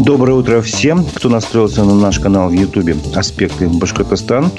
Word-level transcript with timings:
Доброе 0.00 0.34
утро 0.34 0.60
всем, 0.60 1.04
кто 1.04 1.28
настроился 1.28 1.84
на 1.84 1.92
наш 1.92 2.20
канал 2.20 2.50
в 2.50 2.52
Ютубе 2.52 2.94
«Аспекты 3.16 3.68
Башкортостан». 3.68 4.50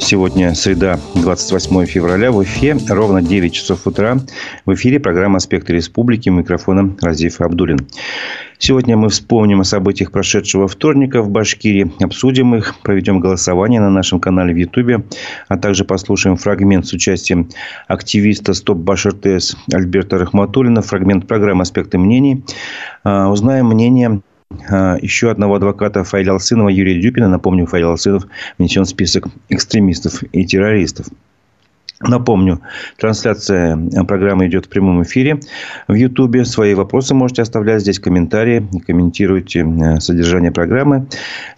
Сегодня 0.00 0.54
среда, 0.54 0.98
28 1.14 1.84
февраля, 1.84 2.32
в 2.32 2.42
эфире 2.42 2.78
ровно 2.88 3.20
9 3.20 3.52
часов 3.52 3.86
утра. 3.86 4.18
В 4.64 4.72
эфире 4.74 4.98
программа 4.98 5.36
«Аспекты 5.36 5.74
Республики». 5.74 6.30
Микрофона 6.30 6.96
Разиф 7.02 7.42
Абдулин. 7.42 7.86
Сегодня 8.58 8.96
мы 8.96 9.10
вспомним 9.10 9.60
о 9.60 9.64
событиях 9.64 10.10
прошедшего 10.10 10.66
вторника 10.66 11.22
в 11.22 11.28
Башкирии, 11.28 11.92
обсудим 12.00 12.54
их, 12.56 12.74
проведем 12.82 13.20
голосование 13.20 13.80
на 13.80 13.90
нашем 13.90 14.18
канале 14.18 14.54
в 14.54 14.56
Ютубе, 14.56 15.04
а 15.48 15.58
также 15.58 15.84
послушаем 15.84 16.36
фрагмент 16.36 16.86
с 16.86 16.92
участием 16.92 17.50
активиста 17.86 18.54
«Стоп 18.54 18.78
Башир 18.78 19.12
ТС» 19.12 19.54
Альберта 19.72 20.18
Рахматуллина, 20.18 20.80
фрагмент 20.80 21.26
программы 21.28 21.62
«Аспекты 21.62 21.98
мнений». 21.98 22.42
А, 23.04 23.28
узнаем 23.28 23.66
мнение 23.66 24.22
еще 25.02 25.30
одного 25.30 25.56
адвоката 25.56 26.04
Фаиля 26.04 26.32
Алсынова 26.32 26.70
Юрия 26.70 26.98
Дюпина. 26.98 27.28
Напомню, 27.28 27.66
Фаиль 27.66 27.84
Алсынов 27.84 28.26
внесен 28.56 28.84
в 28.84 28.88
список 28.88 29.26
экстремистов 29.50 30.22
и 30.22 30.46
террористов. 30.46 31.08
Напомню, 32.00 32.60
трансляция 32.96 33.76
программы 34.06 34.46
идет 34.46 34.66
в 34.66 34.68
прямом 34.68 35.02
эфире 35.02 35.40
в 35.88 35.94
Ютубе. 35.94 36.44
Свои 36.44 36.74
вопросы 36.74 37.12
можете 37.12 37.42
оставлять 37.42 37.80
здесь, 37.82 37.98
комментарии, 37.98 38.68
комментируйте 38.86 39.66
э, 39.66 39.98
содержание 39.98 40.52
программы. 40.52 41.08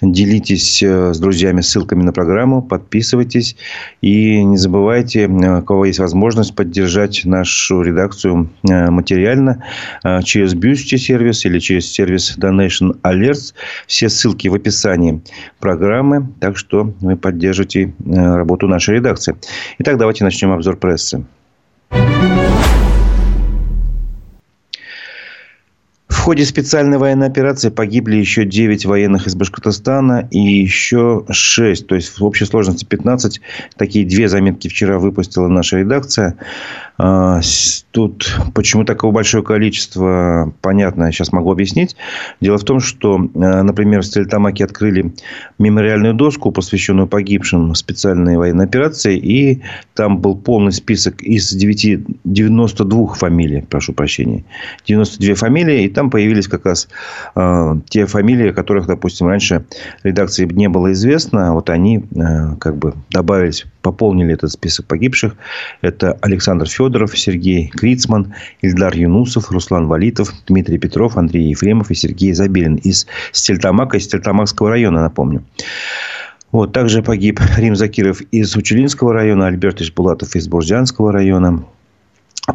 Делитесь 0.00 0.82
э, 0.82 1.12
с 1.12 1.18
друзьями 1.18 1.60
ссылками 1.60 2.02
на 2.02 2.14
программу, 2.14 2.62
подписывайтесь. 2.62 3.56
И 4.00 4.42
не 4.42 4.56
забывайте, 4.56 5.24
э, 5.24 5.58
у 5.58 5.62
кого 5.62 5.84
есть 5.84 5.98
возможность 5.98 6.54
поддержать 6.54 7.26
нашу 7.26 7.82
редакцию 7.82 8.48
материально 8.62 9.62
через 10.24 10.54
Бьюсти 10.54 10.96
сервис 10.96 11.44
или 11.44 11.58
через 11.58 11.90
сервис 11.92 12.38
Donation 12.38 12.98
Alerts. 13.02 13.52
Все 13.86 14.08
ссылки 14.08 14.48
в 14.48 14.54
описании 14.54 15.20
программы, 15.58 16.28
так 16.40 16.56
что 16.56 16.94
вы 17.00 17.16
поддержите 17.16 17.92
работу 18.06 18.68
нашей 18.68 18.96
редакции. 18.96 19.36
Итак, 19.78 19.98
давайте 19.98 20.24
начнем 20.24 20.29
обзор 20.52 20.76
прессы. 20.76 21.24
В 26.10 26.22
ходе 26.22 26.44
специальной 26.44 26.98
военной 26.98 27.28
операции 27.28 27.70
погибли 27.70 28.16
еще 28.16 28.44
9 28.44 28.84
военных 28.84 29.26
из 29.26 29.34
Башкортостана 29.34 30.28
и 30.30 30.38
еще 30.38 31.24
6. 31.30 31.86
То 31.86 31.94
есть, 31.94 32.20
в 32.20 32.24
общей 32.24 32.44
сложности 32.44 32.84
15. 32.84 33.40
Такие 33.76 34.04
две 34.04 34.28
заметки 34.28 34.68
вчера 34.68 34.98
выпустила 34.98 35.48
наша 35.48 35.78
редакция. 35.78 36.36
А, 37.02 37.40
тут 37.92 38.36
почему 38.54 38.84
такого 38.84 39.10
большое 39.10 39.42
количество, 39.42 40.52
понятно, 40.60 41.10
сейчас 41.10 41.32
могу 41.32 41.50
объяснить. 41.50 41.96
Дело 42.42 42.58
в 42.58 42.64
том, 42.64 42.80
что, 42.80 43.14
а, 43.14 43.62
например, 43.62 44.02
в 44.02 44.04
Стерлитамаке 44.04 44.64
открыли 44.64 45.14
мемориальную 45.58 46.12
доску, 46.12 46.52
посвященную 46.52 47.08
погибшим 47.08 47.74
специальной 47.74 48.36
военной 48.36 48.66
операции. 48.66 49.16
И 49.16 49.62
там 49.94 50.18
был 50.18 50.36
полный 50.36 50.72
список 50.72 51.22
из 51.22 51.50
9, 51.50 52.04
92 52.24 53.14
фамилий, 53.14 53.62
прошу 53.62 53.94
прощения. 53.94 54.44
92 54.86 55.36
фамилии. 55.36 55.84
И 55.84 55.88
там 55.88 56.10
появились 56.10 56.48
как 56.48 56.66
раз 56.66 56.86
э, 57.34 57.76
те 57.88 58.04
фамилии, 58.04 58.50
которых, 58.50 58.86
допустим, 58.86 59.28
раньше 59.28 59.64
редакции 60.02 60.44
не 60.44 60.68
было 60.68 60.92
известно. 60.92 61.54
Вот 61.54 61.70
они 61.70 62.04
как 62.60 62.76
бы 62.76 62.92
добавились, 63.10 63.66
пополнили 63.82 64.34
этот 64.34 64.52
список 64.52 64.86
погибших. 64.86 65.36
Это 65.80 66.12
Александр 66.20 66.66
Федоров 66.66 67.18
Сергей 67.18 67.68
Крицман, 67.68 68.34
Ильдар 68.60 68.94
Юнусов, 68.94 69.50
Руслан 69.50 69.86
Валитов, 69.86 70.32
Дмитрий 70.46 70.78
Петров, 70.78 71.16
Андрей 71.16 71.48
Ефремов 71.50 71.90
и 71.90 71.94
Сергей 71.94 72.32
Забелин 72.32 72.76
из 72.76 73.06
Стельтамака, 73.32 73.96
из 73.96 74.04
Стельтамакского 74.04 74.70
района, 74.70 75.02
напомню. 75.02 75.44
Вот, 76.52 76.72
также 76.72 77.02
погиб 77.02 77.40
Рим 77.56 77.76
Закиров 77.76 78.20
из 78.32 78.56
Учелинского 78.56 79.12
района, 79.12 79.46
Альберт 79.46 79.80
Ишбулатов 79.80 80.34
из 80.34 80.48
Бурзянского 80.48 81.12
района. 81.12 81.64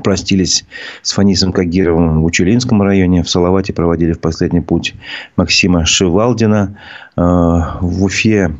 Простились 0.03 0.65
с 1.01 1.13
Фанисом 1.13 1.53
Кагировым 1.53 2.21
в 2.21 2.25
Учелинском 2.25 2.81
районе. 2.81 3.23
В 3.23 3.29
Салавате 3.29 3.71
проводили 3.71 4.11
в 4.11 4.19
последний 4.19 4.59
путь 4.59 4.93
Максима 5.37 5.85
Шивалдина. 5.85 6.77
Э, 7.15 7.21
в 7.21 8.03
Уфе 8.03 8.51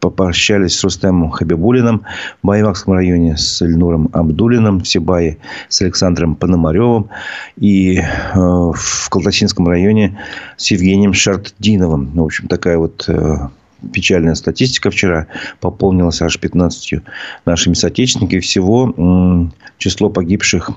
попрощались 0.00 0.76
с 0.76 0.84
Рустемом 0.84 1.30
Хабибулиным 1.30 2.04
в 2.42 2.46
Баевакском 2.46 2.94
районе, 2.94 3.36
с 3.36 3.60
Эльнуром 3.62 4.08
Абдулиным 4.12 4.80
в 4.80 4.88
Сибае, 4.88 5.38
с 5.68 5.82
Александром 5.82 6.36
Пономаревым 6.36 7.08
и 7.56 7.98
э, 7.98 8.04
в 8.34 9.08
Колтасинском 9.10 9.68
районе 9.68 10.18
с 10.56 10.70
Евгением 10.70 11.12
Шартдиновым. 11.12 12.12
В 12.14 12.22
общем, 12.22 12.48
такая 12.48 12.78
вот 12.78 13.04
э, 13.08 13.36
печальная 13.92 14.34
статистика 14.34 14.90
вчера 14.90 15.26
пополнилась 15.60 16.20
аж 16.22 16.38
15 16.38 17.02
нашими 17.44 17.74
соотечественниками. 17.74 18.40
Всего 18.40 19.50
число 19.78 20.10
погибших 20.10 20.70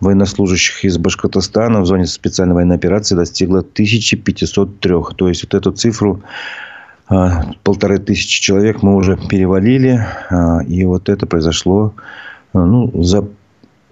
военнослужащих 0.00 0.84
из 0.84 0.98
Башкортостана 0.98 1.80
в 1.80 1.86
зоне 1.86 2.06
специальной 2.06 2.54
военной 2.54 2.76
операции 2.76 3.14
достигло 3.14 3.60
1503. 3.60 4.94
То 5.16 5.28
есть, 5.28 5.44
вот 5.44 5.54
эту 5.54 5.72
цифру 5.72 6.22
полторы 7.08 7.98
тысячи 7.98 8.40
человек 8.40 8.82
мы 8.82 8.96
уже 8.96 9.16
перевалили. 9.16 10.04
А, 10.30 10.60
и 10.62 10.84
вот 10.84 11.08
это 11.08 11.26
произошло 11.26 11.94
а, 12.52 12.64
ну, 12.64 13.02
за 13.02 13.28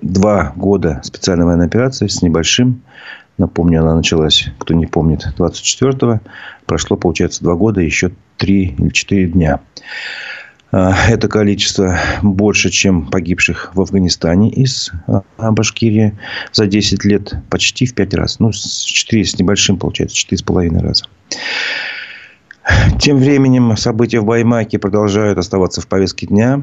два 0.02 0.52
года 0.56 1.00
специальной 1.04 1.44
военной 1.46 1.66
операции 1.66 2.08
с 2.08 2.22
небольшим. 2.22 2.82
Напомню, 3.38 3.80
она 3.82 3.96
началась, 3.96 4.48
кто 4.58 4.74
не 4.74 4.86
помнит, 4.86 5.26
24-го. 5.38 6.20
Прошло, 6.66 6.96
получается, 6.96 7.42
два 7.42 7.54
года, 7.54 7.80
еще 7.80 8.12
три 8.36 8.74
или 8.78 8.90
четыре 8.90 9.26
дня. 9.26 9.60
Это 10.70 11.28
количество 11.28 11.96
больше, 12.22 12.70
чем 12.70 13.06
погибших 13.06 13.70
в 13.74 13.80
Афганистане 13.80 14.50
из 14.50 14.90
Башкирии 15.38 16.18
за 16.52 16.66
10 16.66 17.04
лет. 17.04 17.34
Почти 17.48 17.86
в 17.86 17.94
5 17.94 18.14
раз. 18.14 18.40
Ну, 18.40 18.50
4 18.52 19.24
с 19.24 19.38
небольшим, 19.38 19.78
получается, 19.78 20.16
4,5 20.16 20.80
раза. 20.80 21.04
Тем 22.98 23.18
временем 23.18 23.76
события 23.76 24.20
в 24.20 24.24
Баймаке 24.24 24.78
продолжают 24.78 25.38
оставаться 25.38 25.80
в 25.80 25.86
повестке 25.86 26.26
дня. 26.26 26.62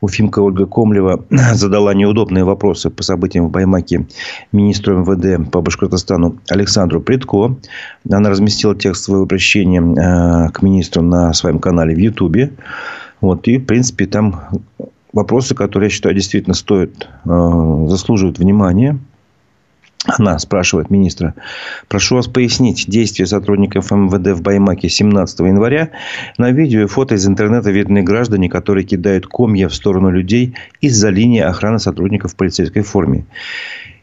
Уфимка 0.00 0.40
Ольга 0.40 0.66
Комлева 0.66 1.24
задала 1.54 1.94
неудобные 1.94 2.44
вопросы 2.44 2.90
по 2.90 3.02
событиям 3.02 3.46
в 3.46 3.50
Баймаке 3.50 4.06
министру 4.52 4.98
МВД 4.98 5.50
по 5.50 5.62
Башкортостану 5.62 6.38
Александру 6.48 7.00
Предко. 7.00 7.56
Она 8.10 8.28
разместила 8.28 8.74
текст 8.74 9.04
своего 9.04 9.22
обращения 9.22 9.80
э, 9.80 10.50
к 10.50 10.62
министру 10.62 11.02
на 11.02 11.32
своем 11.32 11.58
канале 11.58 11.94
в 11.94 11.98
Ютубе. 11.98 12.52
Вот, 13.20 13.48
и, 13.48 13.56
в 13.58 13.64
принципе, 13.64 14.06
там 14.06 14.42
вопросы, 15.14 15.54
которые, 15.54 15.86
я 15.86 15.90
считаю, 15.90 16.14
действительно 16.14 16.54
стоят, 16.54 17.08
э, 17.24 17.86
заслуживают 17.88 18.38
внимания. 18.38 18.98
Она 20.06 20.38
спрашивает 20.38 20.90
министра, 20.90 21.34
прошу 21.88 22.16
вас 22.16 22.26
пояснить 22.26 22.84
действия 22.88 23.24
сотрудников 23.26 23.90
МВД 23.90 24.36
в 24.36 24.42
Баймаке 24.42 24.90
17 24.90 25.40
января. 25.40 25.90
На 26.36 26.50
видео 26.50 26.82
и 26.82 26.86
фото 26.86 27.14
из 27.14 27.26
интернета 27.26 27.70
видны 27.70 28.02
граждане, 28.02 28.50
которые 28.50 28.84
кидают 28.84 29.26
комья 29.26 29.68
в 29.68 29.74
сторону 29.74 30.10
людей 30.10 30.54
из-за 30.82 31.08
линии 31.08 31.40
охраны 31.40 31.78
сотрудников 31.78 32.32
в 32.32 32.36
полицейской 32.36 32.82
форме. 32.82 33.24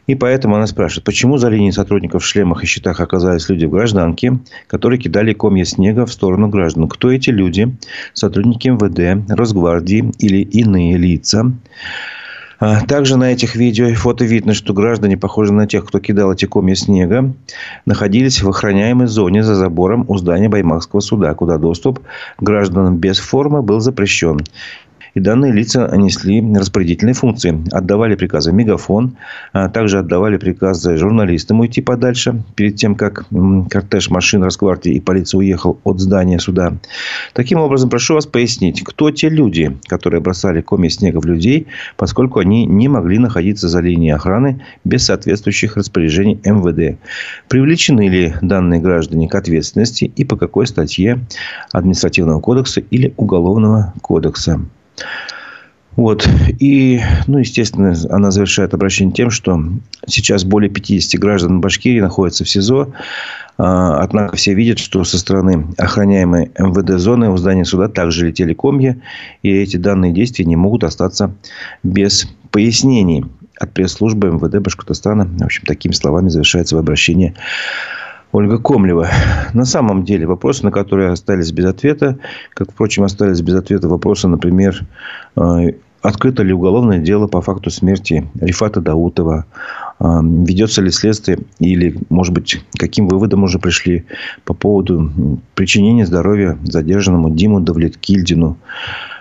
И 0.08 0.16
поэтому 0.16 0.56
она 0.56 0.66
спрашивает, 0.66 1.04
почему 1.04 1.38
за 1.38 1.48
линией 1.48 1.70
сотрудников 1.70 2.24
в 2.24 2.26
шлемах 2.26 2.64
и 2.64 2.66
щитах 2.66 3.00
оказались 3.00 3.48
люди 3.48 3.66
в 3.66 3.70
гражданке, 3.70 4.40
которые 4.66 4.98
кидали 4.98 5.32
комья 5.32 5.64
снега 5.64 6.04
в 6.06 6.12
сторону 6.12 6.48
граждан. 6.48 6.88
Кто 6.88 7.12
эти 7.12 7.30
люди? 7.30 7.76
Сотрудники 8.12 8.68
МВД, 8.68 9.30
Росгвардии 9.30 10.10
или 10.18 10.38
иные 10.42 10.96
лица? 10.96 11.52
А, 12.64 12.86
также 12.86 13.16
на 13.16 13.32
этих 13.32 13.56
видео 13.56 13.86
и 13.86 13.94
фото 13.94 14.24
видно, 14.24 14.54
что 14.54 14.72
граждане, 14.72 15.16
похожие 15.16 15.52
на 15.52 15.66
тех, 15.66 15.84
кто 15.84 15.98
кидал 15.98 16.32
эти 16.32 16.44
комья 16.44 16.76
снега, 16.76 17.34
находились 17.86 18.40
в 18.40 18.48
охраняемой 18.48 19.08
зоне 19.08 19.42
за 19.42 19.56
забором 19.56 20.04
у 20.06 20.16
здания 20.16 20.48
Баймакского 20.48 21.00
суда, 21.00 21.34
куда 21.34 21.58
доступ 21.58 21.98
гражданам 22.38 22.98
без 22.98 23.18
формы 23.18 23.62
был 23.62 23.80
запрещен. 23.80 24.42
И 25.14 25.20
данные 25.20 25.52
лица 25.52 25.90
несли 25.94 26.42
распорядительные 26.54 27.14
функции. 27.14 27.62
Отдавали 27.70 28.14
приказы 28.14 28.52
мегафон, 28.52 29.16
а 29.52 29.68
также 29.68 29.98
отдавали 29.98 30.38
приказы 30.38 30.96
журналистам 30.96 31.60
уйти 31.60 31.82
подальше, 31.82 32.42
перед 32.54 32.76
тем, 32.76 32.94
как 32.94 33.26
кортеж 33.70 34.08
машин 34.10 34.42
Росгвардии 34.42 34.94
и 34.94 35.00
полиции 35.00 35.36
уехал 35.36 35.78
от 35.84 36.00
здания 36.00 36.38
суда. 36.38 36.72
Таким 37.34 37.58
образом, 37.58 37.90
прошу 37.90 38.14
вас 38.14 38.26
пояснить, 38.26 38.82
кто 38.82 39.10
те 39.10 39.28
люди, 39.28 39.76
которые 39.86 40.20
бросали 40.20 40.62
коми 40.62 40.88
снега 40.88 41.18
в 41.18 41.26
людей, 41.26 41.66
поскольку 41.96 42.38
они 42.38 42.64
не 42.64 42.88
могли 42.88 43.18
находиться 43.18 43.68
за 43.68 43.80
линией 43.80 44.12
охраны 44.12 44.62
без 44.84 45.04
соответствующих 45.04 45.76
распоряжений 45.76 46.40
МВД. 46.44 46.98
Привлечены 47.48 48.08
ли 48.08 48.34
данные 48.40 48.80
граждане 48.80 49.28
к 49.28 49.34
ответственности 49.34 50.04
и 50.16 50.24
по 50.24 50.36
какой 50.36 50.66
статье 50.66 51.18
административного 51.72 52.40
кодекса 52.40 52.80
или 52.80 53.12
уголовного 53.16 53.92
кодекса. 54.00 54.60
Вот. 55.96 56.26
И, 56.58 57.00
ну, 57.26 57.38
естественно, 57.38 57.94
она 58.10 58.30
завершает 58.30 58.72
обращение 58.72 59.12
тем, 59.12 59.30
что 59.30 59.62
сейчас 60.06 60.44
более 60.44 60.70
50 60.70 61.20
граждан 61.20 61.60
Башкирии 61.60 62.00
находятся 62.00 62.44
в 62.44 62.48
СИЗО. 62.48 62.92
А, 63.58 64.02
однако 64.02 64.36
все 64.36 64.54
видят, 64.54 64.78
что 64.78 65.04
со 65.04 65.18
стороны 65.18 65.66
охраняемой 65.76 66.50
МВД 66.58 66.98
зоны 66.98 67.28
у 67.28 67.36
здания 67.36 67.66
суда 67.66 67.88
также 67.88 68.26
летели 68.26 68.54
комья. 68.54 68.96
И 69.42 69.50
эти 69.50 69.76
данные 69.76 70.12
действия 70.12 70.46
не 70.46 70.56
могут 70.56 70.84
остаться 70.84 71.34
без 71.82 72.26
пояснений 72.50 73.26
от 73.60 73.72
пресс-службы 73.72 74.28
МВД 74.28 74.60
Башкортостана. 74.60 75.26
В 75.26 75.44
общем, 75.44 75.66
такими 75.66 75.92
словами 75.92 76.30
завершается 76.30 76.70
свое 76.70 76.82
обращение 76.82 77.34
Ольга 78.32 78.58
Комлева. 78.58 79.08
На 79.52 79.64
самом 79.64 80.04
деле 80.04 80.26
вопросы, 80.26 80.64
на 80.64 80.70
которые 80.72 81.10
остались 81.10 81.52
без 81.52 81.66
ответа, 81.66 82.18
как, 82.54 82.72
впрочем, 82.72 83.04
остались 83.04 83.42
без 83.42 83.54
ответа 83.54 83.88
вопросы, 83.88 84.26
например, 84.26 84.86
э, 85.36 85.72
открыто 86.00 86.42
ли 86.42 86.54
уголовное 86.54 86.98
дело 86.98 87.26
по 87.26 87.42
факту 87.42 87.70
смерти 87.70 88.26
Рифата 88.40 88.80
Даутова, 88.80 89.44
э, 90.00 90.04
ведется 90.22 90.80
ли 90.80 90.90
следствие 90.90 91.40
или, 91.58 91.98
может 92.08 92.32
быть, 92.32 92.64
каким 92.78 93.06
выводом 93.06 93.44
уже 93.44 93.58
пришли 93.58 94.06
по 94.44 94.54
поводу 94.54 95.38
причинения 95.54 96.06
здоровья 96.06 96.58
задержанному 96.64 97.28
Диму 97.28 97.60
Давлеткильдину, 97.60 98.56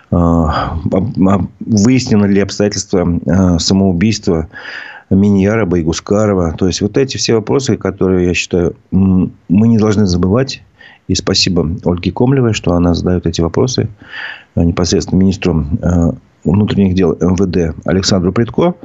э, 0.09 0.45
выяснено 1.59 2.25
ли 2.27 2.39
обстоятельства 2.39 3.57
самоубийства 3.59 4.47
Миньяра, 5.15 5.65
Байгускарова. 5.65 6.53
То 6.53 6.67
есть, 6.67 6.81
вот 6.81 6.97
эти 6.97 7.17
все 7.17 7.35
вопросы, 7.35 7.77
которые, 7.77 8.27
я 8.27 8.33
считаю, 8.33 8.75
мы 8.91 9.67
не 9.67 9.77
должны 9.77 10.05
забывать. 10.05 10.63
И 11.07 11.15
спасибо 11.15 11.69
Ольге 11.83 12.11
Комлевой, 12.11 12.53
что 12.53 12.73
она 12.73 12.93
задает 12.93 13.25
эти 13.25 13.41
вопросы 13.41 13.89
э, 14.55 14.63
непосредственно 14.63 15.19
министру 15.19 15.65
э, 15.81 16.11
внутренних 16.45 16.95
дел 16.95 17.13
МВД 17.19 17.75
Александру 17.85 18.31
Притко, 18.31 18.75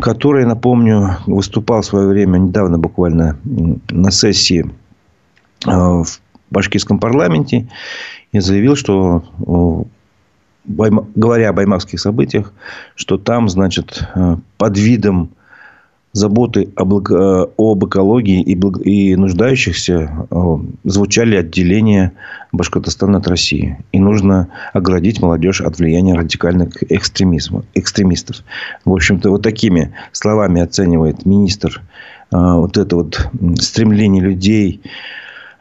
который, 0.00 0.46
напомню, 0.46 1.18
выступал 1.26 1.82
в 1.82 1.86
свое 1.86 2.08
время 2.08 2.38
недавно 2.38 2.78
буквально 2.78 3.38
на 3.44 4.10
сессии 4.10 4.68
э, 5.66 5.70
в 5.70 6.06
башкирском 6.50 6.98
парламенте 6.98 7.68
и 8.32 8.40
заявил, 8.40 8.74
что 8.74 9.22
говоря 10.66 11.50
о 11.50 11.52
баймакских 11.52 12.00
событиях, 12.00 12.52
что 12.94 13.18
там, 13.18 13.48
значит, 13.48 14.06
э, 14.14 14.36
под 14.58 14.78
видом 14.78 15.30
заботы 16.12 16.70
об, 16.76 16.92
э, 17.10 17.46
об 17.56 17.84
экологии 17.84 18.42
и, 18.42 18.52
и 18.88 19.16
нуждающихся 19.16 20.26
э, 20.30 20.56
звучали 20.84 21.36
отделения 21.36 22.12
Башкортостана 22.52 23.18
от 23.18 23.28
России. 23.28 23.78
И 23.92 24.00
нужно 24.00 24.48
оградить 24.72 25.22
молодежь 25.22 25.60
от 25.60 25.78
влияния 25.78 26.14
радикальных 26.14 26.82
экстремизма, 26.90 27.64
экстремистов. 27.74 28.42
В 28.84 28.92
общем-то, 28.92 29.30
вот 29.30 29.42
такими 29.42 29.94
словами 30.12 30.60
оценивает 30.60 31.24
министр 31.24 31.80
вот 32.32 32.78
это 32.78 32.94
вот 32.94 33.28
стремление 33.58 34.22
людей 34.22 34.80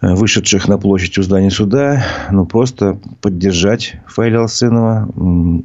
вышедших 0.01 0.67
на 0.67 0.77
площадь 0.77 1.17
у 1.17 1.23
здания 1.23 1.51
суда, 1.51 2.03
ну, 2.31 2.45
просто 2.45 2.97
поддержать 3.21 3.97
Фаиля 4.07 4.41
Алсынова, 4.41 5.09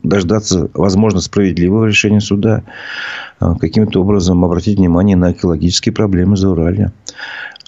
дождаться, 0.03 0.71
возможно, 0.75 1.21
справедливого 1.21 1.87
решения 1.87 2.21
суда, 2.21 2.63
э, 3.41 3.55
каким-то 3.61 4.01
образом 4.01 4.45
обратить 4.45 4.79
внимание 4.79 5.17
на 5.17 5.33
экологические 5.33 5.93
проблемы 5.93 6.37
за 6.37 6.51
Урале. 6.51 6.93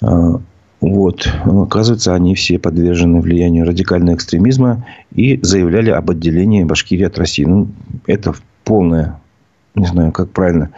Э, 0.01 0.37
вот. 0.79 1.27
Оказывается, 1.45 2.13
они 2.13 2.35
все 2.35 2.59
подвержены 2.59 3.21
влиянию 3.21 3.65
радикального 3.65 4.15
экстремизма 4.15 4.85
и 5.15 5.39
заявляли 5.41 5.89
об 5.89 6.11
отделении 6.11 6.63
Башкирии 6.63 7.05
от 7.05 7.17
России. 7.17 7.45
Ну, 7.45 7.69
это 8.05 8.35
полное, 8.63 9.19
не 9.73 9.85
знаю, 9.85 10.11
как 10.11 10.29
правильно, 10.29 10.69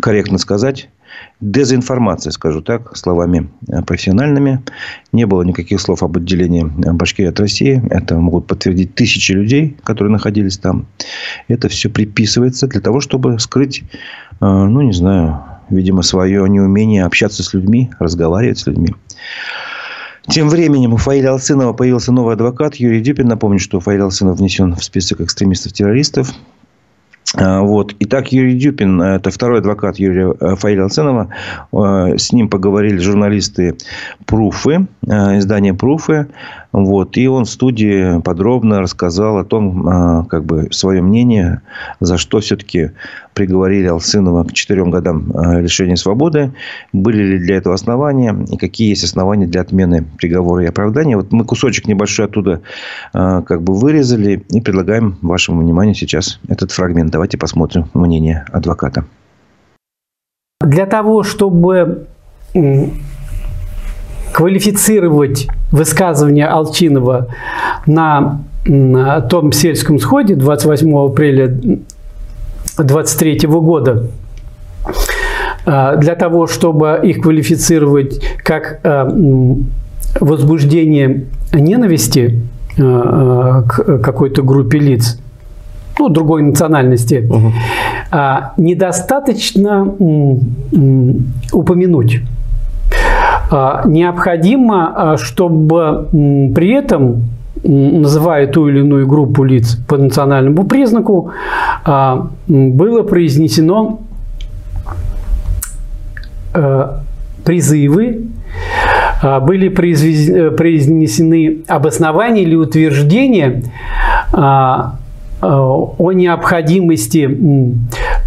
корректно 0.00 0.38
сказать, 0.38 0.90
дезинформация, 1.40 2.30
скажу 2.32 2.62
так, 2.62 2.96
словами 2.96 3.48
э, 3.68 3.82
профессиональными. 3.82 4.62
Не 5.12 5.26
было 5.26 5.42
никаких 5.42 5.80
слов 5.80 6.02
об 6.02 6.16
отделении 6.16 6.64
э, 6.64 6.92
Башкирии 6.92 7.28
от 7.28 7.40
России. 7.40 7.82
Это 7.90 8.16
могут 8.16 8.46
подтвердить 8.46 8.94
тысячи 8.94 9.32
людей, 9.32 9.76
которые 9.84 10.12
находились 10.12 10.58
там. 10.58 10.86
Это 11.48 11.68
все 11.68 11.88
приписывается 11.88 12.66
для 12.66 12.80
того, 12.80 13.00
чтобы 13.00 13.38
скрыть, 13.38 13.82
э, 14.40 14.46
ну, 14.46 14.82
не 14.82 14.92
знаю, 14.92 15.42
видимо, 15.70 16.02
свое 16.02 16.48
неумение 16.48 17.04
общаться 17.04 17.42
с 17.42 17.54
людьми, 17.54 17.90
разговаривать 17.98 18.58
с 18.58 18.66
людьми. 18.66 18.94
Тем 20.28 20.50
временем 20.50 20.92
у 20.92 20.98
Фаиля 20.98 21.30
Алсынова 21.30 21.72
появился 21.72 22.12
новый 22.12 22.34
адвокат 22.34 22.74
Юрий 22.74 23.00
Дюпин. 23.00 23.28
Напомню, 23.28 23.58
что 23.58 23.80
Фаиль 23.80 24.02
Алсынов 24.02 24.38
внесен 24.38 24.74
в 24.74 24.84
список 24.84 25.22
экстремистов-террористов. 25.22 26.34
А, 27.34 27.60
вот. 27.60 27.94
Итак, 27.98 28.32
Юрий 28.32 28.54
Дюпин, 28.54 29.00
это 29.02 29.30
второй 29.30 29.58
адвокат 29.58 29.98
Юрия 29.98 30.34
э, 30.40 30.56
Фаиля 30.56 30.84
Алценова. 30.84 31.28
Э, 31.72 32.16
с 32.16 32.32
ним 32.32 32.48
поговорили 32.48 32.98
журналисты 32.98 33.76
Пруфы, 34.24 34.86
э, 35.06 35.38
издание 35.38 35.74
Пруфы. 35.74 36.28
Вот. 36.72 37.16
И 37.16 37.26
он 37.28 37.44
в 37.44 37.50
студии 37.50 38.20
подробно 38.20 38.80
рассказал 38.80 39.38
о 39.38 39.44
том, 39.44 40.26
как 40.28 40.44
бы, 40.44 40.68
свое 40.70 41.00
мнение, 41.00 41.62
за 41.98 42.18
что 42.18 42.40
все-таки 42.40 42.90
приговорили 43.38 43.86
Алсынова 43.86 44.42
к 44.42 44.52
четырем 44.52 44.90
годам 44.90 45.30
лишения 45.60 45.94
свободы. 45.94 46.52
Были 46.92 47.22
ли 47.22 47.38
для 47.38 47.56
этого 47.56 47.74
основания? 47.76 48.36
И 48.50 48.56
какие 48.56 48.88
есть 48.88 49.04
основания 49.04 49.46
для 49.46 49.60
отмены 49.60 50.04
приговора 50.18 50.64
и 50.64 50.66
оправдания? 50.66 51.16
Вот 51.16 51.30
мы 51.30 51.44
кусочек 51.44 51.86
небольшой 51.86 52.26
оттуда 52.26 52.62
как 53.12 53.62
бы 53.62 53.74
вырезали 53.74 54.44
и 54.50 54.60
предлагаем 54.60 55.18
вашему 55.22 55.60
вниманию 55.62 55.94
сейчас 55.94 56.40
этот 56.48 56.72
фрагмент. 56.72 57.12
Давайте 57.12 57.38
посмотрим 57.38 57.84
мнение 57.94 58.44
адвоката. 58.52 59.04
Для 60.60 60.86
того, 60.86 61.22
чтобы 61.22 62.08
квалифицировать 64.32 65.46
высказывание 65.70 66.48
Алчинова 66.48 67.28
на 67.86 68.40
том 69.30 69.52
сельском 69.52 70.00
сходе 70.00 70.34
28 70.34 70.92
апреля 70.96 71.56
2023 72.78 73.48
года, 73.48 74.06
а, 75.66 75.96
для 75.96 76.14
того, 76.14 76.46
чтобы 76.46 77.00
их 77.02 77.20
квалифицировать 77.20 78.20
как 78.42 78.80
а, 78.84 79.08
возбуждение 80.20 81.24
ненависти 81.52 82.40
а, 82.78 83.62
к 83.62 83.98
какой-то 83.98 84.42
группе 84.42 84.78
лиц, 84.78 85.20
ну, 85.98 86.08
другой 86.08 86.42
национальности, 86.42 87.26
угу. 87.28 87.52
недостаточно 88.56 89.82
упомянуть. 91.52 92.20
Необходимо, 93.50 95.16
чтобы 95.18 96.06
при 96.54 96.70
этом 96.74 97.24
называя 97.64 98.46
ту 98.46 98.68
или 98.68 98.80
иную 98.80 99.06
группу 99.06 99.44
лиц 99.44 99.76
по 99.88 99.96
национальному 99.96 100.64
признаку, 100.64 101.30
было 101.84 103.02
произнесено 103.02 104.00
призывы, 107.44 108.26
были 109.22 109.68
произнесены 109.68 111.58
обоснования 111.68 112.42
или 112.42 112.54
утверждения 112.54 113.62
Э, 115.40 115.46
о 115.46 116.10
необходимости 116.12 117.28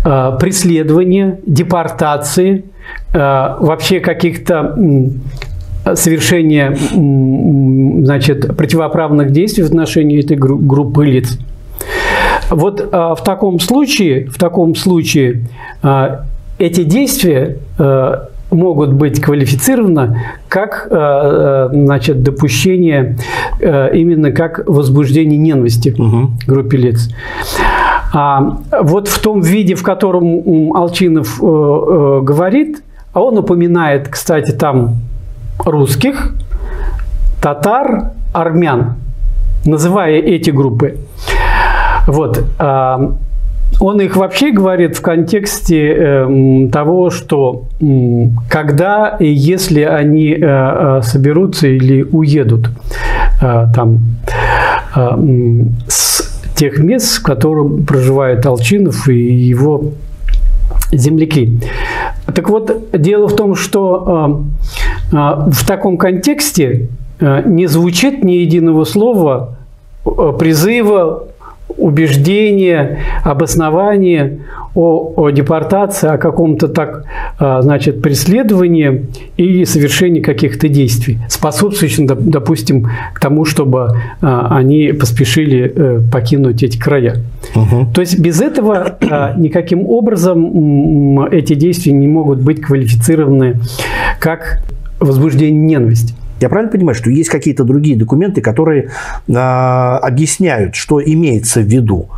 э, 0.05 0.37
преследования, 0.39 1.39
депортации, 1.45 2.63
э, 3.13 3.17
вообще 3.17 3.99
каких-то 3.99 4.77
совершения 5.95 6.77
значит, 8.05 8.55
противоправных 8.55 9.31
действий 9.31 9.63
в 9.63 9.67
отношении 9.67 10.23
этой 10.23 10.37
группы 10.37 11.05
лиц. 11.05 11.37
Вот 12.51 12.81
в 12.81 13.19
таком 13.23 13.59
случае, 13.59 14.27
в 14.27 14.37
таком 14.37 14.75
случае 14.75 15.47
эти 16.59 16.83
действия 16.83 17.57
могут 18.51 18.93
быть 18.93 19.21
квалифицированы 19.21 20.21
как 20.47 20.87
э, 20.89 20.95
э, 20.95 21.69
значит, 21.71 22.21
допущение 22.21 23.17
э, 23.59 23.95
именно 23.95 24.31
как 24.31 24.67
возбуждение 24.67 25.37
ненависти 25.37 25.89
угу. 25.97 26.31
группе 26.45 26.77
лиц. 26.77 27.09
А 28.13 28.57
вот 28.81 29.07
в 29.07 29.19
том 29.21 29.41
виде, 29.41 29.75
в 29.75 29.83
котором 29.83 30.73
Алчинов 30.75 31.39
говорит, 31.39 32.83
а 33.13 33.21
он 33.21 33.37
упоминает, 33.37 34.09
кстати, 34.09 34.51
там 34.51 34.95
русских, 35.65 36.33
татар, 37.41 38.11
армян, 38.33 38.95
называя 39.65 40.19
эти 40.19 40.49
группы. 40.49 40.97
Вот. 42.07 42.43
Он 43.79 44.01
их 44.01 44.15
вообще 44.15 44.51
говорит 44.51 44.97
в 44.97 45.01
контексте 45.01 45.95
э, 45.97 46.69
того, 46.71 47.09
что 47.09 47.65
э, 47.79 48.27
когда 48.49 49.15
и 49.19 49.27
если 49.27 49.81
они 49.81 50.33
э, 50.33 50.37
э, 50.41 51.01
соберутся 51.03 51.67
или 51.67 52.03
уедут 52.03 52.69
э, 53.41 53.67
там 53.73 53.99
э, 54.95 55.09
с 55.87 56.41
тех 56.55 56.79
мест, 56.79 57.19
в 57.19 57.23
котором 57.23 57.85
проживает 57.85 58.45
Алчинов 58.45 59.07
и 59.07 59.17
его 59.17 59.93
земляки. 60.91 61.59
Так 62.35 62.49
вот, 62.49 62.85
дело 62.93 63.27
в 63.27 63.35
том, 63.35 63.55
что 63.55 64.43
э, 65.11 65.15
э, 65.15 65.49
в 65.49 65.65
таком 65.65 65.97
контексте 65.97 66.89
э, 67.19 67.43
не 67.45 67.67
звучит 67.67 68.23
ни 68.23 68.33
единого 68.33 68.83
слова 68.83 69.57
призыва 70.03 71.27
убеждение, 71.81 72.99
обоснование 73.23 74.39
о, 74.75 75.13
о 75.17 75.29
депортации, 75.31 76.09
о 76.09 76.17
каком-то 76.17 76.67
так, 76.67 77.05
а, 77.39 77.61
значит, 77.61 78.01
преследовании 78.01 79.07
или 79.35 79.65
совершении 79.65 80.21
каких-то 80.21 80.69
действий, 80.69 81.19
способствующих, 81.27 82.05
допустим, 82.05 82.87
к 83.13 83.19
тому, 83.19 83.45
чтобы 83.45 83.89
а, 84.21 84.55
они 84.57 84.93
поспешили 84.93 85.73
э, 85.75 86.01
покинуть 86.11 86.63
эти 86.63 86.77
края. 86.77 87.17
Угу. 87.55 87.87
То 87.93 88.01
есть 88.01 88.19
без 88.19 88.39
этого 88.39 88.97
а, 89.09 89.33
никаким 89.35 89.87
образом 89.87 91.25
эти 91.31 91.55
действия 91.55 91.91
не 91.91 92.07
могут 92.07 92.41
быть 92.41 92.61
квалифицированы 92.61 93.59
как 94.19 94.61
возбуждение 94.99 95.59
ненависти. 95.59 96.13
Я 96.41 96.49
правильно 96.49 96.71
понимаю, 96.71 96.95
что 96.95 97.11
есть 97.11 97.29
какие-то 97.29 97.63
другие 97.63 97.95
документы, 97.95 98.41
которые 98.41 98.89
э, 99.27 99.33
объясняют, 99.33 100.75
что 100.75 101.01
имеется 101.01 101.61
в 101.61 101.65
виду? 101.65 102.09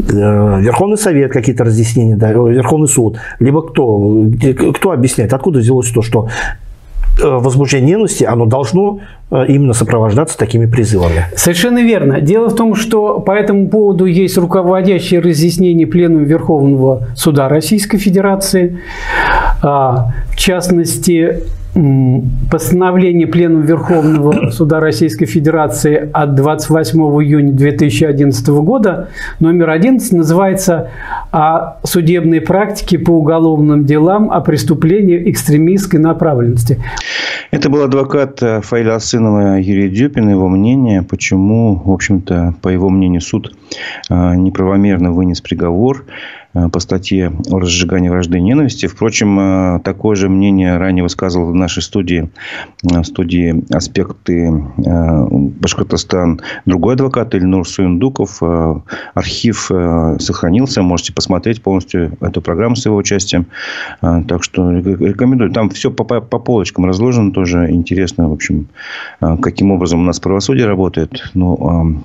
Э, 0.00 0.60
Верховный 0.60 0.98
Совет 0.98 1.32
какие-то 1.32 1.62
разъяснения, 1.62 2.16
да, 2.16 2.32
Верховный 2.32 2.88
суд, 2.88 3.18
либо 3.38 3.62
кто, 3.62 4.24
кто 4.74 4.90
объясняет, 4.90 5.32
откуда 5.32 5.60
взялось 5.60 5.88
то, 5.90 6.02
что 6.02 6.28
э, 7.22 7.28
возбуждение 7.28 7.90
ненависти, 7.90 8.24
оно 8.24 8.46
должно 8.46 9.00
э, 9.30 9.46
именно 9.46 9.72
сопровождаться 9.72 10.36
такими 10.36 10.66
призывами. 10.66 11.26
Совершенно 11.36 11.80
верно. 11.80 12.20
Дело 12.20 12.48
в 12.48 12.56
том, 12.56 12.74
что 12.74 13.20
по 13.20 13.30
этому 13.30 13.68
поводу 13.68 14.06
есть 14.06 14.36
руководящее 14.36 15.20
разъяснение 15.20 15.86
Пленума 15.86 16.24
Верховного 16.24 17.06
Суда 17.14 17.48
Российской 17.48 17.98
Федерации. 17.98 18.80
А, 19.62 20.12
в 20.30 20.36
частности, 20.36 21.44
постановление 22.50 23.26
Пленума 23.26 23.64
Верховного 23.64 24.50
Суда 24.50 24.80
Российской 24.80 25.26
Федерации 25.26 26.08
от 26.12 26.34
28 26.34 26.98
июня 27.22 27.52
2011 27.52 28.48
года 28.48 29.10
номер 29.38 29.70
11 29.70 30.12
называется 30.12 30.90
«О 31.30 31.76
судебной 31.84 32.40
практике 32.40 32.98
по 32.98 33.10
уголовным 33.10 33.84
делам 33.84 34.30
о 34.32 34.40
преступлении 34.40 35.30
экстремистской 35.30 36.00
направленности». 36.00 36.82
Это 37.50 37.70
был 37.70 37.82
адвокат 37.82 38.42
э, 38.42 38.60
Фаиля 38.60 38.96
Асынова 38.96 39.58
Юрий 39.58 39.88
Дюпин. 39.88 40.28
Его 40.28 40.48
мнение, 40.48 41.02
почему, 41.02 41.80
в 41.84 41.90
общем-то, 41.92 42.54
по 42.60 42.68
его 42.68 42.90
мнению, 42.90 43.20
суд 43.20 43.54
э, 44.10 44.34
неправомерно 44.34 45.12
вынес 45.12 45.40
приговор 45.40 46.04
по 46.72 46.80
статье 46.80 47.32
о 47.50 47.58
разжигании 47.58 48.08
вражды 48.08 48.38
и 48.38 48.40
ненависти. 48.40 48.86
Впрочем, 48.86 49.38
э, 49.38 49.80
такое 49.84 50.16
же 50.16 50.28
мнение 50.28 50.76
ранее 50.78 51.02
высказывал 51.02 51.52
в 51.52 51.54
нашей 51.54 51.82
студии, 51.82 52.30
э, 52.82 53.02
студии 53.04 53.64
«Аспекты 53.74 54.50
Башкортостан» 54.76 56.40
другой 56.66 56.94
адвокат 56.94 57.34
Ильнур 57.34 57.68
Суиндуков. 57.68 58.42
Архив 59.14 59.70
сохранился. 60.18 60.82
Можете 60.82 61.12
посмотреть 61.12 61.62
полностью 61.62 62.12
эту 62.20 62.40
программу 62.40 62.76
с 62.76 62.86
его 62.86 62.96
участием. 62.96 63.46
Так 64.00 64.42
что 64.42 64.70
рекомендую. 64.72 65.50
Там 65.52 65.70
все 65.70 65.90
по, 65.90 66.04
по 66.04 66.38
полочкам 66.38 66.86
разложено. 66.86 67.32
Тоже 67.32 67.70
интересно, 67.70 68.28
в 68.28 68.32
общем, 68.32 68.68
каким 69.20 69.70
образом 69.70 70.00
у 70.00 70.04
нас 70.04 70.20
правосудие 70.20 70.66
работает. 70.66 71.30
Ну, 71.34 72.02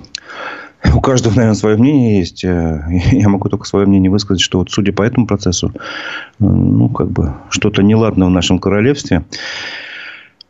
у 0.93 1.01
каждого, 1.01 1.33
наверное, 1.33 1.55
свое 1.55 1.77
мнение 1.77 2.19
есть. 2.19 2.43
Э, 2.43 2.85
я 3.11 3.29
могу 3.29 3.49
только 3.49 3.65
свое 3.65 3.85
мнение 3.85 4.11
высказать, 4.11 4.41
что 4.41 4.59
вот 4.59 4.71
судя 4.71 4.93
по 4.93 5.03
этому 5.03 5.27
процессу, 5.27 5.71
э, 5.75 5.79
ну, 6.39 6.89
как 6.89 7.11
бы, 7.11 7.33
что-то 7.49 7.81
неладно 7.83 8.25
в 8.25 8.29
нашем 8.29 8.59
королевстве. 8.59 9.23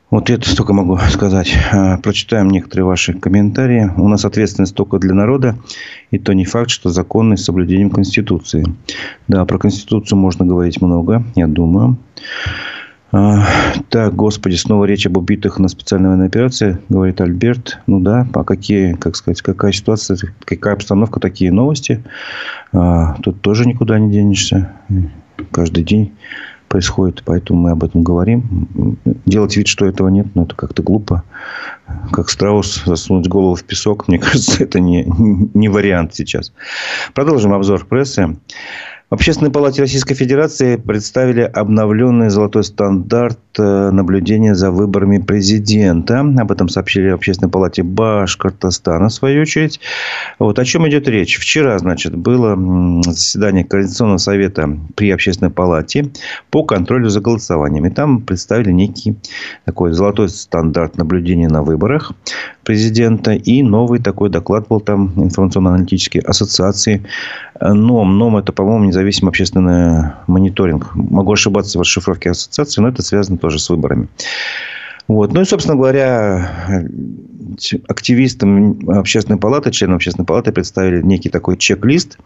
Вот 0.09 0.29
это 0.29 0.55
только 0.55 0.73
могу 0.73 0.97
сказать. 1.09 1.57
Э, 1.71 1.97
прочитаем 1.97 2.49
некоторые 2.49 2.85
ваши 2.85 3.13
комментарии. 3.13 3.91
У 3.97 4.07
нас 4.07 4.25
ответственность 4.25 4.75
только 4.75 4.99
для 4.99 5.13
народа. 5.13 5.57
И 6.11 6.19
то 6.19 6.33
не 6.33 6.45
факт, 6.45 6.69
что 6.69 6.89
законный 6.89 7.37
с 7.37 7.45
соблюдением 7.45 7.89
Конституции. 7.89 8.65
Да, 9.27 9.43
про 9.45 9.57
Конституцию 9.57 10.19
можно 10.19 10.45
говорить 10.45 10.81
много, 10.81 11.23
я 11.35 11.47
думаю. 11.47 11.97
А, 13.15 13.45
так, 13.89 14.15
господи, 14.15 14.55
снова 14.55 14.85
речь 14.85 15.05
об 15.05 15.17
убитых 15.17 15.59
на 15.59 15.67
специальной 15.67 16.09
военной 16.09 16.27
операции, 16.27 16.79
говорит 16.89 17.21
Альберт. 17.21 17.79
Ну 17.85 17.99
да, 17.99 18.27
а 18.33 18.43
какие, 18.43 18.93
как 18.93 19.15
сказать, 19.15 19.43
какая 19.43 19.71
ситуация, 19.71 20.17
какая 20.43 20.73
обстановка, 20.73 21.19
такие 21.19 21.51
новости. 21.51 22.03
А, 22.71 23.15
тут 23.21 23.39
тоже 23.41 23.67
никуда 23.67 23.99
не 23.99 24.11
денешься. 24.11 24.73
Каждый 25.51 25.83
день 25.83 26.13
происходит, 26.69 27.21
поэтому 27.23 27.61
мы 27.61 27.69
об 27.69 27.83
этом 27.83 28.01
говорим. 28.01 28.97
Делать 29.27 29.55
вид, 29.57 29.67
что 29.67 29.85
этого 29.85 30.07
нет, 30.07 30.25
ну, 30.33 30.45
это 30.45 30.55
как-то 30.55 30.81
глупо. 30.81 31.23
Как 32.11 32.31
страус 32.31 32.81
засунуть 32.83 33.27
голову 33.27 33.53
в 33.53 33.63
песок, 33.63 34.07
мне 34.07 34.17
кажется, 34.19 34.63
это 34.63 34.79
не, 34.79 35.05
не 35.53 35.69
вариант 35.69 36.15
сейчас. 36.15 36.51
Продолжим 37.13 37.53
обзор 37.53 37.85
прессы. 37.85 38.37
В 39.13 39.15
Общественной 39.15 39.51
палате 39.51 39.79
Российской 39.79 40.15
Федерации 40.15 40.75
представили 40.75 41.41
обновленный 41.41 42.31
золотой 42.31 42.63
стандарт 42.63 43.39
наблюдения 43.59 44.55
за 44.55 44.71
выборами 44.71 45.17
президента. 45.17 46.19
Об 46.19 46.51
этом 46.51 46.69
сообщили 46.69 47.09
в 47.09 47.15
Общественной 47.15 47.51
палате 47.51 47.83
Башкортостана, 47.83 49.09
в 49.09 49.13
свою 49.13 49.41
очередь. 49.41 49.79
Вот 50.39 50.59
о 50.59 50.65
чем 50.65 50.87
идет 50.87 51.07
речь. 51.07 51.37
Вчера, 51.39 51.77
значит, 51.79 52.15
было 52.15 52.55
заседание 53.03 53.63
Координационного 53.63 54.17
совета 54.17 54.77
при 54.95 55.11
Общественной 55.11 55.51
палате 55.51 56.11
по 56.49 56.63
контролю 56.63 57.09
за 57.09 57.21
голосованием. 57.21 57.85
И 57.85 57.89
там 57.89 58.21
представили 58.21 58.71
некий 58.71 59.17
такой 59.65 59.91
золотой 59.93 60.29
стандарт 60.29 60.97
наблюдения 60.97 61.47
на 61.47 61.63
выборах 61.63 62.13
президента. 62.63 63.33
И 63.33 63.61
новый 63.61 63.99
такой 63.99 64.29
доклад 64.29 64.67
был 64.67 64.79
там 64.79 65.13
информационно-аналитической 65.15 66.19
ассоциации 66.19 67.03
НОМ. 67.61 68.17
НОМ 68.17 68.37
это, 68.37 68.51
по-моему, 68.51 68.85
независимый 68.85 69.29
общественный 69.29 70.11
мониторинг. 70.27 70.95
Могу 70.95 71.33
ошибаться 71.33 71.77
в 71.77 71.81
расшифровке 71.81 72.31
ассоциации, 72.31 72.81
но 72.81 72.89
это 72.89 73.01
связано 73.01 73.37
тоже 73.43 73.59
с 73.59 73.69
выборами. 73.69 74.07
Вот. 75.09 75.33
Ну 75.33 75.41
и, 75.41 75.45
собственно 75.45 75.75
говоря, 75.75 76.87
активистам 77.89 78.89
общественной 78.89 79.37
палаты, 79.37 79.69
членам 79.69 79.97
общественной 79.97 80.25
палаты 80.25 80.53
представили 80.53 81.01
некий 81.01 81.27
такой 81.27 81.57
чек-лист, 81.57 82.17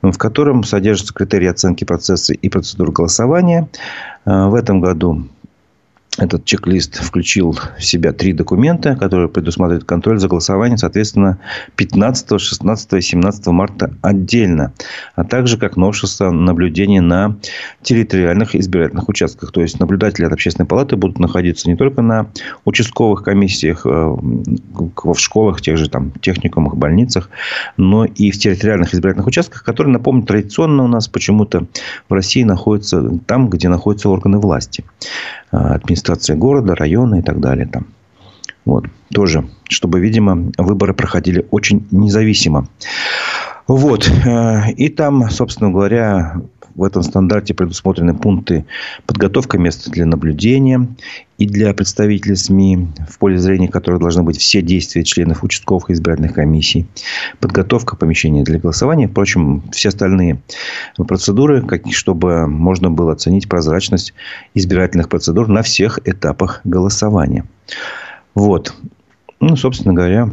в 0.00 0.16
котором 0.16 0.64
содержатся 0.64 1.12
критерии 1.12 1.48
оценки 1.48 1.84
процесса 1.84 2.32
и 2.32 2.48
процедур 2.48 2.90
голосования. 2.90 3.68
В 4.24 4.54
этом 4.54 4.80
году 4.80 5.24
этот 6.18 6.44
чек-лист 6.44 7.02
включил 7.02 7.52
в 7.52 7.82
себя 7.82 8.12
три 8.12 8.34
документа, 8.34 8.96
которые 8.96 9.30
предусматривают 9.30 9.84
контроль 9.84 10.18
за 10.18 10.28
голосованием, 10.28 10.76
соответственно, 10.76 11.38
15, 11.76 12.38
16 12.38 12.92
и 12.92 13.00
17 13.00 13.46
марта 13.46 13.94
отдельно. 14.02 14.74
А 15.14 15.24
также, 15.24 15.56
как 15.56 15.78
новшество, 15.78 16.30
наблюдение 16.30 17.00
на 17.00 17.38
территориальных 17.80 18.54
избирательных 18.54 19.08
участках. 19.08 19.52
То 19.52 19.62
есть, 19.62 19.80
наблюдатели 19.80 20.26
от 20.26 20.32
общественной 20.32 20.66
палаты 20.66 20.96
будут 20.96 21.18
находиться 21.18 21.68
не 21.70 21.76
только 21.76 22.02
на 22.02 22.26
участковых 22.66 23.22
комиссиях, 23.22 23.86
э, 23.86 23.88
в 23.90 25.14
школах, 25.16 25.62
тех 25.62 25.78
же 25.78 25.88
там 25.88 26.10
техникумах, 26.20 26.76
больницах, 26.76 27.30
но 27.78 28.04
и 28.04 28.30
в 28.30 28.38
территориальных 28.38 28.94
избирательных 28.94 29.26
участках, 29.26 29.64
которые, 29.64 29.94
напомню, 29.94 30.24
традиционно 30.24 30.84
у 30.84 30.88
нас 30.88 31.08
почему-то 31.08 31.66
в 32.10 32.12
России 32.12 32.42
находятся 32.42 33.18
там, 33.26 33.48
где 33.48 33.70
находятся 33.70 34.10
органы 34.10 34.38
власти. 34.38 34.84
А, 35.52 35.78
администрации 36.02 36.34
города, 36.34 36.74
района 36.74 37.16
и 37.16 37.22
так 37.22 37.40
далее. 37.40 37.66
Там. 37.66 37.86
Вот. 38.64 38.86
Тоже, 39.14 39.44
чтобы, 39.68 40.00
видимо, 40.00 40.52
выборы 40.58 40.94
проходили 40.94 41.46
очень 41.50 41.86
независимо. 41.90 42.68
Вот. 43.68 44.10
Э, 44.26 44.70
и 44.72 44.88
там, 44.88 45.30
собственно 45.30 45.70
говоря, 45.70 46.40
в 46.74 46.84
этом 46.84 47.02
стандарте 47.02 47.54
предусмотрены 47.54 48.14
пункты 48.14 48.64
подготовка 49.06 49.58
места 49.58 49.90
для 49.90 50.06
наблюдения 50.06 50.88
и 51.38 51.46
для 51.46 51.74
представителей 51.74 52.36
СМИ, 52.36 52.88
в 53.08 53.18
поле 53.18 53.38
зрения 53.38 53.68
которых 53.68 54.00
должны 54.00 54.22
быть 54.22 54.38
все 54.38 54.62
действия 54.62 55.04
членов 55.04 55.42
участковых 55.42 55.90
избирательных 55.90 56.34
комиссий, 56.34 56.86
подготовка 57.40 57.96
помещения 57.96 58.44
для 58.44 58.58
голосования, 58.58 59.08
впрочем, 59.08 59.62
все 59.72 59.88
остальные 59.88 60.40
процедуры, 60.96 61.64
чтобы 61.90 62.46
можно 62.46 62.90
было 62.90 63.12
оценить 63.12 63.48
прозрачность 63.48 64.14
избирательных 64.54 65.08
процедур 65.08 65.48
на 65.48 65.62
всех 65.62 65.98
этапах 66.04 66.60
голосования. 66.64 67.44
Вот. 68.34 68.74
Ну, 69.40 69.56
собственно 69.56 69.94
говоря, 69.94 70.30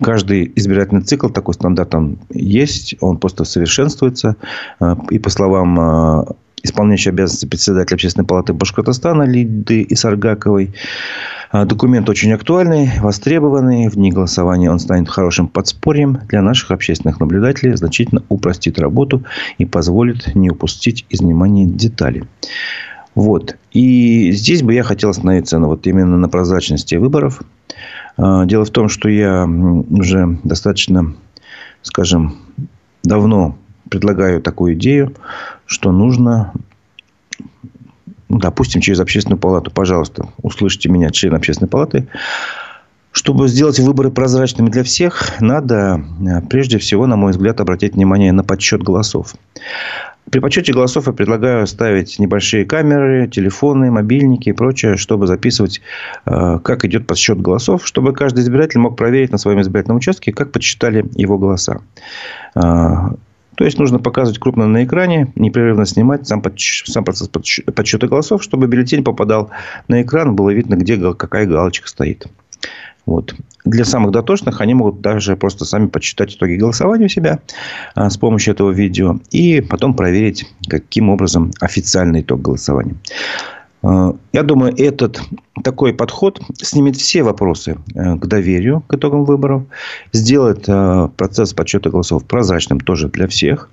Каждый 0.00 0.52
избирательный 0.56 1.02
цикл, 1.02 1.28
такой 1.28 1.54
стандарт 1.54 1.90
там 1.90 2.18
есть, 2.30 2.94
он 3.00 3.18
просто 3.18 3.44
совершенствуется. 3.44 4.36
Э, 4.80 4.94
и 5.10 5.18
по 5.18 5.30
словам 5.30 5.80
э, 5.80 6.24
исполняющей 6.62 7.10
обязанности 7.10 7.46
председателя 7.46 7.94
Общественной 7.94 8.26
палаты 8.26 8.52
Башкортостана 8.52 9.22
Лиды 9.22 9.86
Исаргаковой, 9.88 10.74
Документ 11.52 12.08
очень 12.08 12.32
актуальный, 12.32 12.90
востребованный. 13.00 13.88
В 13.88 13.94
дни 13.94 14.10
голосования 14.10 14.70
он 14.70 14.78
станет 14.78 15.08
хорошим 15.08 15.46
подспорьем 15.46 16.18
для 16.28 16.42
наших 16.42 16.72
общественных 16.72 17.20
наблюдателей, 17.20 17.76
значительно 17.76 18.22
упростит 18.28 18.78
работу 18.78 19.22
и 19.58 19.64
позволит 19.64 20.34
не 20.34 20.50
упустить 20.50 21.06
из 21.08 21.20
внимания 21.20 21.64
детали. 21.64 22.24
Вот. 23.14 23.56
И 23.72 24.32
здесь 24.32 24.62
бы 24.62 24.74
я 24.74 24.82
хотел 24.82 25.10
остановиться 25.10 25.58
ну, 25.58 25.68
вот 25.68 25.86
именно 25.86 26.18
на 26.18 26.28
прозрачности 26.28 26.96
выборов. 26.96 27.42
Дело 28.18 28.64
в 28.64 28.70
том, 28.70 28.88
что 28.88 29.08
я 29.08 29.46
уже 29.46 30.38
достаточно, 30.42 31.14
скажем, 31.82 32.36
давно 33.02 33.58
предлагаю 33.90 34.40
такую 34.40 34.74
идею, 34.74 35.14
что 35.66 35.92
нужно 35.92 36.52
ну, 38.28 38.38
допустим, 38.38 38.80
через 38.80 38.98
общественную 38.98 39.38
палату, 39.38 39.70
пожалуйста, 39.70 40.28
услышите 40.42 40.88
меня, 40.88 41.10
член 41.10 41.34
общественной 41.34 41.68
палаты, 41.68 42.08
чтобы 43.16 43.48
сделать 43.48 43.80
выборы 43.80 44.10
прозрачными 44.10 44.68
для 44.68 44.82
всех, 44.82 45.40
надо 45.40 46.04
э, 46.20 46.42
прежде 46.50 46.76
всего, 46.76 47.06
на 47.06 47.16
мой 47.16 47.32
взгляд, 47.32 47.62
обратить 47.62 47.94
внимание 47.94 48.30
на 48.30 48.44
подсчет 48.44 48.82
голосов. 48.82 49.34
При 50.30 50.38
подсчете 50.40 50.74
голосов 50.74 51.06
я 51.06 51.14
предлагаю 51.14 51.66
ставить 51.66 52.18
небольшие 52.18 52.66
камеры, 52.66 53.26
телефоны, 53.26 53.90
мобильники 53.90 54.50
и 54.50 54.52
прочее, 54.52 54.98
чтобы 54.98 55.26
записывать, 55.26 55.80
э, 56.26 56.58
как 56.62 56.84
идет 56.84 57.06
подсчет 57.06 57.40
голосов, 57.40 57.86
чтобы 57.86 58.12
каждый 58.12 58.40
избиратель 58.40 58.80
мог 58.80 58.98
проверить 58.98 59.32
на 59.32 59.38
своем 59.38 59.62
избирательном 59.62 59.96
участке, 59.96 60.34
как 60.34 60.52
подсчитали 60.52 61.06
его 61.14 61.38
голоса. 61.38 61.80
Э, 62.54 62.60
то 63.54 63.64
есть, 63.64 63.78
нужно 63.78 63.98
показывать 63.98 64.38
крупно 64.38 64.66
на 64.66 64.84
экране, 64.84 65.32
непрерывно 65.36 65.86
снимать 65.86 66.28
сам, 66.28 66.42
сам 66.84 67.04
процесс 67.04 67.28
подсчета 67.28 68.06
голосов, 68.06 68.42
чтобы 68.42 68.66
бюллетень 68.66 69.02
попадал 69.02 69.48
на 69.88 70.02
экран, 70.02 70.36
было 70.36 70.50
видно, 70.50 70.74
где 70.74 71.14
какая 71.14 71.46
галочка 71.46 71.88
стоит. 71.88 72.26
Вот. 73.06 73.34
Для 73.64 73.84
самых 73.84 74.10
дотошных 74.10 74.60
они 74.60 74.74
могут 74.74 75.00
даже 75.00 75.36
просто 75.36 75.64
сами 75.64 75.86
подсчитать 75.86 76.34
итоги 76.34 76.54
голосования 76.54 77.06
у 77.06 77.08
себя 77.08 77.38
а, 77.94 78.10
с 78.10 78.16
помощью 78.16 78.54
этого 78.54 78.70
видео 78.70 79.18
и 79.30 79.60
потом 79.60 79.94
проверить, 79.94 80.46
каким 80.68 81.08
образом 81.08 81.52
официальный 81.60 82.20
итог 82.20 82.42
голосования. 82.42 82.96
Э, 83.82 84.12
я 84.32 84.42
думаю, 84.42 84.74
этот 84.76 85.20
такой 85.62 85.94
подход 85.94 86.40
снимет 86.56 86.96
все 86.96 87.22
вопросы 87.22 87.78
э, 87.94 88.16
к 88.16 88.26
доверию 88.26 88.82
к 88.86 88.94
итогам 88.94 89.24
выборов, 89.24 89.64
сделает 90.12 90.64
э, 90.68 91.08
процесс 91.16 91.54
подсчета 91.54 91.90
голосов 91.90 92.24
прозрачным 92.24 92.80
тоже 92.80 93.08
для 93.08 93.28
всех. 93.28 93.70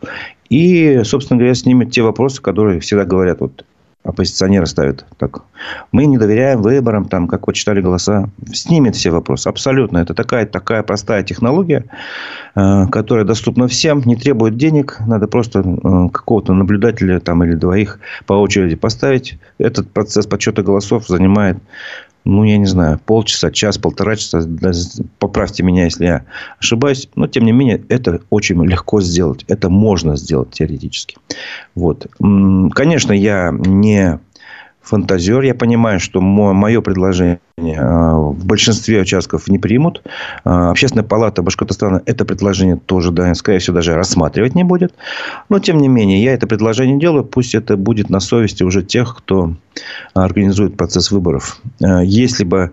И, 0.50 1.02
собственно 1.04 1.40
говоря, 1.40 1.56
снимет 1.56 1.92
те 1.92 2.04
вопросы, 2.04 2.42
которые 2.42 2.80
всегда 2.80 3.06
говорят, 3.06 3.40
вот 3.40 3.66
оппозиционеры 4.03 4.65
ставят 4.65 5.05
так. 5.17 5.43
Мы 5.91 6.05
не 6.05 6.17
доверяем 6.17 6.62
выборам, 6.62 7.05
там, 7.05 7.27
как 7.27 7.48
вы 7.48 7.53
читали 7.53 7.81
голоса. 7.81 8.29
Снимет 8.51 8.95
все 8.95 9.12
вопросы. 9.12 9.48
Абсолютно. 9.48 10.00
Это 10.00 10.13
такая, 10.13 10.45
такая 10.45 10.83
простая 10.83 11.24
технология, 11.24 11.86
э, 12.55 12.88
которая 12.91 13.25
доступна 13.25 13.67
всем, 13.67 14.01
не 14.05 14.15
требует 14.15 14.57
денег. 14.57 14.98
Надо 15.07 15.27
просто 15.27 15.60
э, 15.60 16.10
какого-то 16.12 16.53
наблюдателя 16.53 17.19
там, 17.19 17.43
или 17.43 17.55
двоих 17.55 18.00
по 18.25 18.33
очереди 18.33 18.75
поставить. 18.75 19.38
Этот 19.57 19.89
процесс 19.89 20.27
подсчета 20.27 20.63
голосов 20.63 21.07
занимает 21.07 21.57
ну, 22.25 22.44
я 22.44 22.58
не 22.58 22.65
знаю, 22.65 23.00
полчаса, 23.06 23.51
час, 23.51 23.77
полтора 23.77 24.15
часа. 24.15 24.42
Поправьте 25.20 25.63
меня, 25.63 25.86
если 25.86 26.06
я 26.06 26.25
ошибаюсь. 26.60 27.10
Но, 27.15 27.27
тем 27.27 27.46
не 27.46 27.51
менее, 27.51 27.84
это 27.89 28.22
очень 28.30 28.63
легко 28.65 29.01
сделать. 29.01 29.44
Это 29.48 29.70
можно 29.70 30.15
сделать 30.15 30.51
теоретически. 30.51 31.18
Вот. 31.75 32.08
Конечно, 32.20 33.12
я 33.12 33.51
не 33.51 34.20
фантазер. 34.84 35.42
Я 35.42 35.56
понимаю, 35.56 36.00
что 36.00 36.22
мое 36.22 36.82
предложение 36.82 37.40
а, 37.58 38.18
в 38.18 38.46
большинстве 38.46 39.02
участков 39.02 39.48
не 39.48 39.58
примут. 39.58 40.04
А, 40.44 40.72
Общественная 40.72 41.06
палата 41.06 41.42
Башкортостана 41.42 42.02
это 42.06 42.25
предложение 42.25 42.75
тоже, 42.75 43.12
да, 43.12 43.34
скорее 43.34 43.60
всего, 43.60 43.75
даже 43.75 43.96
рассматривать 43.96 44.56
не 44.56 44.63
будет. 44.63 44.94
Но, 45.50 45.60
тем 45.60 45.78
не 45.78 45.88
менее, 45.88 46.22
я 46.22 46.34
это 46.34 46.48
предложение 46.48 47.00
делаю. 47.00 47.24
Пусть 47.24 47.56
это 47.56 47.78
будет 47.78 48.10
на 48.10 48.20
совести 48.20 48.63
уже 48.63 48.84
тех, 48.84 49.16
кто 49.18 49.56
организует 50.13 50.78
процесс 50.78 51.12
выборов. 51.12 51.60
А, 51.82 52.02
если 52.04 52.44
бы 52.44 52.72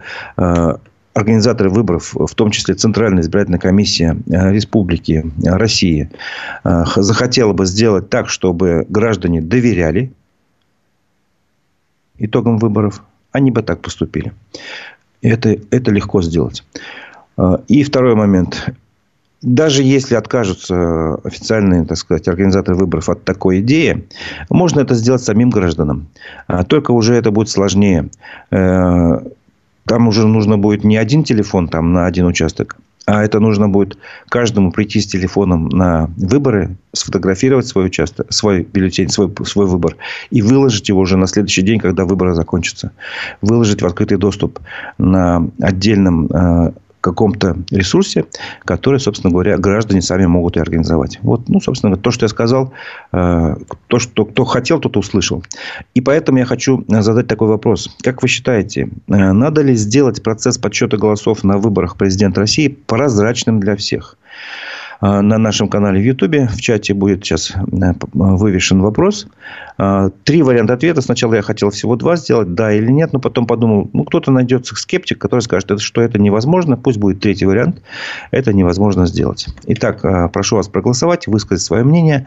организаторы 1.13 1.71
выборов, 1.71 2.15
в 2.15 2.35
том 2.35 2.51
числе 2.51 2.75
Центральная 2.75 3.23
избирательная 3.23 3.59
комиссия 3.59 4.17
Республики 4.27 5.31
России, 5.45 6.09
захотела 6.65 7.53
бы 7.53 7.67
сделать 7.67 8.09
так, 8.09 8.29
чтобы 8.29 8.87
граждане 8.89 9.41
доверяли 9.43 10.13
итогам 12.21 12.59
выборов, 12.59 13.03
они 13.33 13.51
бы 13.51 13.63
так 13.63 13.81
поступили. 13.81 14.33
Это, 15.23 15.57
это 15.71 15.91
легко 15.91 16.23
сделать. 16.23 16.65
А, 17.37 17.61
и 17.69 17.83
второй 17.83 18.15
момент. 18.15 18.73
Даже 19.43 19.83
если 19.83 20.17
откажутся 20.17 21.15
официальные, 21.25 21.87
так 21.87 21.97
сказать, 21.97 22.29
организаторы 22.29 22.77
выборов 22.77 23.09
от 23.09 23.25
такой 23.25 23.61
идеи, 23.61 24.07
можно 24.51 24.81
это 24.81 24.95
сделать 24.95 25.23
самим 25.23 25.49
гражданам. 25.49 26.09
А, 26.47 26.63
только 26.65 26.91
уже 26.91 27.15
это 27.15 27.31
будет 27.31 27.49
сложнее. 27.49 28.11
Э, 28.51 29.19
там 29.87 30.09
уже 30.09 30.27
нужно 30.27 30.59
будет 30.59 30.85
не 30.85 30.99
один 30.99 31.25
телефон 31.25 31.69
там, 31.69 31.93
на 31.95 32.05
один 32.07 32.27
участок, 32.27 32.77
а 33.07 33.25
это 33.25 33.41
нужно 33.41 33.69
будет 33.69 33.99
каждому 34.29 34.73
прийти 34.73 35.01
с 35.01 35.07
телефоном 35.07 35.69
на 35.69 36.11
выборы, 36.17 36.77
сфотографировать 36.93 37.67
свой 37.67 37.87
участок, 37.87 38.33
свой 38.33 38.63
бюллетень, 38.63 39.09
свой, 39.09 39.33
свой 39.45 39.67
выбор 39.67 39.97
и 40.31 40.43
выложить 40.43 40.89
его 40.89 41.01
уже 41.01 41.17
на 41.17 41.27
следующий 41.27 41.63
день, 41.63 41.81
когда 41.81 42.05
выборы 42.05 42.35
закончатся. 42.35 42.93
Выложить 43.41 43.83
в 43.83 43.87
открытый 43.87 44.19
доступ 44.19 44.61
на 44.99 45.49
отдельном 45.61 46.27
э, 46.27 46.73
каком-то 47.01 47.57
ресурсе, 47.71 48.27
который, 48.65 49.01
собственно 49.01 49.33
говоря, 49.33 49.57
граждане 49.59 50.03
сами 50.03 50.27
могут 50.27 50.57
и 50.57 50.61
организовать. 50.61 51.19
Вот, 51.23 51.49
ну, 51.49 51.61
собственно, 51.61 51.97
то, 51.97 52.11
что 52.11 52.25
я 52.25 52.29
сказал, 52.29 52.73
э, 53.13 53.57
то, 53.87 53.99
что 53.99 54.25
кто 54.25 54.45
хотел, 54.45 54.81
тот 54.81 54.97
услышал. 54.97 55.43
И 55.95 56.01
поэтому 56.01 56.39
я 56.39 56.45
хочу 56.45 56.85
задать 56.89 57.27
такой 57.27 57.49
вопрос. 57.49 57.95
Как 58.03 58.23
вы 58.23 58.29
считаете, 58.29 58.91
э, 59.09 59.33
надо 59.33 59.63
ли 59.63 59.75
сделать 59.75 60.23
процесс 60.23 60.59
подсчета 60.59 60.97
голосов 60.97 61.45
на 61.45 61.59
выборах 61.59 61.97
президента 61.97 62.41
России 62.41 62.69
прозрачным 62.69 63.61
для 63.61 63.77
всех? 63.77 64.17
А, 65.01 65.23
на 65.23 65.39
нашем 65.39 65.69
канале 65.69 66.01
в 66.01 66.05
Ютубе. 66.05 66.47
В 66.47 66.61
чате 66.61 66.93
будет 66.93 67.25
сейчас 67.25 67.53
э, 67.53 67.93
вывешен 68.13 68.83
вопрос. 68.83 69.27
А, 69.79 70.11
три 70.25 70.43
варианта 70.43 70.75
ответа. 70.75 71.01
Сначала 71.01 71.35
я 71.35 71.43
хотел 71.43 71.71
всего 71.71 71.97
два 71.97 72.17
сделать, 72.17 72.55
да 72.55 72.73
или 72.73 72.91
нет. 72.91 73.13
Но 73.13 73.19
потом 73.19 73.47
подумал, 73.47 73.89
ну, 73.93 74.05
кто-то 74.05 74.31
найдется 74.31 74.77
скептик, 74.77 75.19
который 75.19 75.41
скажет, 75.41 75.81
что 75.81 76.03
это 76.03 76.19
невозможно. 76.19 76.77
Пусть 76.77 76.99
будет 76.99 77.21
третий 77.21 77.47
вариант. 77.47 77.83
Это 78.31 78.53
невозможно 78.53 79.07
сделать. 79.07 79.47
Итак, 79.67 80.05
а, 80.05 80.29
прошу 80.29 80.57
вас 80.57 80.69
проголосовать, 80.69 81.27
высказать 81.27 81.65
свое 81.65 81.83
мнение. 81.83 82.27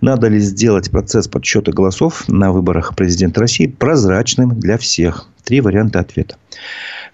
Надо 0.00 0.28
ли 0.28 0.38
сделать 0.38 0.90
процесс 0.90 1.26
подсчета 1.26 1.72
голосов 1.72 2.28
на 2.28 2.52
выборах 2.52 2.94
президента 2.94 3.40
России 3.40 3.66
прозрачным 3.66 4.58
для 4.60 4.78
всех? 4.78 5.28
Три 5.44 5.60
варианта 5.60 5.98
ответа. 5.98 6.36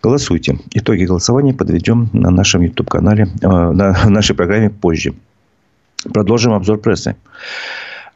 Голосуйте. 0.02 0.58
Итоги 0.74 1.04
голосования 1.04 1.54
подведем 1.54 2.08
на 2.12 2.30
нашем 2.30 2.62
YouTube-канале, 2.62 3.28
э, 3.42 3.48
на 3.48 4.04
нашей 4.08 4.37
программе 4.37 4.70
позже. 4.70 5.14
Продолжим 6.12 6.52
обзор 6.52 6.78
прессы. 6.78 7.16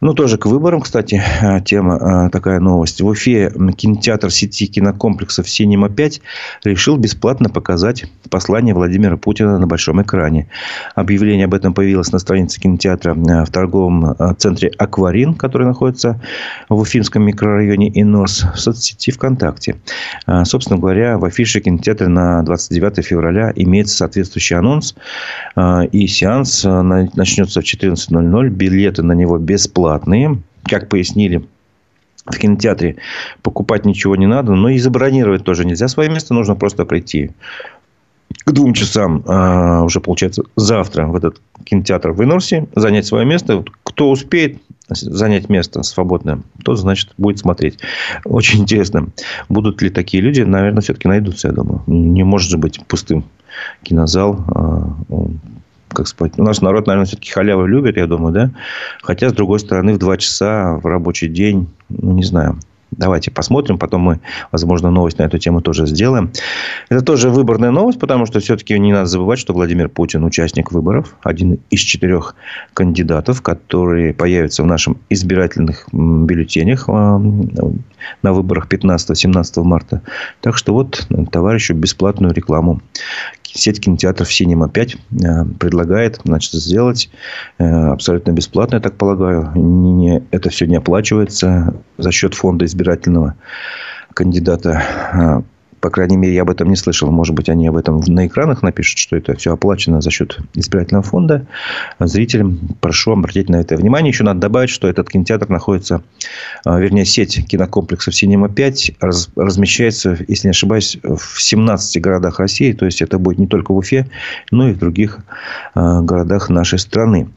Ну, 0.02 0.14
тоже 0.14 0.36
к 0.36 0.46
выборам, 0.46 0.80
кстати, 0.80 1.22
э, 1.42 1.60
тема 1.60 2.26
э, 2.26 2.30
такая 2.30 2.58
новость. 2.58 3.00
В 3.00 3.06
Уфе 3.06 3.52
кинотеатр 3.76 4.32
сети 4.32 4.66
кинокомплексов 4.66 5.48
«Синема-5» 5.48 6.20
решил 6.64 6.96
бесплатно 6.96 7.48
показать 7.48 8.06
послание 8.28 8.74
Владимира 8.74 9.16
Путина 9.16 9.60
на 9.60 9.68
большом 9.68 10.02
экране. 10.02 10.48
Объявление 10.96 11.44
об 11.44 11.54
этом 11.54 11.72
появилось 11.72 12.10
на 12.10 12.18
странице 12.18 12.60
кинотеатра 12.60 13.14
э, 13.14 13.44
в 13.44 13.50
торговом 13.52 14.16
центре 14.38 14.72
«Акварин», 14.76 15.34
который 15.34 15.68
находится 15.68 16.20
в 16.68 16.80
Уфимском 16.80 17.22
микрорайоне 17.22 17.88
Инос, 17.94 18.44
в 18.56 18.58
соцсети 18.58 19.12
ВКонтакте. 19.12 19.76
Собственно 20.44 20.80
говоря, 20.80 21.16
в 21.16 21.24
афише 21.24 21.60
кинотеатра 21.60 22.08
на 22.08 22.42
29 22.42 23.06
февраля 23.06 23.52
имеется 23.54 23.98
соответствующий 23.98 24.56
анонс. 24.56 24.96
И 25.92 26.06
сеанс 26.08 26.64
начнется 26.64 27.60
в 27.60 27.64
14.00. 27.64 28.48
Билеты 28.48 29.02
на 29.04 29.12
него 29.12 29.38
бесплатно 29.38 29.91
бесплатные. 29.92 30.42
Как 30.64 30.88
пояснили 30.88 31.44
в 32.24 32.38
кинотеатре, 32.38 32.96
покупать 33.42 33.84
ничего 33.84 34.14
не 34.14 34.26
надо, 34.26 34.52
но 34.52 34.68
и 34.68 34.78
забронировать 34.78 35.44
тоже 35.44 35.64
нельзя 35.64 35.88
свое 35.88 36.08
место, 36.08 36.34
нужно 36.34 36.54
просто 36.54 36.84
прийти 36.84 37.32
к 38.44 38.52
двум 38.52 38.74
часам, 38.74 39.24
а, 39.26 39.82
уже 39.82 40.00
получается 40.00 40.44
завтра 40.56 41.06
в 41.06 41.16
этот 41.16 41.40
кинотеатр 41.64 42.12
в 42.12 42.22
Инорсе, 42.22 42.68
занять 42.76 43.06
свое 43.06 43.26
место. 43.26 43.64
Кто 43.82 44.10
успеет 44.10 44.62
занять 44.88 45.48
место 45.48 45.82
свободное, 45.82 46.40
тот, 46.64 46.78
значит, 46.78 47.10
будет 47.18 47.38
смотреть. 47.38 47.78
Очень 48.24 48.60
интересно, 48.60 49.08
будут 49.48 49.82
ли 49.82 49.90
такие 49.90 50.22
люди, 50.22 50.42
наверное, 50.42 50.80
все-таки 50.80 51.08
найдутся, 51.08 51.48
я 51.48 51.54
думаю. 51.54 51.82
Не 51.86 52.22
может 52.22 52.50
же 52.50 52.56
быть 52.56 52.80
пустым 52.86 53.24
кинозал. 53.82 54.44
А, 54.48 54.94
как 55.92 56.08
спать. 56.08 56.38
У 56.38 56.42
нас 56.42 56.60
народ, 56.60 56.86
наверное, 56.86 57.06
все-таки 57.06 57.30
халяву 57.30 57.66
любит, 57.66 57.96
я 57.96 58.06
думаю, 58.06 58.32
да? 58.32 58.50
Хотя, 59.02 59.28
с 59.28 59.32
другой 59.32 59.60
стороны, 59.60 59.94
в 59.94 59.98
два 59.98 60.16
часа 60.16 60.78
в 60.82 60.86
рабочий 60.86 61.28
день, 61.28 61.68
ну, 61.88 62.12
не 62.12 62.22
знаю. 62.22 62.58
Давайте 62.92 63.30
посмотрим. 63.30 63.78
Потом 63.78 64.02
мы, 64.02 64.20
возможно, 64.50 64.90
новость 64.90 65.18
на 65.18 65.22
эту 65.22 65.38
тему 65.38 65.62
тоже 65.62 65.86
сделаем. 65.86 66.30
Это 66.90 67.02
тоже 67.02 67.30
выборная 67.30 67.70
новость, 67.70 67.98
потому 67.98 68.26
что 68.26 68.38
все-таки 68.40 68.78
не 68.78 68.92
надо 68.92 69.06
забывать, 69.06 69.38
что 69.38 69.54
Владимир 69.54 69.88
Путин 69.88 70.24
участник 70.24 70.72
выборов. 70.72 71.16
Один 71.22 71.58
из 71.70 71.80
четырех 71.80 72.34
кандидатов, 72.74 73.40
которые 73.40 74.12
появятся 74.12 74.62
в 74.62 74.66
нашем 74.66 74.98
избирательных 75.08 75.86
бюллетенях 75.90 76.84
а, 76.88 77.18
на 78.22 78.32
выборах 78.32 78.68
15-17 78.68 79.62
марта. 79.62 80.02
Так 80.42 80.58
что 80.58 80.74
вот 80.74 81.08
товарищу 81.30 81.74
бесплатную 81.74 82.34
рекламу 82.34 82.82
сеть 83.54 83.80
кинотеатров 83.80 84.32
«Синема 84.32 84.66
5» 84.66 84.96
э, 84.96 85.44
предлагает 85.58 86.20
значит, 86.24 86.52
сделать 86.52 87.10
э, 87.58 87.64
абсолютно 87.64 88.32
бесплатно, 88.32 88.76
я 88.76 88.80
так 88.80 88.96
полагаю. 88.96 89.52
Не, 89.54 90.22
это 90.30 90.50
все 90.50 90.66
не 90.66 90.76
оплачивается 90.76 91.74
за 91.98 92.12
счет 92.12 92.34
фонда 92.34 92.64
избирательного 92.64 93.34
кандидата 94.14 94.82
э, 95.12 95.42
по 95.82 95.90
крайней 95.90 96.16
мере, 96.16 96.34
я 96.34 96.42
об 96.42 96.50
этом 96.50 96.68
не 96.68 96.76
слышал. 96.76 97.10
Может 97.10 97.34
быть, 97.34 97.48
они 97.48 97.66
об 97.66 97.76
этом 97.76 98.00
на 98.06 98.28
экранах 98.28 98.62
напишут, 98.62 98.98
что 98.98 99.16
это 99.16 99.34
все 99.34 99.52
оплачено 99.52 100.00
за 100.00 100.12
счет 100.12 100.38
избирательного 100.54 101.02
фонда. 101.02 101.44
Зрителям 101.98 102.60
прошу 102.80 103.10
обратить 103.10 103.48
на 103.48 103.56
это 103.56 103.76
внимание. 103.76 104.10
Еще 104.10 104.22
надо 104.22 104.38
добавить, 104.38 104.70
что 104.70 104.86
этот 104.86 105.10
кинотеатр 105.10 105.48
находится, 105.48 106.02
а, 106.64 106.78
вернее, 106.78 107.04
сеть 107.04 107.44
кинокомплексов 107.48 108.14
«Синема-5» 108.14 108.94
размещается, 109.34 110.16
если 110.28 110.46
не 110.46 110.50
ошибаюсь, 110.50 110.98
в 111.02 111.42
17 111.42 112.00
городах 112.00 112.38
России. 112.38 112.72
То 112.72 112.84
есть, 112.84 113.02
это 113.02 113.18
будет 113.18 113.40
не 113.40 113.48
только 113.48 113.72
в 113.72 113.76
Уфе, 113.76 114.06
но 114.52 114.68
и 114.68 114.74
в 114.74 114.78
других 114.78 115.18
а, 115.74 116.00
городах 116.00 116.48
нашей 116.48 116.78
страны. 116.78 117.28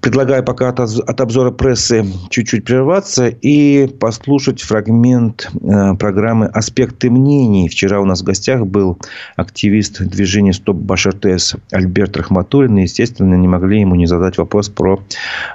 Предлагаю 0.00 0.44
пока 0.44 0.68
от, 0.68 0.78
от 0.78 1.20
обзора 1.20 1.50
прессы 1.50 2.06
чуть-чуть 2.30 2.64
прерваться 2.64 3.26
и 3.28 3.88
послушать 3.88 4.62
фрагмент 4.62 5.50
э, 5.52 5.94
программы 5.96 6.46
«Аспекты 6.46 7.10
мнений». 7.10 7.68
Вчера 7.68 8.00
у 8.00 8.04
нас 8.04 8.20
в 8.20 8.24
гостях 8.24 8.66
был 8.66 8.98
активист 9.34 10.00
движения 10.00 10.52
«Стоп 10.52 10.76
Башартес» 10.76 11.56
Альберт 11.72 12.16
Рахматуллин. 12.16 12.78
И, 12.78 12.82
естественно, 12.82 13.34
не 13.34 13.48
могли 13.48 13.80
ему 13.80 13.96
не 13.96 14.06
задать 14.06 14.38
вопрос 14.38 14.68
про 14.68 15.00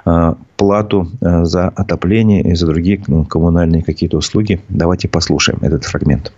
э, 0.05 0.33
плату 0.57 1.09
э, 1.21 1.45
за 1.45 1.69
отопление 1.69 2.43
и 2.43 2.55
за 2.55 2.67
другие 2.67 3.01
ну, 3.07 3.23
коммунальные 3.23 3.83
какие-то 3.83 4.17
услуги. 4.17 4.61
Давайте 4.67 5.07
послушаем 5.07 5.59
этот 5.61 5.85
фрагмент. 5.85 6.33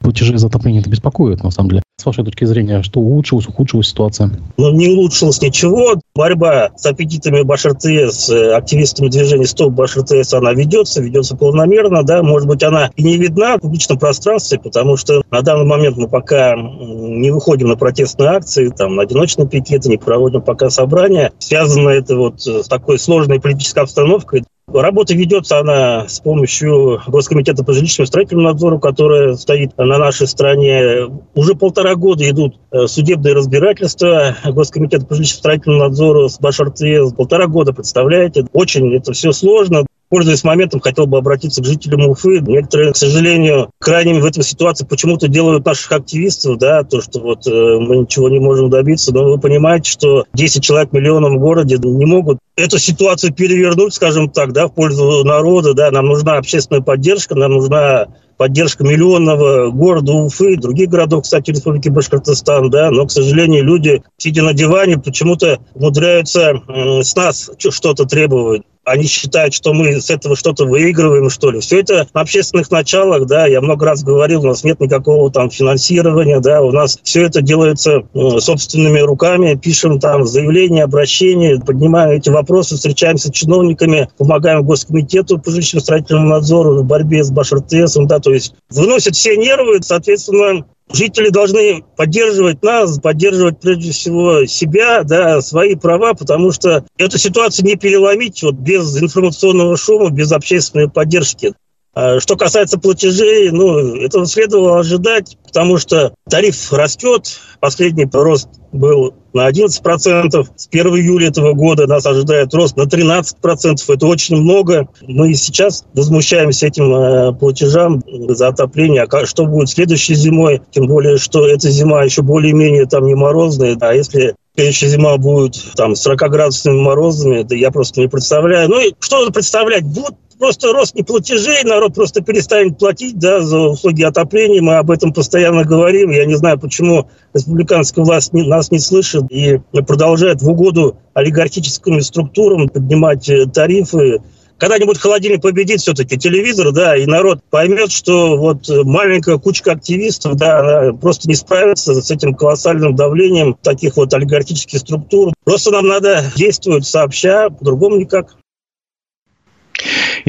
Платежи 0.00 0.36
за 0.36 0.48
отопление 0.48 0.80
это 0.80 0.90
беспокоит, 0.90 1.44
на 1.44 1.50
самом 1.50 1.70
деле. 1.70 1.82
С 2.00 2.06
вашей 2.06 2.24
точки 2.24 2.44
зрения, 2.44 2.84
что 2.84 3.00
улучшилась, 3.00 3.48
ухудшилась 3.48 3.88
ситуация? 3.88 4.30
Ну, 4.56 4.70
не 4.70 4.88
улучшилось 4.88 5.42
ничего. 5.42 5.94
Борьба 6.14 6.70
с 6.76 6.86
аппетитами 6.86 7.42
Башар-ТС, 7.42 8.26
с 8.26 8.30
э, 8.30 8.54
активистами 8.54 9.08
движения 9.08 9.46
«Стоп 9.46 9.72
Башар-ТС», 9.72 10.32
она 10.32 10.52
ведется, 10.52 11.02
ведется 11.02 11.36
полномерно, 11.36 12.04
да. 12.04 12.22
Может 12.22 12.46
быть, 12.46 12.62
она 12.62 12.92
и 12.94 13.02
не 13.02 13.16
видна 13.16 13.56
в 13.56 13.62
публичном 13.62 13.98
пространстве, 13.98 14.60
потому 14.60 14.96
что 14.96 15.22
на 15.32 15.42
данный 15.42 15.66
момент 15.66 15.96
мы 15.96 16.06
пока 16.06 16.54
не 16.54 17.32
выходим 17.32 17.66
на 17.66 17.76
протестные 17.76 18.28
акции, 18.28 18.68
там, 18.68 18.94
на 18.94 19.02
одиночные 19.02 19.48
пикеты, 19.48 19.88
не 19.88 19.96
проводим 19.96 20.42
пока 20.42 20.70
собрания. 20.70 21.32
Связано 21.40 21.88
это 21.88 22.14
вот 22.14 22.40
с 22.40 22.68
такой 22.68 23.00
сложной 23.00 23.40
политической 23.40 23.80
обстановкой. 23.80 24.44
Работа 24.72 25.14
ведется 25.14 25.58
она 25.58 26.06
с 26.08 26.20
помощью 26.20 27.00
Госкомитета 27.06 27.64
по 27.64 27.72
жилищному 27.72 28.06
строительному 28.06 28.48
надзору, 28.48 28.78
который 28.78 29.36
стоит 29.38 29.76
на 29.78 29.98
нашей 29.98 30.26
стране. 30.26 31.08
Уже 31.34 31.54
полтора 31.54 31.87
года 31.94 32.28
идут 32.28 32.56
э, 32.70 32.86
судебные 32.86 33.34
разбирательства 33.34 34.36
Госкомитета 34.44 35.06
по 35.06 35.14
жилищному 35.14 35.38
строительному 35.38 35.82
надзору 35.84 36.28
с 36.28 36.38
Башарте. 36.38 37.02
Полтора 37.16 37.46
года, 37.46 37.72
представляете? 37.72 38.46
Очень 38.52 38.94
это 38.94 39.12
все 39.12 39.32
сложно. 39.32 39.86
Пользуясь 40.10 40.42
моментом, 40.42 40.80
хотел 40.80 41.06
бы 41.06 41.18
обратиться 41.18 41.62
к 41.62 41.66
жителям 41.66 42.08
Уфы. 42.08 42.40
Некоторые, 42.40 42.92
к 42.92 42.96
сожалению, 42.96 43.70
крайними 43.78 44.20
в 44.20 44.24
этой 44.24 44.42
ситуации 44.42 44.86
почему-то 44.86 45.28
делают 45.28 45.66
наших 45.66 45.92
активистов, 45.92 46.56
да, 46.56 46.82
то, 46.82 47.02
что 47.02 47.20
вот 47.20 47.46
э, 47.46 47.50
мы 47.50 47.98
ничего 47.98 48.30
не 48.30 48.38
можем 48.38 48.70
добиться. 48.70 49.12
Но 49.12 49.24
вы 49.24 49.38
понимаете, 49.38 49.90
что 49.90 50.24
10 50.32 50.62
человек 50.62 50.92
в 50.92 51.38
городе 51.38 51.76
не 51.76 52.06
могут 52.06 52.38
эту 52.56 52.78
ситуацию 52.78 53.34
перевернуть, 53.34 53.92
скажем 53.92 54.30
так, 54.30 54.52
да, 54.52 54.68
в 54.68 54.72
пользу 54.72 55.24
народа, 55.24 55.74
да. 55.74 55.90
Нам 55.90 56.06
нужна 56.06 56.38
общественная 56.38 56.80
поддержка, 56.80 57.34
нам 57.34 57.52
нужна 57.52 58.06
поддержка 58.38 58.84
миллионного 58.84 59.70
города 59.70 60.12
Уфы, 60.12 60.56
других 60.56 60.88
городов, 60.88 61.24
кстати, 61.24 61.50
Республики 61.50 61.90
Башкортостан, 61.90 62.70
да, 62.70 62.90
но, 62.90 63.06
к 63.06 63.10
сожалению, 63.10 63.64
люди, 63.64 64.02
сидя 64.16 64.42
на 64.42 64.54
диване, 64.54 64.96
почему-то 64.96 65.58
умудряются 65.74 66.62
с 67.02 67.14
нас 67.14 67.50
что-то 67.58 68.06
требовать 68.06 68.62
они 68.88 69.06
считают, 69.06 69.54
что 69.54 69.72
мы 69.72 70.00
с 70.00 70.10
этого 70.10 70.36
что-то 70.36 70.64
выигрываем, 70.64 71.30
что 71.30 71.50
ли. 71.50 71.60
Все 71.60 71.80
это 71.80 72.06
на 72.14 72.20
общественных 72.20 72.70
началах, 72.70 73.26
да, 73.26 73.46
я 73.46 73.60
много 73.60 73.86
раз 73.86 74.02
говорил, 74.02 74.42
у 74.42 74.48
нас 74.48 74.64
нет 74.64 74.80
никакого 74.80 75.30
там 75.30 75.50
финансирования, 75.50 76.40
да, 76.40 76.62
у 76.62 76.72
нас 76.72 76.98
все 77.02 77.24
это 77.24 77.42
делается 77.42 78.02
собственными 78.38 79.00
руками, 79.00 79.54
пишем 79.54 80.00
там 80.00 80.24
заявления, 80.26 80.84
обращения, 80.84 81.60
поднимаем 81.60 82.10
эти 82.10 82.30
вопросы, 82.30 82.76
встречаемся 82.76 83.28
с 83.28 83.32
чиновниками, 83.32 84.08
помогаем 84.18 84.64
Госкомитету 84.64 85.38
по 85.38 85.50
жилищно 85.50 85.80
строительному 85.80 86.28
надзору 86.28 86.82
в 86.82 86.84
борьбе 86.84 87.22
с 87.24 87.30
Башар-ТСом, 87.30 88.06
да, 88.06 88.18
то 88.18 88.32
есть 88.32 88.54
выносят 88.70 89.14
все 89.14 89.36
нервы, 89.36 89.78
соответственно, 89.82 90.64
Жители 90.92 91.28
должны 91.28 91.84
поддерживать 91.96 92.62
нас, 92.62 92.98
поддерживать 92.98 93.60
прежде 93.60 93.92
всего 93.92 94.46
себя, 94.46 95.02
да, 95.02 95.40
свои 95.42 95.74
права, 95.74 96.14
потому 96.14 96.50
что 96.50 96.84
эту 96.96 97.18
ситуацию 97.18 97.66
не 97.66 97.76
переломить 97.76 98.42
вот 98.42 98.54
без 98.54 99.00
информационного 99.00 99.76
шума, 99.76 100.10
без 100.10 100.32
общественной 100.32 100.88
поддержки. 100.88 101.52
А 102.00 102.20
что 102.20 102.36
касается 102.36 102.78
платежей, 102.78 103.50
ну, 103.50 103.96
этого 103.96 104.24
следовало 104.24 104.78
ожидать, 104.78 105.36
потому 105.44 105.78
что 105.78 106.14
тариф 106.30 106.72
растет. 106.72 107.40
Последний 107.58 108.06
рост 108.12 108.48
был 108.70 109.14
на 109.32 109.50
11%. 109.50 110.46
С 110.54 110.68
1 110.70 110.86
июля 110.94 111.26
этого 111.26 111.54
года 111.54 111.88
нас 111.88 112.06
ожидает 112.06 112.54
рост 112.54 112.76
на 112.76 112.82
13%. 112.82 113.82
Это 113.88 114.06
очень 114.06 114.36
много. 114.36 114.86
Мы 115.08 115.34
сейчас 115.34 115.86
возмущаемся 115.92 116.68
этим 116.68 116.94
э, 116.94 117.32
платежам 117.32 118.00
за 118.28 118.46
отопление. 118.46 119.02
А 119.02 119.26
что 119.26 119.46
будет 119.46 119.68
следующей 119.68 120.14
зимой? 120.14 120.62
Тем 120.70 120.86
более, 120.86 121.18
что 121.18 121.48
эта 121.48 121.68
зима 121.68 122.04
еще 122.04 122.22
более-менее 122.22 122.86
там 122.86 123.06
не 123.06 123.16
морозная. 123.16 123.76
А 123.80 123.92
если 123.92 124.36
следующая 124.54 124.90
зима 124.90 125.16
будет 125.16 125.56
там 125.74 125.94
40-градусными 125.94 126.80
морозами, 126.80 127.40
это 127.40 127.56
я 127.56 127.72
просто 127.72 128.00
не 128.02 128.06
представляю. 128.06 128.68
Ну 128.68 128.78
и 128.78 128.94
что 129.00 129.28
представлять? 129.32 129.82
Будут 129.82 130.14
просто 130.38 130.72
рост 130.72 130.94
неплатежей, 130.94 131.64
народ 131.64 131.94
просто 131.94 132.22
перестанет 132.22 132.78
платить 132.78 133.18
да, 133.18 133.40
за 133.40 133.58
услуги 133.58 134.02
отопления. 134.02 134.62
Мы 134.62 134.76
об 134.76 134.90
этом 134.90 135.12
постоянно 135.12 135.64
говорим. 135.64 136.10
Я 136.10 136.24
не 136.24 136.36
знаю, 136.36 136.58
почему 136.58 137.08
республиканская 137.34 138.04
власть 138.04 138.32
не, 138.32 138.42
нас 138.46 138.70
не 138.70 138.78
слышит 138.78 139.24
и 139.30 139.60
продолжает 139.86 140.42
в 140.42 140.48
угоду 140.48 140.96
олигархическим 141.14 142.00
структурам 142.00 142.68
поднимать 142.68 143.28
э, 143.28 143.46
тарифы. 143.46 144.20
Когда-нибудь 144.58 144.98
холодильник 144.98 145.40
победит 145.40 145.80
все-таки 145.80 146.18
телевизор, 146.18 146.72
да, 146.72 146.96
и 146.96 147.06
народ 147.06 147.38
поймет, 147.48 147.92
что 147.92 148.36
вот 148.36 148.68
маленькая 148.68 149.38
кучка 149.38 149.72
активистов, 149.72 150.34
да, 150.34 150.58
она 150.58 150.92
просто 150.94 151.28
не 151.28 151.36
справится 151.36 151.94
с 151.94 152.10
этим 152.10 152.34
колоссальным 152.34 152.96
давлением 152.96 153.56
таких 153.62 153.96
вот 153.96 154.12
олигархических 154.12 154.80
структур. 154.80 155.32
Просто 155.44 155.70
нам 155.70 155.86
надо 155.86 156.24
действовать 156.34 156.86
сообща, 156.86 157.50
по-другому 157.50 157.98
никак. 157.98 158.36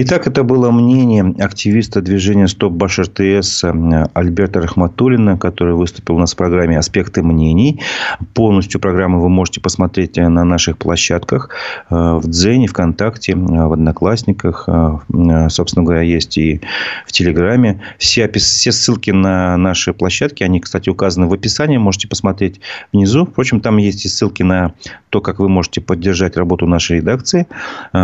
Итак, 0.01 0.27
это 0.27 0.43
было 0.43 0.71
мнение 0.71 1.35
активиста 1.39 1.99
движения 2.01 2.47
«Стоп 2.47 2.71
Башар 2.71 3.07
ТС» 3.07 3.65
Альберта 4.13 4.62
Рахматуллина, 4.62 5.38
который 5.38 5.73
выступил 5.73 6.15
у 6.15 6.19
нас 6.19 6.31
в 6.31 6.38
программе 6.38 6.77
«Аспекты 6.77 7.21
мнений». 7.21 7.81
Полностью 8.33 8.79
программу 8.79 9.19
вы 9.19 9.27
можете 9.27 9.59
посмотреть 9.59 10.15
на 10.15 10.45
наших 10.45 10.77
площадках 10.77 11.49
э, 11.89 11.95
в 11.95 12.25
Дзене, 12.29 12.67
ВКонтакте, 12.67 13.33
э, 13.33 13.35
в 13.35 13.73
Одноклассниках. 13.73 14.69
Э, 14.69 15.49
собственно 15.49 15.83
говоря, 15.83 16.01
есть 16.03 16.38
и 16.38 16.62
в 17.05 17.12
Телеграме. 17.12 17.81
Все, 17.97 18.31
все 18.31 18.71
ссылки 18.71 19.12
на 19.12 19.57
наши 19.57 19.91
площадки, 19.91 20.43
они, 20.43 20.62
кстати, 20.62 20.89
указаны 20.89 21.27
в 21.27 21.33
описании. 21.33 21.75
Можете 21.75 22.07
посмотреть 22.07 22.62
внизу. 22.93 23.25
Впрочем, 23.25 23.59
там 23.59 23.75
есть 23.75 24.05
и 24.05 24.07
ссылки 24.07 24.43
на 24.43 24.75
то, 25.09 25.19
как 25.19 25.39
вы 25.39 25.49
можете 25.49 25.81
поддержать 25.81 26.38
работу 26.38 26.67
нашей 26.67 26.97
редакции 26.97 27.47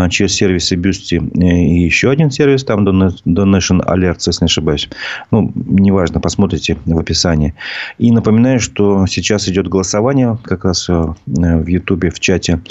через 0.10 0.34
сервисы 0.34 0.76
Бюсти 0.76 1.16
и 1.16 1.85
еще 1.86 2.10
один 2.10 2.32
сервис, 2.32 2.64
там 2.64 2.88
Donation 2.88 3.86
Alert, 3.86 4.18
если 4.26 4.44
не 4.44 4.48
ошибаюсь. 4.48 4.90
Ну, 5.32 5.52
неважно, 5.56 6.20
посмотрите 6.20 6.78
в 6.86 7.00
описании. 7.00 7.54
И 7.98 8.12
напоминаю, 8.12 8.60
что 8.60 9.06
сейчас 9.08 9.48
идет 9.48 9.68
голосование 9.68 10.38
как 10.44 10.66
раз 10.66 10.90
э, 10.90 11.14
в 11.26 11.68
Ютубе, 11.68 12.10
в 12.10 12.20
чате. 12.20 12.62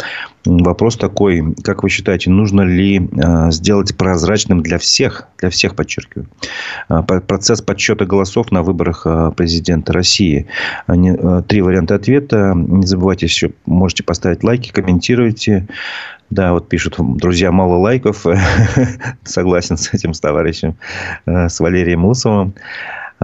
Вопрос 0.45 0.97
такой, 0.97 1.55
как 1.63 1.83
вы 1.83 1.89
считаете, 1.89 2.31
нужно 2.31 2.63
ли 2.63 2.99
э, 2.99 3.51
сделать 3.51 3.97
прозрачным 3.97 4.63
для 4.63 4.79
всех, 4.79 5.29
для 5.39 5.51
всех, 5.51 5.75
подчеркиваю, 5.75 6.29
э, 6.89 7.03
процесс 7.03 7.63
подсчета 7.63 8.05
голосов 8.05 8.53
на 8.53 8.63
выборах 8.63 9.07
президента 9.37 9.93
России? 9.93 10.47
Три 10.87 11.63
варианта 11.63 11.95
ответа. 11.95 12.53
Не 12.55 12.87
забывайте 12.87 13.27
еще, 13.27 13.53
можете 13.67 14.03
поставить 14.03 14.45
лайки, 14.45 14.71
комментируйте. 14.71 15.67
Да, 16.31 16.53
вот 16.53 16.69
пишут, 16.69 16.97
друзья, 16.99 17.53
мало 17.53 17.77
лайков. 17.77 18.25
Согласен 19.25 19.77
с 19.77 19.93
этим, 19.93 20.15
с 20.15 20.21
товарищем, 20.21 20.77
э, 21.27 21.49
с 21.49 21.61
Валерием 21.61 22.05
Усовым. 22.05 22.55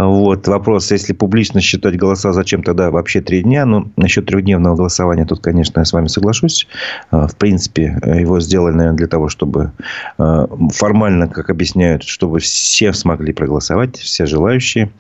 Вот. 0.07 0.49
Вопрос, 0.49 0.91
если 0.91 1.13
публично 1.13 1.61
считать 1.61 1.97
голоса, 1.97 2.33
зачем 2.33 2.63
тогда 2.63 2.91
вообще 2.91 3.21
три 3.21 3.43
дня? 3.43 3.67
Ну, 3.67 3.91
насчет 3.97 4.27
трехдневного 4.27 4.77
голосования 4.77 5.25
тут, 5.25 5.41
конечно, 5.41 5.81
я 5.81 5.85
с 5.85 5.93
вами 5.93 6.09
соглашусь. 6.09 6.67
А, 7.11 7.27
в 7.27 7.37
принципе, 7.37 7.99
его 8.05 8.41
сделали, 8.41 8.75
наверное, 8.75 8.97
для 8.97 9.07
того, 9.07 9.29
чтобы 9.29 9.73
а, 10.19 10.49
формально, 10.73 11.29
как 11.29 11.51
объясняют, 11.51 12.05
чтобы 12.05 12.41
все 12.41 12.93
смогли 12.93 13.33
проголосовать, 13.33 13.99
все 13.99 14.27
желающие. 14.27 14.91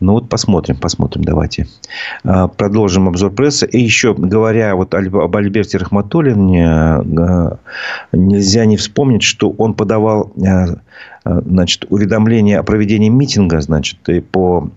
Ну, 0.00 0.14
вот 0.14 0.28
посмотрим, 0.28 0.76
посмотрим, 0.76 1.24
давайте. 1.24 1.66
А, 2.24 2.48
продолжим 2.48 3.08
обзор 3.08 3.32
прессы. 3.32 3.66
И 3.66 3.80
еще, 3.80 4.14
говоря 4.14 4.74
вот 4.74 4.94
об 4.94 5.36
Альберте 5.36 5.78
Рахматуллине, 5.78 7.00
нельзя 8.12 8.64
не 8.64 8.76
вспомнить, 8.76 9.22
что 9.22 9.50
он 9.50 9.74
подавал 9.74 10.32
Э, 10.44 10.76
значит, 11.24 11.86
уведомление 11.88 12.58
о 12.58 12.62
проведении 12.62 13.08
митинга, 13.08 13.60
значит, 13.60 14.08
и 14.08 14.20
по 14.20 14.70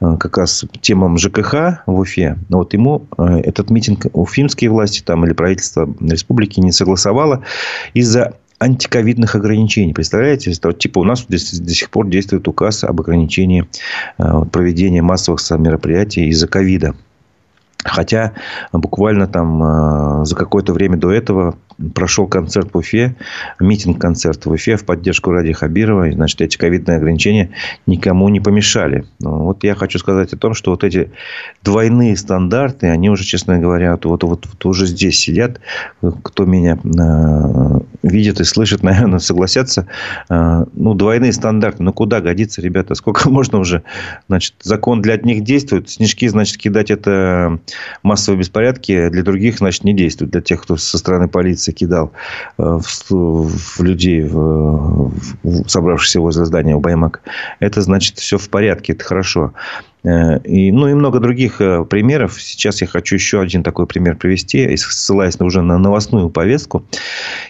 э, 0.00 0.16
как 0.18 0.36
раз 0.38 0.64
темам 0.80 1.18
ЖКХ 1.18 1.82
в 1.86 2.00
Уфе, 2.00 2.38
вот 2.48 2.72
ему 2.74 3.06
э, 3.18 3.40
этот 3.44 3.70
митинг 3.70 4.06
уфимские 4.12 4.70
власти 4.70 5.02
там, 5.02 5.24
или 5.24 5.32
правительство 5.32 5.88
республики 6.00 6.60
не 6.60 6.72
согласовало 6.72 7.44
из-за 7.94 8.34
антиковидных 8.58 9.34
ограничений. 9.34 9.92
Представляете? 9.92 10.52
Типа 10.52 11.00
у 11.00 11.04
нас 11.04 11.24
до 11.24 11.38
сих 11.38 11.90
пор 11.90 12.08
действует 12.08 12.46
указ 12.46 12.84
об 12.84 13.00
ограничении 13.00 13.66
проведения 14.16 15.02
массовых 15.02 15.40
мероприятий 15.58 16.28
из-за 16.28 16.46
ковида. 16.46 16.94
Хотя 17.84 18.34
буквально 18.72 19.26
там 19.26 20.24
за 20.24 20.36
какое-то 20.36 20.72
время 20.72 20.96
до 20.96 21.10
этого 21.10 21.56
прошел 21.94 22.26
концерт 22.26 22.70
в 22.72 22.78
Уфе, 22.78 23.16
митинг-концерт 23.60 24.44
в 24.46 24.50
Уфе 24.50 24.76
в 24.76 24.84
поддержку 24.84 25.30
Ради 25.30 25.52
Хабирова. 25.52 26.08
И, 26.08 26.12
значит, 26.12 26.40
эти 26.40 26.56
ковидные 26.56 26.98
ограничения 26.98 27.50
никому 27.86 28.28
не 28.28 28.40
помешали. 28.40 29.04
Но 29.20 29.44
вот 29.44 29.64
я 29.64 29.74
хочу 29.74 29.98
сказать 29.98 30.32
о 30.32 30.36
том, 30.36 30.54
что 30.54 30.70
вот 30.70 30.84
эти 30.84 31.10
двойные 31.62 32.16
стандарты, 32.16 32.88
они 32.88 33.10
уже, 33.10 33.24
честно 33.24 33.58
говоря, 33.58 33.92
вот, 33.92 34.04
вот, 34.04 34.24
вот, 34.24 34.66
уже 34.66 34.86
здесь 34.86 35.18
сидят. 35.18 35.60
Кто 36.22 36.44
меня 36.44 36.78
э, 36.82 37.80
видит 38.02 38.40
и 38.40 38.44
слышит, 38.44 38.82
наверное, 38.82 39.18
согласятся. 39.18 39.86
Э, 40.28 40.64
ну, 40.74 40.94
двойные 40.94 41.32
стандарты. 41.32 41.82
Ну, 41.82 41.92
куда 41.92 42.20
годится, 42.20 42.60
ребята? 42.62 42.94
Сколько 42.94 43.28
можно 43.30 43.58
уже? 43.58 43.82
Значит, 44.28 44.54
закон 44.62 45.02
для 45.02 45.14
одних 45.14 45.44
действует. 45.44 45.90
Снежки, 45.90 46.28
значит, 46.28 46.56
кидать 46.58 46.90
это 46.90 47.58
массовые 48.02 48.40
беспорядки. 48.40 49.08
Для 49.08 49.22
других, 49.22 49.58
значит, 49.58 49.84
не 49.84 49.94
действует. 49.94 50.30
Для 50.30 50.40
тех, 50.40 50.62
кто 50.62 50.76
со 50.76 50.98
стороны 50.98 51.28
полиции 51.28 51.71
кидал 51.72 52.12
э, 52.58 52.62
в, 52.62 53.10
в 53.10 53.82
людей, 53.82 54.22
в, 54.22 55.12
в, 55.42 55.68
собравшихся 55.68 56.20
возле 56.20 56.44
здания 56.44 56.74
у 56.74 56.80
Баймак. 56.80 57.22
Это 57.60 57.80
значит 57.82 58.18
все 58.18 58.38
в 58.38 58.48
порядке, 58.48 58.92
это 58.92 59.04
хорошо. 59.04 59.52
Э, 60.04 60.38
и, 60.40 60.72
ну 60.72 60.88
и 60.88 60.94
много 60.94 61.20
других 61.20 61.60
э, 61.60 61.84
примеров. 61.84 62.40
Сейчас 62.40 62.80
я 62.80 62.86
хочу 62.86 63.14
еще 63.14 63.40
один 63.40 63.62
такой 63.62 63.86
пример 63.86 64.16
привести, 64.16 64.76
ссылаясь 64.76 65.40
уже 65.40 65.62
на 65.62 65.78
новостную 65.78 66.28
повестку. 66.30 66.84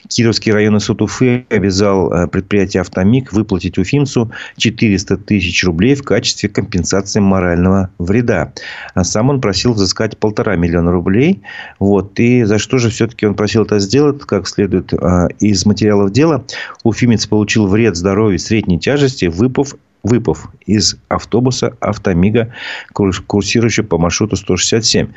Кировский 0.08 0.52
районный 0.52 0.80
суд 0.80 1.02
Уфы 1.02 1.46
обязал 1.48 2.12
э, 2.12 2.26
предприятие 2.28 2.82
«Автомик» 2.82 3.32
выплатить 3.32 3.78
уфимцу 3.78 4.30
400 4.58 5.16
тысяч 5.18 5.64
рублей 5.64 5.94
в 5.94 6.02
качестве 6.02 6.48
компенсации 6.48 7.20
морального 7.20 7.90
вреда. 7.98 8.52
А 8.94 9.04
сам 9.04 9.30
он 9.30 9.40
просил 9.40 9.72
взыскать 9.72 10.18
полтора 10.18 10.56
миллиона 10.56 10.92
рублей. 10.92 11.42
Вот. 11.78 12.18
И 12.20 12.44
за 12.44 12.58
что 12.58 12.78
же 12.78 12.90
все-таки 12.90 13.26
он 13.26 13.34
просил 13.34 13.62
это 13.62 13.78
сделать? 13.78 14.22
Как 14.22 14.46
следует 14.46 14.92
из 15.40 15.66
материалов 15.66 16.12
дела, 16.12 16.44
уфимец 16.84 17.26
получил 17.26 17.66
вред 17.66 17.96
здоровью 17.96 18.38
средней 18.38 18.78
тяжести, 18.78 19.26
выпав 19.26 19.74
выпав 20.02 20.50
из 20.66 20.96
автобуса 21.08 21.76
«Автомига», 21.80 22.52
курсирующего 22.92 23.86
по 23.86 23.98
маршруту 23.98 24.36
167. 24.36 25.08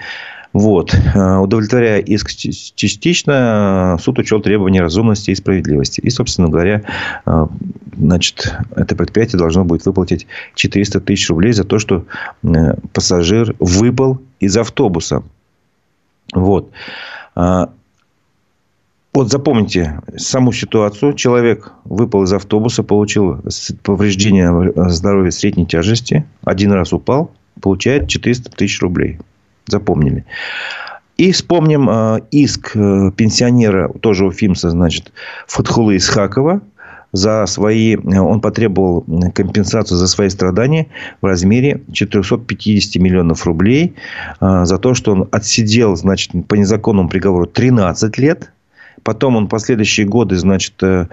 Вот. 0.56 0.94
Э, 0.94 1.36
удовлетворяя 1.36 2.00
иск 2.00 2.30
частично, 2.30 3.98
суд 4.02 4.20
учел 4.20 4.40
требования 4.42 4.82
разумности 4.82 5.32
и 5.32 5.36
справедливости. 5.36 6.00
И, 6.00 6.10
собственно 6.10 6.48
говоря, 6.48 6.84
э, 7.26 7.48
значит, 7.98 8.56
это 8.74 8.96
предприятие 8.96 9.38
должно 9.38 9.66
будет 9.66 9.86
выплатить 9.86 10.28
400 10.56 11.02
тысяч 11.02 11.30
рублей 11.30 11.52
за 11.52 11.66
то, 11.66 11.78
что 11.78 12.06
э, 12.44 12.48
пассажир 12.94 13.54
выпал 13.60 14.22
из 14.40 14.56
автобуса. 14.56 15.24
Вот. 16.34 16.72
Вот 19.16 19.32
запомните 19.32 20.02
саму 20.18 20.52
ситуацию. 20.52 21.14
Человек 21.14 21.72
выпал 21.86 22.24
из 22.24 22.34
автобуса, 22.34 22.84
получил 22.84 23.40
повреждение 23.82 24.74
здоровья 24.90 25.32
средней 25.32 25.66
тяжести. 25.66 26.26
Один 26.44 26.74
раз 26.74 26.92
упал, 26.92 27.32
получает 27.62 28.10
400 28.10 28.52
тысяч 28.52 28.82
рублей. 28.82 29.20
Запомнили. 29.68 30.26
И 31.16 31.32
вспомним 31.32 31.90
э, 31.90 32.22
иск 32.32 32.76
э, 32.76 33.12
пенсионера, 33.16 33.88
тоже 34.02 34.26
у 34.26 34.32
Фимса, 34.32 34.70
значит, 34.70 35.14
Фатхулы 35.48 35.96
Исхакова. 35.96 36.60
За 37.14 37.46
свои, 37.46 37.96
э, 37.96 38.20
он 38.20 38.42
потребовал 38.42 39.06
компенсацию 39.34 39.98
за 39.98 40.08
свои 40.08 40.28
страдания 40.28 40.88
в 41.22 41.26
размере 41.26 41.82
450 41.94 43.02
миллионов 43.02 43.46
рублей. 43.46 43.96
За 44.42 44.78
то, 44.78 44.94
что 44.94 45.14
он 45.14 45.30
отсидел, 45.32 45.96
значит, 45.96 46.34
по 46.50 46.56
незаконному 46.56 47.08
приговору 47.08 47.46
13 47.46 48.18
лет 48.18 48.52
Потом 49.04 49.36
он 49.36 49.48
последующие 49.48 50.06
годы, 50.06 50.38
значит, 50.38 50.74
э, 50.82 51.08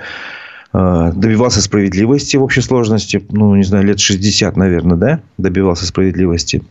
э, 0.73 1.13
добивался 1.15 1.61
справедливости 1.61 2.37
в 2.37 2.43
общей 2.43 2.61
сложности. 2.61 3.25
Ну, 3.31 3.55
не 3.57 3.65
знаю, 3.65 3.85
лет 3.85 4.01
60, 4.01 4.57
наверное, 4.57 4.97
да? 4.97 5.21
Добивался 5.39 5.87
справедливости. 5.87 6.63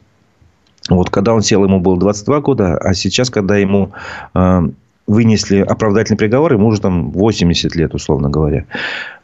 Вот 0.90 1.10
когда 1.10 1.34
он 1.34 1.42
сел, 1.42 1.64
ему 1.64 1.80
было 1.80 1.98
22 2.00 2.42
года, 2.42 2.78
а 2.78 2.94
сейчас, 2.94 3.30
когда 3.30 3.58
ему 3.58 3.92
э, 4.34 4.62
вынесли 5.08 5.60
оправдательный 5.60 6.18
приговор, 6.18 6.54
ему 6.54 6.68
уже 6.68 6.82
там 6.82 7.12
80 7.12 7.76
лет, 7.76 7.94
условно 7.94 8.30
говоря. 8.30 8.66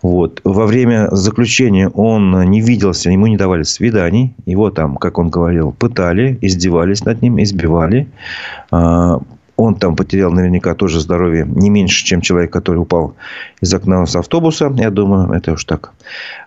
Вот. 0.02 0.42
Во 0.44 0.66
время 0.66 1.08
заключения 1.12 1.88
он 1.90 2.44
не 2.50 2.62
виделся, 2.62 3.10
ему 3.10 3.28
не 3.28 3.38
давали 3.38 3.64
свиданий. 3.64 4.36
Его 4.46 4.70
там, 4.70 4.98
как 4.98 5.18
он 5.18 5.30
говорил, 5.30 5.72
пытали, 5.72 6.38
издевались 6.42 7.06
над 7.06 7.22
ним, 7.22 7.42
избивали. 7.42 8.08
Он 9.58 9.76
там 9.76 9.96
потерял 9.96 10.32
наверняка 10.32 10.76
тоже 10.76 11.00
здоровье 11.00 11.46
не 11.48 11.70
меньше, 11.70 12.06
чем 12.06 12.22
человек, 12.22 12.54
который 12.54 12.78
упал 12.78 13.16
из 13.60 13.74
окна 13.74 14.06
с 14.06 14.16
автобуса. 14.16 14.72
Я 14.78 14.92
думаю, 14.92 15.32
это 15.32 15.54
уж 15.54 15.66
так. 15.66 15.94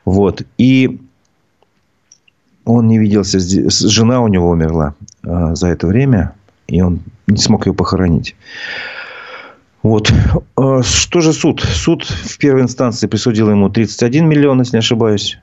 Вот. 0.05 0.43
И 0.59 1.01
он 2.65 2.87
не 2.87 2.99
виделся. 2.99 3.39
Жена 3.41 4.21
у 4.23 4.29
него 4.29 4.49
умерла 4.51 4.95
а, 5.25 5.57
за 5.57 5.69
это 5.69 5.89
время. 5.89 6.35
И 6.69 6.81
он 6.83 7.01
не 7.27 7.39
смог 7.39 7.67
ее 7.67 7.75
похоронить. 7.75 8.37
Вот. 9.83 10.13
А, 10.57 10.83
что 10.83 11.21
же 11.21 11.33
суд? 11.33 11.61
Суд 11.61 12.05
в 12.05 12.39
первой 12.39 12.63
инстанции 12.63 13.09
присудил 13.09 13.51
ему 13.51 13.71
31 13.71 14.29
миллион, 14.29 14.61
если 14.61 14.77
не 14.77 14.81
ошибаюсь. 14.81 15.39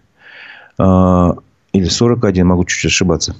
А, 0.78 1.36
или 1.78 1.88
41, 1.88 2.46
могу 2.46 2.66
чуть-чуть 2.66 2.92
ошибаться. 2.92 3.36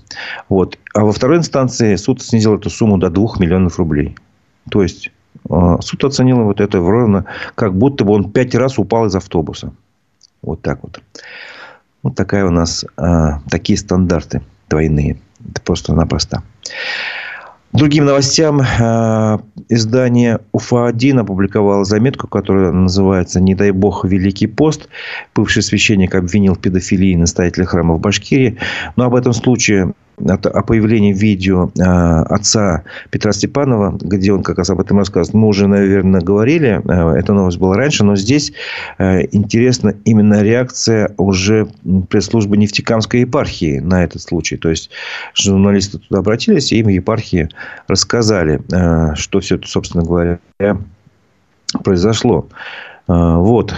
Вот. 0.50 0.78
А 0.94 1.04
во 1.04 1.12
второй 1.12 1.38
инстанции 1.38 1.96
суд 1.96 2.22
снизил 2.22 2.56
эту 2.56 2.70
сумму 2.70 2.98
до 2.98 3.10
2 3.10 3.40
миллионов 3.40 3.78
рублей. 3.78 4.16
То 4.70 4.84
есть, 4.84 5.12
а, 5.50 5.82
суд 5.82 6.04
оценил 6.04 6.44
вот 6.44 6.62
это 6.62 6.80
ровно, 6.80 7.26
как 7.56 7.76
будто 7.76 8.04
бы 8.04 8.14
он 8.14 8.32
пять 8.32 8.56
раз 8.56 8.78
упал 8.78 9.06
из 9.06 9.16
автобуса. 9.16 9.74
Вот 10.42 10.62
так 10.62 10.80
вот. 10.84 11.02
Вот 12.04 12.16
такая 12.16 12.46
у 12.46 12.52
нас, 12.52 12.86
а, 12.96 13.42
такие 13.50 13.78
стандарты 13.78 14.42
двойные. 14.70 15.20
Это 15.50 15.62
просто-напросто. 15.62 16.44
Другим 17.74 18.06
новостям 18.06 18.62
э, 18.62 19.38
издание 19.70 20.40
УФА-1 20.54 21.20
опубликовало 21.20 21.84
заметку, 21.84 22.28
которая 22.28 22.72
называется 22.72 23.40
«Не 23.42 23.56
дай 23.56 23.72
бог 23.72 24.06
Великий 24.06 24.48
пост». 24.48 24.88
Бывший 25.36 25.62
священник 25.62 26.16
обвинил 26.16 26.56
в 26.56 26.60
педофилии 26.60 27.16
настоятеля 27.16 27.66
храма 27.66 27.96
в 27.96 28.00
Башкирии. 28.00 28.58
Но 28.96 29.06
об 29.06 29.16
этом 29.16 29.34
случае 29.34 29.94
о 30.20 30.64
появлении 30.64 31.14
видео 31.14 31.70
э, 31.78 31.82
отца 31.84 32.84
Петра 33.12 33.32
Степанова, 33.32 33.98
где 34.02 34.34
он 34.34 34.42
как 34.42 34.58
раз 34.58 34.70
об 34.72 34.80
этом 34.80 34.98
рассказывает. 34.98 35.36
Мы 35.36 35.48
уже, 35.48 35.68
наверное, 35.68 36.22
говорили, 36.22 36.82
э, 36.84 37.20
эта 37.20 37.34
новость 37.34 37.60
была 37.60 37.76
раньше, 37.76 38.04
но 38.04 38.16
здесь 38.16 38.52
э, 38.98 39.28
интересна 39.32 39.94
именно 40.06 40.42
реакция 40.42 41.14
уже 41.18 41.68
пресс-службы 42.10 42.58
Нефтекамской 42.58 43.22
епархии 43.22 43.78
на 43.78 44.04
этот 44.04 44.24
случай. 44.24 44.58
То 44.58 44.70
есть, 44.70 44.90
журналисты 45.36 46.00
туда 46.00 46.20
обратились, 46.20 46.72
и 46.72 46.80
им 46.80 46.88
епархии 46.88 47.50
рассказали, 47.88 48.62
что 49.16 49.40
все 49.40 49.56
это, 49.56 49.68
собственно 49.68 50.04
говоря, 50.04 50.40
произошло. 51.84 52.48
Вот. 53.08 53.74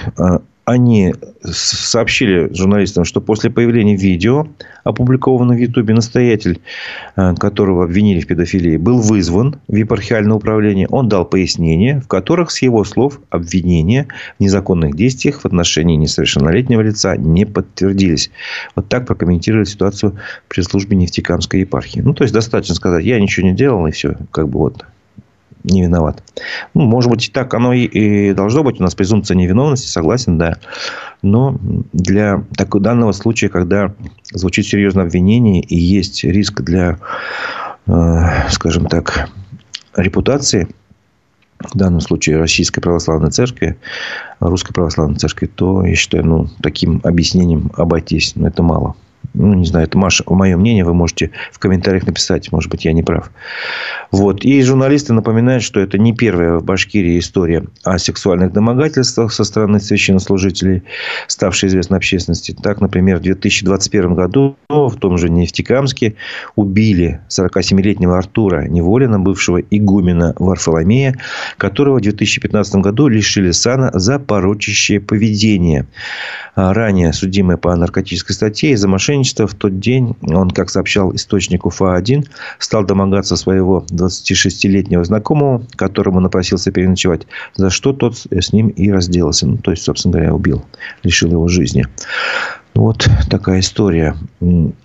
Они 0.69 1.15
сообщили 1.41 2.53
журналистам, 2.53 3.03
что 3.03 3.21
после 3.21 3.49
появления 3.49 3.95
видео, 3.95 4.47
опубликованного 4.83 5.57
в 5.57 5.59
Ютубе, 5.59 5.95
настоятель, 5.95 6.61
э, 7.15 7.33
которого 7.39 7.85
обвинили 7.85 8.19
в 8.19 8.27
педофилии, 8.27 8.77
был 8.77 9.01
вызван 9.01 9.59
в 9.67 9.75
епархиальное 9.75 10.35
управление. 10.35 10.87
Он 10.91 11.09
дал 11.09 11.25
пояснения, 11.25 12.01
в 12.01 12.07
которых, 12.07 12.51
с 12.51 12.61
его 12.61 12.83
слов, 12.83 13.19
обвинения 13.31 14.09
в 14.37 14.43
незаконных 14.43 14.95
действиях 14.95 15.41
в 15.41 15.45
отношении 15.45 15.95
несовершеннолетнего 15.95 16.81
лица 16.81 17.17
не 17.17 17.45
подтвердились. 17.45 18.29
Вот 18.75 18.89
так 18.89 19.07
прокомментировали 19.07 19.65
ситуацию 19.65 20.17
при 20.49 20.61
службе 20.61 20.95
Нефтекамской 20.97 21.61
епархии. 21.61 22.01
Ну, 22.01 22.13
то 22.13 22.23
есть, 22.23 22.33
достаточно 22.33 22.75
сказать, 22.75 23.03
я 23.03 23.19
ничего 23.19 23.47
не 23.47 23.55
делал, 23.55 23.87
и 23.87 23.91
все. 23.91 24.17
Как 24.31 24.47
бы 24.47 24.59
вот 24.59 24.85
не 25.71 25.83
виноват. 25.83 26.23
Ну, 26.73 26.85
может 26.85 27.09
быть, 27.09 27.31
так 27.33 27.53
оно 27.53 27.73
и, 27.73 28.33
должно 28.33 28.63
быть. 28.63 28.79
У 28.79 28.83
нас 28.83 28.95
презумпция 28.95 29.35
невиновности, 29.35 29.87
согласен, 29.87 30.37
да. 30.37 30.57
Но 31.21 31.57
для 31.93 32.43
такого 32.55 32.83
данного 32.83 33.11
случая, 33.11 33.49
когда 33.49 33.93
звучит 34.31 34.65
серьезное 34.65 35.05
обвинение 35.05 35.61
и 35.61 35.77
есть 35.77 36.23
риск 36.23 36.61
для, 36.61 36.97
э, 37.87 38.49
скажем 38.49 38.85
так, 38.85 39.29
репутации, 39.95 40.67
в 41.59 41.77
данном 41.77 41.99
случае 41.99 42.37
Российской 42.37 42.79
Православной 42.79 43.31
Церкви, 43.31 43.77
Русской 44.39 44.73
Православной 44.73 45.17
Церкви, 45.17 45.47
то 45.47 45.85
я 45.85 45.95
считаю, 45.95 46.25
ну, 46.25 46.47
таким 46.61 47.01
объяснением 47.03 47.71
обойтись, 47.75 48.33
ну, 48.35 48.47
это 48.47 48.63
мало 48.63 48.95
ну, 49.33 49.53
не 49.53 49.65
знаю, 49.65 49.85
это 49.85 49.97
Маша, 49.97 50.23
мое 50.27 50.57
мнение, 50.57 50.83
вы 50.83 50.93
можете 50.93 51.31
в 51.51 51.59
комментариях 51.59 52.05
написать, 52.05 52.51
может 52.51 52.69
быть, 52.69 52.85
я 52.85 52.93
не 52.93 53.03
прав. 53.03 53.31
Вот. 54.11 54.43
И 54.43 54.61
журналисты 54.63 55.13
напоминают, 55.13 55.63
что 55.63 55.79
это 55.79 55.97
не 55.97 56.13
первая 56.13 56.57
в 56.57 56.63
Башкирии 56.63 57.19
история 57.19 57.65
о 57.83 57.97
сексуальных 57.99 58.53
домогательствах 58.53 59.31
со 59.31 59.43
стороны 59.43 59.79
священнослужителей, 59.79 60.83
ставшей 61.27 61.69
известной 61.69 61.97
общественности. 61.97 62.55
Так, 62.61 62.81
например, 62.81 63.17
в 63.17 63.21
2021 63.21 64.15
году 64.15 64.57
в 64.67 64.95
том 64.95 65.17
же 65.17 65.29
Нефтекамске 65.29 66.15
убили 66.55 67.21
47-летнего 67.29 68.17
Артура 68.17 68.67
Неволина, 68.67 69.19
бывшего 69.19 69.57
игумена 69.57 70.33
Варфоломея, 70.39 71.15
которого 71.57 71.99
в 71.99 72.01
2015 72.01 72.75
году 72.75 73.07
лишили 73.07 73.51
сана 73.51 73.91
за 73.93 74.19
порочащее 74.19 74.99
поведение. 74.99 75.87
А 76.55 76.73
ранее 76.73 77.13
судимый 77.13 77.57
по 77.57 77.75
наркотической 77.75 78.35
статье 78.35 78.71
из-за 78.71 78.87
мошенничества 78.87 79.19
в 79.37 79.53
тот 79.53 79.79
день 79.79 80.15
он, 80.21 80.51
как 80.51 80.69
сообщал 80.69 81.13
источник 81.15 81.65
УФА-1, 81.65 82.27
стал 82.59 82.85
домогаться 82.85 83.35
своего 83.35 83.85
26-летнего 83.91 85.03
знакомого, 85.03 85.63
которому 85.75 86.19
напросился 86.19 86.71
переночевать, 86.71 87.27
за 87.55 87.69
что 87.69 87.93
тот 87.93 88.17
с 88.31 88.53
ним 88.53 88.69
и 88.69 88.91
разделался. 88.91 89.47
Ну, 89.47 89.57
то 89.57 89.71
есть, 89.71 89.83
собственно 89.83 90.13
говоря, 90.13 90.33
убил, 90.33 90.65
лишил 91.03 91.31
его 91.31 91.47
жизни. 91.47 91.85
Вот 92.75 93.09
такая 93.29 93.59
история. 93.59 94.15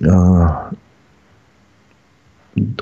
А, 0.07 0.71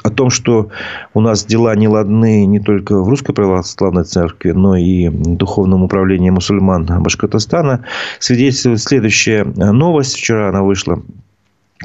о 0.03 0.11
том, 0.11 0.31
что 0.31 0.69
у 1.15 1.21
нас 1.21 1.45
дела 1.45 1.75
не 1.75 1.89
ладны 1.89 2.45
не 2.47 2.61
только 2.61 3.01
в 3.01 3.09
Русской 3.09 3.33
Православной 3.33 4.05
Церкви, 4.05 4.51
но 4.51 4.77
и 4.77 5.09
в 5.09 5.37
Духовном 5.37 5.83
управлении 5.83 6.31
мусульман 6.31 6.87
Башкортостана, 7.03 7.85
свидетельствует 8.19 8.81
следующая 8.81 9.45
новость. 9.45 10.17
Вчера 10.17 10.51
она 10.51 10.63
вышла 10.63 11.03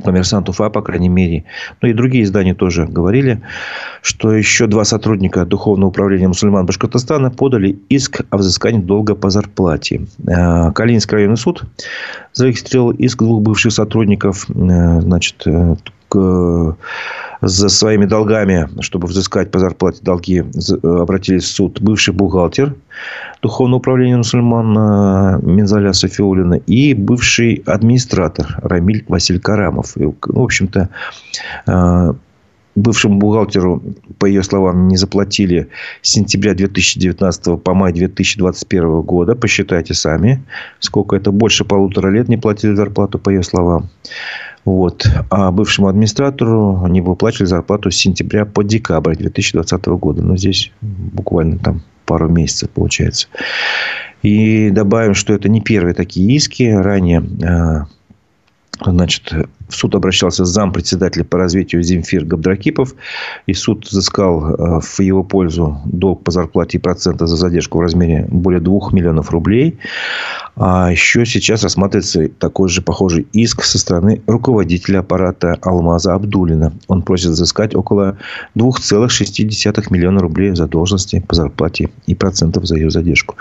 коммерсант 0.03 0.49
УФА, 0.49 0.69
по 0.69 0.81
крайней 0.81 1.09
мере, 1.09 1.43
ну 1.81 1.89
и 1.89 1.93
другие 1.93 2.23
издания 2.23 2.53
тоже 2.53 2.85
говорили, 2.85 3.41
что 4.01 4.31
еще 4.33 4.67
два 4.67 4.83
сотрудника 4.83 5.45
Духовного 5.45 5.89
управления 5.89 6.27
мусульман 6.27 6.65
Башкортостана 6.65 7.31
подали 7.31 7.79
иск 7.89 8.21
о 8.29 8.37
взыскании 8.37 8.81
долга 8.81 9.15
по 9.15 9.29
зарплате. 9.29 10.01
Э, 10.27 10.71
Калининский 10.71 11.15
районный 11.15 11.37
суд 11.37 11.63
зарегистрировал 12.33 12.91
иск 12.91 13.19
двух 13.19 13.41
бывших 13.41 13.71
сотрудников 13.71 14.45
э, 14.49 15.01
значит, 15.01 15.43
э, 15.45 15.75
к 16.09 16.77
за 17.41 17.69
своими 17.69 18.05
долгами, 18.05 18.67
чтобы 18.81 19.07
взыскать 19.07 19.51
по 19.51 19.59
зарплате 19.59 19.99
долги, 20.01 20.43
обратились 20.83 21.43
в 21.43 21.55
суд 21.55 21.81
бывший 21.81 22.13
бухгалтер 22.13 22.75
Духовного 23.41 23.79
управления 23.79 24.17
мусульман 24.17 24.77
э, 24.77 25.39
Минзаля 25.43 25.93
Софиулина 25.93 26.55
и 26.55 26.95
бывший 26.95 27.61
администратор 27.65 28.57
Рамиль 28.63 29.05
Василь 29.07 29.39
Карамов. 29.39 29.95
И, 29.97 30.05
в 30.05 30.41
общем-то, 30.41 30.89
э, 31.67 32.13
бывшему 32.77 33.17
бухгалтеру, 33.17 33.81
по 34.19 34.25
ее 34.25 34.43
словам, 34.43 34.87
не 34.87 34.97
заплатили 34.97 35.67
с 36.01 36.11
сентября 36.11 36.53
2019 36.53 37.61
по 37.61 37.73
май 37.73 37.91
2021 37.91 39.01
года. 39.01 39.35
Посчитайте 39.35 39.93
сами, 39.93 40.43
сколько 40.79 41.15
это 41.15 41.31
больше 41.31 41.65
полутора 41.65 42.09
лет 42.09 42.29
не 42.29 42.37
платили 42.37 42.75
зарплату, 42.75 43.19
по 43.19 43.29
ее 43.29 43.43
словам. 43.43 43.89
Вот. 44.63 45.07
А 45.29 45.51
бывшему 45.51 45.87
администратору 45.87 46.83
они 46.83 47.01
выплачивали 47.01 47.47
зарплату 47.47 47.89
с 47.89 47.95
сентября 47.95 48.45
по 48.45 48.63
декабрь 48.63 49.15
2020 49.15 49.85
года. 49.85 50.21
Но 50.21 50.37
здесь 50.37 50.71
буквально 50.81 51.57
там 51.57 51.81
пару 52.05 52.29
месяцев 52.29 52.69
получается. 52.69 53.27
И 54.21 54.69
добавим, 54.69 55.13
что 55.13 55.33
это 55.33 55.49
не 55.49 55.61
первые 55.61 55.93
такие 55.93 56.35
иски. 56.35 56.63
Ранее 56.63 57.23
а, 57.43 57.85
Значит, 58.85 59.33
в 59.67 59.75
суд 59.75 59.95
обращался 59.95 60.45
зам 60.45 60.71
председателя 60.71 61.23
по 61.23 61.37
развитию 61.37 61.83
Земфир 61.83 62.25
Габдракипов. 62.25 62.95
И 63.45 63.53
суд 63.53 63.85
взыскал 63.85 64.55
э, 64.55 64.79
в 64.81 64.99
его 64.99 65.23
пользу 65.23 65.79
долг 65.85 66.23
по 66.23 66.31
зарплате 66.31 66.77
и 66.77 66.81
процента 66.81 67.27
за 67.27 67.35
задержку 67.35 67.77
в 67.77 67.81
размере 67.81 68.25
более 68.29 68.61
2 68.61 68.91
миллионов 68.91 69.31
рублей. 69.31 69.77
А 70.55 70.89
еще 70.91 71.25
сейчас 71.25 71.63
рассматривается 71.63 72.29
такой 72.29 72.69
же 72.69 72.81
похожий 72.81 73.27
иск 73.33 73.63
со 73.63 73.77
стороны 73.77 74.21
руководителя 74.25 74.99
аппарата 74.99 75.57
Алмаза 75.61 76.13
Абдулина. 76.15 76.73
Он 76.87 77.01
просит 77.01 77.31
взыскать 77.31 77.75
около 77.75 78.17
2,6 78.55 79.87
миллиона 79.89 80.21
рублей 80.21 80.55
за 80.55 80.67
должности 80.67 81.23
по 81.27 81.35
зарплате 81.35 81.89
и 82.07 82.15
процентов 82.15 82.65
за 82.65 82.75
ее 82.75 82.89
задержку. 82.89 83.35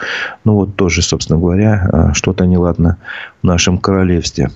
Ну, 0.44 0.54
вот 0.54 0.76
тоже, 0.76 1.02
собственно 1.02 1.38
говоря, 1.38 1.88
э, 1.92 2.12
что-то 2.14 2.44
неладно 2.44 2.98
в 3.42 3.46
нашем 3.46 3.78
королевстве. 3.78 4.50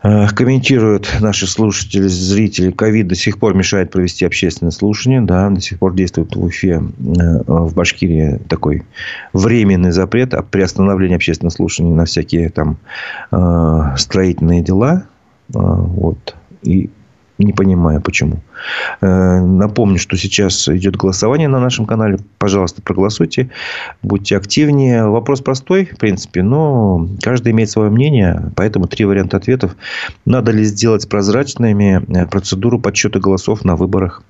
Э, 0.00 0.28
комментируют 0.28 1.08
наши 1.20 1.46
слушатели, 1.46 2.06
зрители. 2.06 2.70
Ковид 2.70 3.08
до 3.08 3.16
сих 3.16 3.38
пор 3.38 3.54
мешает 3.54 3.90
провести 3.90 4.24
общественное 4.24 4.70
слушание. 4.70 5.20
Да, 5.20 5.50
до 5.50 5.60
сих 5.60 5.78
пор 5.78 5.94
действует 5.94 6.36
в 6.36 6.44
Уфе, 6.44 6.80
э, 6.80 7.42
в 7.46 7.74
Башкирии 7.74 8.38
такой 8.48 8.84
временный 9.32 9.90
запрет 9.90 10.34
о 10.34 10.42
приостановлении 10.42 11.16
общественного 11.16 11.52
слушания 11.52 11.94
на 11.94 12.04
всякие 12.04 12.48
там 12.50 12.78
э, 13.32 13.94
строительные 13.96 14.62
дела. 14.62 15.04
Вот. 15.48 16.36
И 16.62 16.90
не 17.44 17.52
понимаю, 17.52 18.00
почему. 18.00 18.42
Э, 19.00 19.40
напомню, 19.40 19.98
что 19.98 20.16
сейчас 20.16 20.68
идет 20.68 20.96
голосование 20.96 21.48
на 21.48 21.60
нашем 21.60 21.86
канале. 21.86 22.18
Пожалуйста, 22.38 22.82
проголосуйте. 22.82 23.50
Будьте 24.02 24.36
активнее. 24.36 25.06
Вопрос 25.06 25.40
простой, 25.40 25.86
в 25.86 25.98
принципе, 25.98 26.42
но 26.42 27.08
каждый 27.22 27.52
имеет 27.52 27.70
свое 27.70 27.90
мнение. 27.90 28.50
Поэтому 28.56 28.86
три 28.86 29.04
варианта 29.04 29.36
ответов. 29.36 29.76
Надо 30.24 30.50
ли 30.50 30.64
сделать 30.64 31.08
прозрачными 31.08 32.02
э, 32.08 32.26
процедуру 32.26 32.80
подсчета 32.80 33.20
голосов 33.20 33.64
на 33.64 33.76
выборах 33.76 34.22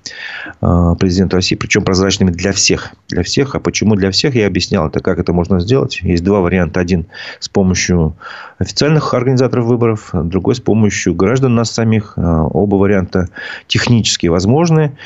э, 0.61 0.95
президента 0.99 1.37
России? 1.37 1.55
Причем 1.55 1.83
прозрачными 1.83 2.31
для 2.31 2.51
всех. 2.51 2.93
Для 3.07 3.23
всех. 3.23 3.55
А 3.55 3.59
почему 3.59 3.95
для 3.95 4.11
всех? 4.11 4.35
Я 4.35 4.47
объяснял, 4.47 4.87
это 4.87 4.99
как 4.99 5.19
это 5.19 5.33
можно 5.33 5.59
сделать. 5.59 5.99
Есть 6.03 6.23
два 6.23 6.41
варианта. 6.41 6.79
Один 6.79 7.07
с 7.39 7.49
помощью 7.49 8.15
официальных 8.59 9.13
организаторов 9.13 9.65
выборов, 9.65 10.09
другой 10.13 10.55
с 10.55 10.59
помощью 10.59 11.15
граждан 11.15 11.55
нас 11.55 11.71
самих. 11.71 12.13
Оба 12.17 12.75
варианта 12.75 13.29
технически 13.67 14.27
возможны. 14.27 14.97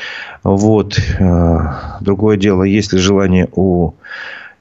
Вот. 0.44 1.00
Э, 1.20 1.60
другое 2.02 2.38
дело, 2.38 2.64
есть 2.64 2.92
ли 2.94 3.00
желание 3.00 3.48
у 3.54 3.94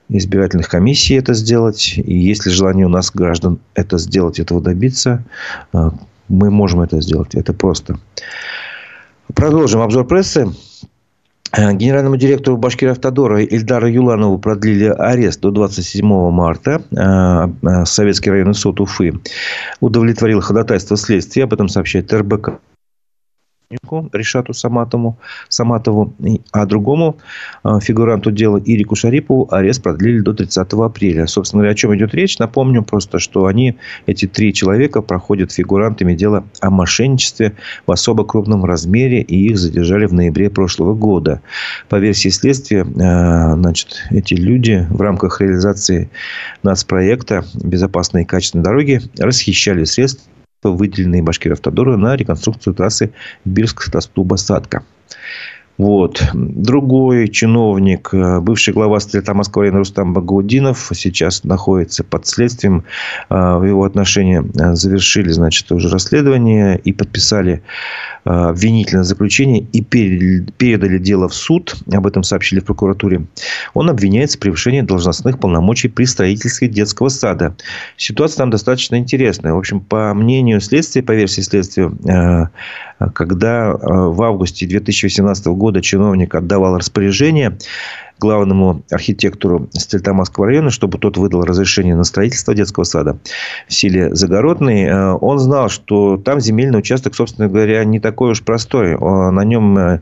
избирательных 0.08 0.68
комиссий 0.68 1.14
это 1.14 1.32
сделать, 1.32 1.94
и 1.96 2.14
есть 2.14 2.44
ли 2.44 2.52
желание 2.52 2.86
у 2.86 2.90
нас, 2.90 3.10
граждан, 3.10 3.58
это 3.74 3.96
сделать, 3.98 4.38
этого 4.38 4.60
добиться, 4.60 5.24
э, 5.72 5.90
мы 6.28 6.50
можем 6.50 6.82
это 6.82 7.00
сделать. 7.00 7.34
Это 7.34 7.52
просто. 7.54 7.98
Продолжим 9.34 9.80
обзор 9.80 10.06
прессы. 10.06 10.52
Э, 11.54 11.72
генеральному 11.74 12.16
директору 12.16 12.56
Башкиравтодора 12.56 13.42
Ильдару 13.42 13.88
Юланову 13.88 14.38
продлили 14.38 14.86
арест 14.86 15.40
до 15.40 15.50
27 15.50 16.06
марта. 16.30 16.82
Советский 17.84 18.30
районный 18.30 18.54
суд 18.54 18.80
Уфы 18.80 19.14
удовлетворил 19.80 20.40
ходатайство 20.40 20.96
следствия. 20.96 21.44
Об 21.44 21.52
этом 21.52 21.68
сообщает 21.68 22.12
РБК. 22.12 22.60
Решату 24.12 24.52
Саматову, 24.52 25.18
Саматову, 25.48 26.14
а 26.52 26.66
другому 26.66 27.16
э, 27.64 27.78
фигуранту 27.80 28.30
дела 28.30 28.60
Ирику 28.64 28.96
Шарипову 28.96 29.48
арест 29.50 29.82
продлили 29.82 30.20
до 30.20 30.32
30 30.34 30.72
апреля. 30.72 31.26
Собственно 31.26 31.60
говоря, 31.60 31.72
о 31.72 31.76
чем 31.76 31.94
идет 31.96 32.14
речь? 32.14 32.38
Напомню 32.38 32.82
просто, 32.82 33.18
что 33.18 33.46
они, 33.46 33.76
эти 34.06 34.26
три 34.26 34.52
человека, 34.52 35.02
проходят 35.02 35.52
фигурантами 35.52 36.14
дела 36.14 36.44
о 36.60 36.70
мошенничестве 36.70 37.54
в 37.86 37.92
особо 37.92 38.24
крупном 38.24 38.64
размере, 38.64 39.22
и 39.22 39.50
их 39.50 39.58
задержали 39.58 40.06
в 40.06 40.12
ноябре 40.12 40.50
прошлого 40.50 40.94
года. 40.94 41.42
По 41.88 41.96
версии 41.96 42.28
следствия, 42.28 42.84
э, 42.84 43.54
значит, 43.54 44.06
эти 44.10 44.34
люди 44.34 44.86
в 44.90 45.00
рамках 45.00 45.40
реализации 45.40 46.10
нацпроекта 46.62 47.44
«Безопасные 47.54 48.24
и 48.24 48.26
качественные 48.26 48.64
дороги» 48.64 49.00
расхищали 49.18 49.84
средства 49.84 50.31
выделенные 50.70 51.22
Башкиравтодору 51.22 51.96
на 51.96 52.16
реконструкцию 52.16 52.74
трассы 52.74 53.12
Бирск-Тастуба-Садка. 53.44 54.84
Вот. 55.78 56.22
Другой 56.34 57.28
чиновник, 57.28 58.10
э, 58.12 58.40
бывший 58.40 58.74
глава 58.74 59.00
Стрельта 59.00 59.32
Москвы 59.32 59.70
Рустам 59.70 60.12
Багаудинов, 60.12 60.90
сейчас 60.94 61.44
находится 61.44 62.04
под 62.04 62.26
следствием. 62.26 62.84
Э, 63.30 63.56
в 63.56 63.64
его 63.64 63.84
отношении 63.84 64.42
э, 64.42 64.74
завершили, 64.74 65.30
значит, 65.30 65.72
уже 65.72 65.88
расследование 65.88 66.78
и 66.78 66.92
подписали 66.92 67.62
обвинительное 68.24 69.02
заключение 69.02 69.66
и 69.72 69.82
передали 69.82 70.98
дело 70.98 71.28
в 71.28 71.34
суд. 71.34 71.74
Об 71.92 72.06
этом 72.06 72.22
сообщили 72.22 72.60
в 72.60 72.64
прокуратуре. 72.64 73.26
Он 73.74 73.90
обвиняется 73.90 74.36
в 74.38 74.40
превышении 74.40 74.82
должностных 74.82 75.40
полномочий 75.40 75.88
при 75.88 76.04
строительстве 76.04 76.68
детского 76.68 77.08
сада. 77.08 77.56
Ситуация 77.96 78.38
там 78.38 78.50
достаточно 78.50 78.94
интересная. 78.94 79.54
В 79.54 79.58
общем, 79.58 79.80
по 79.80 80.14
мнению 80.14 80.60
следствия, 80.60 81.02
по 81.02 81.10
версии 81.10 81.40
следствия, 81.40 81.90
когда 83.12 83.72
в 83.72 84.22
августе 84.22 84.68
2018 84.68 85.46
года 85.46 85.71
чиновник 85.80 86.34
отдавал 86.34 86.76
распоряжение 86.76 87.56
главному 88.22 88.84
архитектору 88.90 89.68
Стельтамасского 89.72 90.46
района, 90.46 90.70
чтобы 90.70 90.98
тот 90.98 91.16
выдал 91.16 91.42
разрешение 91.42 91.96
на 91.96 92.04
строительство 92.04 92.54
детского 92.54 92.84
сада 92.84 93.18
в 93.66 93.74
селе 93.74 94.14
Загородный. 94.14 94.84
Э, 94.84 95.12
он 95.20 95.40
знал, 95.40 95.68
что 95.68 96.18
там 96.18 96.40
земельный 96.40 96.78
участок, 96.78 97.16
собственно 97.16 97.48
говоря, 97.48 97.84
не 97.84 97.98
такой 97.98 98.30
уж 98.30 98.42
простой. 98.42 98.96
На 98.96 99.42
нем 99.44 99.76
э, 99.76 100.00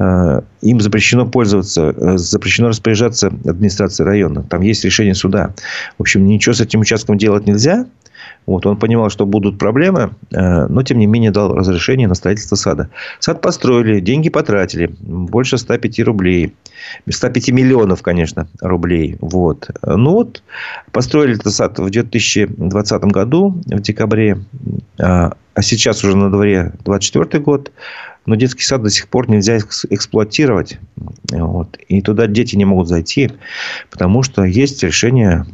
э, 0.00 0.40
им 0.62 0.80
запрещено 0.80 1.26
пользоваться, 1.26 2.18
запрещено 2.18 2.68
распоряжаться 2.68 3.28
администрацией 3.28 4.06
района. 4.06 4.42
Там 4.42 4.62
есть 4.62 4.84
решение 4.84 5.14
суда. 5.14 5.54
В 5.96 6.02
общем, 6.02 6.26
ничего 6.26 6.54
с 6.54 6.60
этим 6.60 6.80
участком 6.80 7.18
делать 7.18 7.46
нельзя. 7.46 7.86
Вот, 8.46 8.66
он 8.66 8.76
понимал, 8.78 9.10
что 9.10 9.26
будут 9.26 9.58
проблемы, 9.58 10.10
но, 10.30 10.82
тем 10.82 10.98
не 10.98 11.06
менее, 11.06 11.30
дал 11.30 11.54
разрешение 11.54 12.08
на 12.08 12.14
строительство 12.14 12.56
сада. 12.56 12.90
Сад 13.20 13.40
построили, 13.40 14.00
деньги 14.00 14.28
потратили. 14.28 14.94
Больше 15.00 15.56
105 15.56 16.00
рублей. 16.00 16.54
105 17.08 17.50
миллионов, 17.50 18.02
конечно, 18.02 18.48
рублей. 18.60 19.16
Вот. 19.20 19.70
Ну 19.84 20.12
вот, 20.12 20.42
построили 20.90 21.34
этот 21.36 21.52
сад 21.52 21.78
в 21.78 21.90
2020 21.90 23.02
году, 23.04 23.60
в 23.66 23.80
декабре. 23.80 24.38
А, 24.98 25.34
а 25.54 25.62
сейчас 25.62 26.02
уже 26.02 26.16
на 26.16 26.30
дворе 26.30 26.72
24 26.84 27.42
год. 27.44 27.70
Но 28.26 28.34
детский 28.34 28.64
сад 28.64 28.82
до 28.82 28.90
сих 28.90 29.08
пор 29.08 29.30
нельзя 29.30 29.58
эксплуатировать. 29.58 30.78
Вот. 31.30 31.76
И 31.88 32.02
туда 32.02 32.26
дети 32.26 32.56
не 32.56 32.64
могут 32.64 32.88
зайти, 32.88 33.30
потому 33.90 34.22
что 34.22 34.44
есть 34.44 34.82
решение 34.82 35.46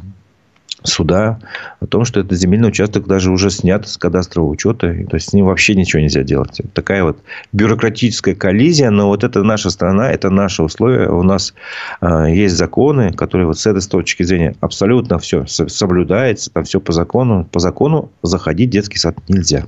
суда 0.83 1.39
о 1.79 1.85
том, 1.85 2.05
что 2.05 2.19
этот 2.19 2.37
земельный 2.37 2.69
участок 2.69 3.07
даже 3.07 3.31
уже 3.31 3.49
снят 3.49 3.87
с 3.87 3.97
кадастрового 3.97 4.49
учета. 4.49 4.93
То 5.09 5.15
есть, 5.15 5.29
с 5.29 5.33
ним 5.33 5.45
вообще 5.45 5.75
ничего 5.75 6.01
нельзя 6.01 6.23
делать. 6.23 6.61
Такая 6.73 7.03
вот 7.03 7.19
бюрократическая 7.51 8.35
коллизия. 8.35 8.89
Но 8.89 9.07
вот 9.07 9.23
это 9.23 9.43
наша 9.43 9.69
страна, 9.69 10.11
это 10.11 10.29
наши 10.29 10.63
условия. 10.63 11.09
У 11.09 11.23
нас 11.23 11.53
э, 12.01 12.27
есть 12.29 12.55
законы, 12.55 13.11
которые 13.13 13.47
вот 13.47 13.59
с 13.59 13.65
этой 13.65 13.81
точки 13.81 14.23
зрения 14.23 14.55
абсолютно 14.61 15.19
все 15.19 15.45
соблюдается. 15.47 16.51
Там 16.51 16.63
все 16.63 16.79
по 16.79 16.91
закону. 16.91 17.45
По 17.51 17.59
закону 17.59 18.11
заходить 18.21 18.69
в 18.69 18.73
детский 18.73 18.97
сад 18.97 19.17
нельзя. 19.27 19.65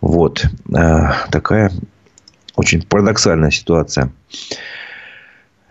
Вот. 0.00 0.44
Э, 0.74 1.12
такая 1.30 1.72
очень 2.56 2.82
парадоксальная 2.82 3.50
ситуация. 3.50 4.12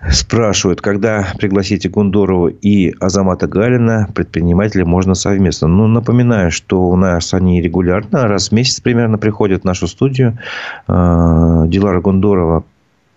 Спрашивают, 0.07 0.79
когда 0.81 1.27
пригласите 1.37 1.89
Гундорова 1.89 2.47
и 2.47 2.93
Азамата 3.01 3.47
Галина, 3.47 4.07
предпринимателей 4.15 4.85
можно 4.85 5.13
совместно. 5.13 5.67
Ну, 5.67 5.87
напоминаю, 5.87 6.51
что 6.51 6.83
у 6.83 6.95
нас 6.95 7.33
они 7.33 7.61
регулярно, 7.61 8.27
раз 8.27 8.49
в 8.49 8.51
месяц 8.53 8.79
примерно 8.79 9.17
приходят 9.17 9.63
в 9.63 9.65
нашу 9.65 9.87
студию. 9.87 10.39
А, 10.87 11.67
Дилара 11.67 11.99
Гундорова 11.99 12.63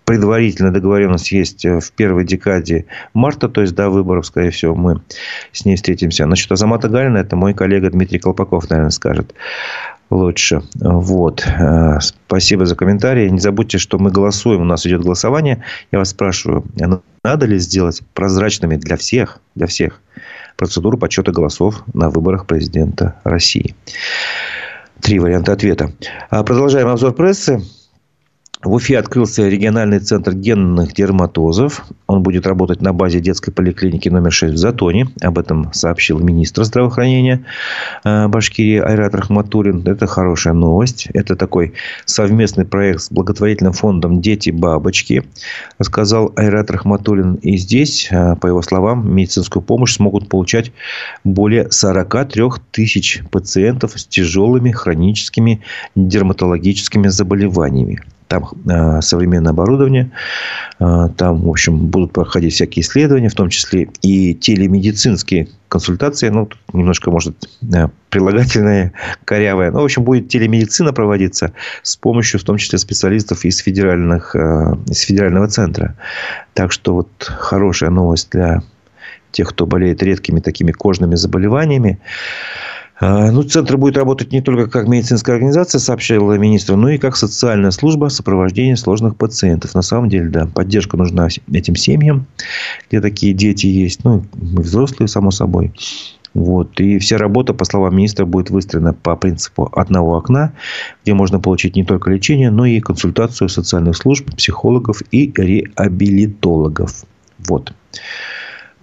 предварительная 0.03 0.71
договоренность 0.71 1.31
есть 1.31 1.65
в 1.65 1.91
первой 1.93 2.25
декаде 2.25 2.85
марта, 3.13 3.47
то 3.47 3.61
есть 3.61 3.73
до 3.73 3.89
выборов, 3.89 4.25
скорее 4.25 4.51
всего, 4.51 4.75
мы 4.75 4.99
с 5.53 5.63
ней 5.63 5.77
встретимся. 5.77 6.25
Насчет 6.25 6.51
Азамата 6.51 6.89
Галина, 6.89 7.19
это 7.19 7.37
мой 7.37 7.53
коллега 7.53 7.89
Дмитрий 7.91 8.19
Колпаков, 8.19 8.69
наверное, 8.69 8.91
скажет 8.91 9.33
лучше. 10.13 10.63
Вот. 10.75 11.45
Э, 11.45 11.99
спасибо 11.99 12.65
за 12.65 12.75
комментарии. 12.75 13.29
Не 13.29 13.39
забудьте, 13.39 13.77
что 13.77 13.97
мы 13.97 14.11
голосуем. 14.11 14.61
У 14.61 14.65
нас 14.65 14.85
идет 14.85 15.01
голосование. 15.01 15.63
Я 15.91 15.99
вас 15.99 16.09
спрашиваю, 16.09 16.65
а 16.81 16.99
надо 17.23 17.45
ли 17.45 17.57
сделать 17.59 18.01
прозрачными 18.13 18.75
для 18.75 18.97
всех, 18.97 19.39
для 19.55 19.67
всех 19.67 20.01
процедуру 20.55 20.97
подсчета 20.97 21.31
голосов 21.31 21.83
на 21.93 22.09
выборах 22.09 22.45
президента 22.45 23.15
России? 23.23 23.75
Три 25.01 25.19
варианта 25.19 25.51
ответа. 25.51 25.91
А, 26.29 26.43
продолжаем 26.43 26.87
обзор 26.87 27.13
прессы. 27.13 27.61
В 28.63 28.71
Уфе 28.71 28.97
открылся 28.97 29.49
региональный 29.49 29.99
центр 29.99 30.33
генных 30.33 30.93
дерматозов. 30.93 31.85
Он 32.07 32.23
будет 32.23 32.47
работать 32.47 32.81
на 32.81 32.93
базе 32.93 33.19
детской 33.19 33.51
поликлиники 33.51 34.07
номер 34.07 34.31
6 34.31 34.53
в 34.53 34.57
Затоне. 34.57 35.09
Об 35.21 35.37
этом 35.37 35.73
сообщил 35.73 36.19
министр 36.19 36.63
здравоохранения 36.63 37.43
э, 38.05 38.27
Башкирии 38.29 38.79
Айрат 38.79 39.15
Рахматуллин. 39.15 39.85
Это 39.85 40.07
хорошая 40.07 40.53
новость. 40.53 41.09
Это 41.13 41.35
такой 41.35 41.73
совместный 42.05 42.63
проект 42.63 43.01
с 43.01 43.11
благотворительным 43.11 43.73
фондом 43.73 44.21
«Дети-бабочки», 44.21 45.25
сказал 45.81 46.31
Айрат 46.37 46.71
Рахматуллин. 46.71 47.35
И 47.35 47.57
здесь, 47.57 48.07
э, 48.11 48.37
по 48.37 48.47
его 48.47 48.61
словам, 48.61 49.13
медицинскую 49.13 49.61
помощь 49.61 49.95
смогут 49.95 50.29
получать 50.29 50.71
более 51.25 51.69
43 51.69 52.61
тысяч 52.71 53.23
пациентов 53.29 53.99
с 53.99 54.05
тяжелыми 54.05 54.71
хроническими 54.71 55.61
дерматологическими 55.95 57.09
заболеваниями. 57.09 57.99
Там 58.33 58.49
э, 58.67 59.01
современное 59.01 59.51
оборудование. 59.51 60.09
Э, 60.79 61.07
там, 61.15 61.43
в 61.43 61.49
общем, 61.49 61.77
будут 61.77 62.13
проходить 62.13 62.55
всякие 62.55 62.81
исследования, 62.81 63.29
в 63.29 63.35
том 63.35 63.49
числе 63.49 63.89
и 64.01 64.33
телемедицинские 64.33 65.49
консультации. 65.69 66.29
Ну, 66.29 66.47
тут 66.47 66.59
немножко, 66.73 67.11
может, 67.11 67.35
э, 67.61 67.89
прилагательное, 68.09 68.93
корявое. 69.25 69.69
Ну, 69.69 69.81
в 69.81 69.83
общем, 69.83 70.03
будет 70.03 70.29
телемедицина 70.29 70.93
проводиться 70.93 71.53
с 71.83 71.95
помощью, 71.95 72.39
в 72.39 72.43
том 72.43 72.57
числе, 72.57 72.79
специалистов 72.79 73.45
из, 73.45 73.59
федеральных, 73.59 74.35
из 74.35 75.01
федерального 75.01 75.47
центра. 75.47 75.95
Так 76.55 76.71
что, 76.71 76.95
вот 76.95 77.11
хорошая 77.19 77.91
новость 77.91 78.31
для 78.31 78.63
тех, 79.31 79.49
кто 79.49 79.67
болеет 79.67 80.01
редкими 80.01 80.39
такими 80.39 80.71
кожными 80.71 81.13
заболеваниями. 81.13 81.99
А, 83.05 83.31
ну, 83.31 83.43
центр 83.43 83.75
будет 83.75 83.97
работать 83.97 84.31
не 84.31 84.41
только 84.41 84.69
как 84.69 84.87
медицинская 84.87 85.35
организация, 85.35 85.79
сообщила 85.79 86.37
министр, 86.37 86.77
но 86.77 86.89
и 86.89 86.97
как 86.97 87.17
социальная 87.17 87.71
служба 87.71 88.07
сопровождения 88.07 88.77
сложных 88.77 89.17
пациентов. 89.17 89.75
На 89.75 89.81
самом 89.81 90.07
деле, 90.07 90.29
да, 90.29 90.45
поддержка 90.45 90.95
нужна 90.95 91.27
этим 91.51 91.75
семьям, 91.75 92.27
где 92.87 93.01
такие 93.01 93.33
дети 93.33 93.67
есть. 93.67 94.05
Ну, 94.05 94.23
взрослые, 94.31 95.09
само 95.09 95.31
собой. 95.31 95.73
Вот. 96.33 96.79
И 96.79 96.97
вся 96.99 97.17
работа, 97.17 97.53
по 97.53 97.65
словам 97.65 97.97
министра, 97.97 98.25
будет 98.25 98.49
выстроена 98.49 98.93
по 98.93 99.17
принципу 99.17 99.69
одного 99.73 100.15
окна, 100.15 100.53
где 101.03 101.13
можно 101.13 101.41
получить 101.41 101.75
не 101.75 101.83
только 101.83 102.09
лечение, 102.09 102.51
но 102.51 102.65
и 102.65 102.79
консультацию 102.79 103.49
социальных 103.49 103.97
служб, 103.97 104.33
психологов 104.33 105.01
и 105.11 105.29
реабилитологов. 105.35 107.03
Вот. 107.49 107.73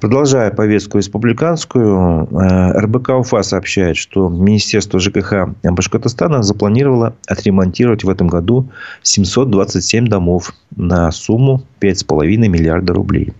Продолжая 0.01 0.51
повестку 0.51 0.97
республиканскую, 0.97 2.27
э, 2.31 2.81
РБК 2.81 3.11
Уфа 3.11 3.43
сообщает, 3.43 3.99
что 3.99 4.31
Министерство 4.31 4.99
ЖКХ 4.99 5.51
Башкортостана 5.63 6.43
запланировало 6.43 7.15
отремонтировать 7.27 8.03
в 8.03 8.09
этом 8.09 8.29
году 8.29 8.71
727 9.03 10.07
домов 10.07 10.55
на 10.75 11.11
сумму 11.13 11.63
5,5 11.81 12.49
миллиарда 12.49 12.95
рублей. 12.95 13.35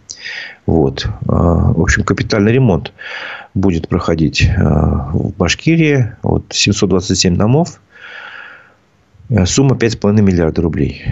Вот. 0.67 1.07
Э, 1.07 1.09
в 1.29 1.81
общем, 1.81 2.05
капитальный 2.05 2.53
ремонт 2.53 2.93
будет 3.55 3.89
проходить 3.89 4.43
э, 4.43 4.63
в 4.63 5.33
Башкирии. 5.39 6.15
Вот 6.23 6.45
727 6.51 7.37
домов. 7.37 7.81
Сумма 9.47 9.77
5,5 9.77 10.21
миллиарда 10.21 10.61
рублей. 10.61 11.05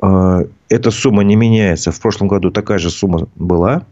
Эта 0.00 0.90
сумма 0.90 1.22
не 1.22 1.36
меняется. 1.36 1.92
В 1.92 2.00
прошлом 2.00 2.26
году 2.26 2.50
такая 2.50 2.78
же 2.78 2.90
сумма 2.90 3.28
была. 3.36 3.84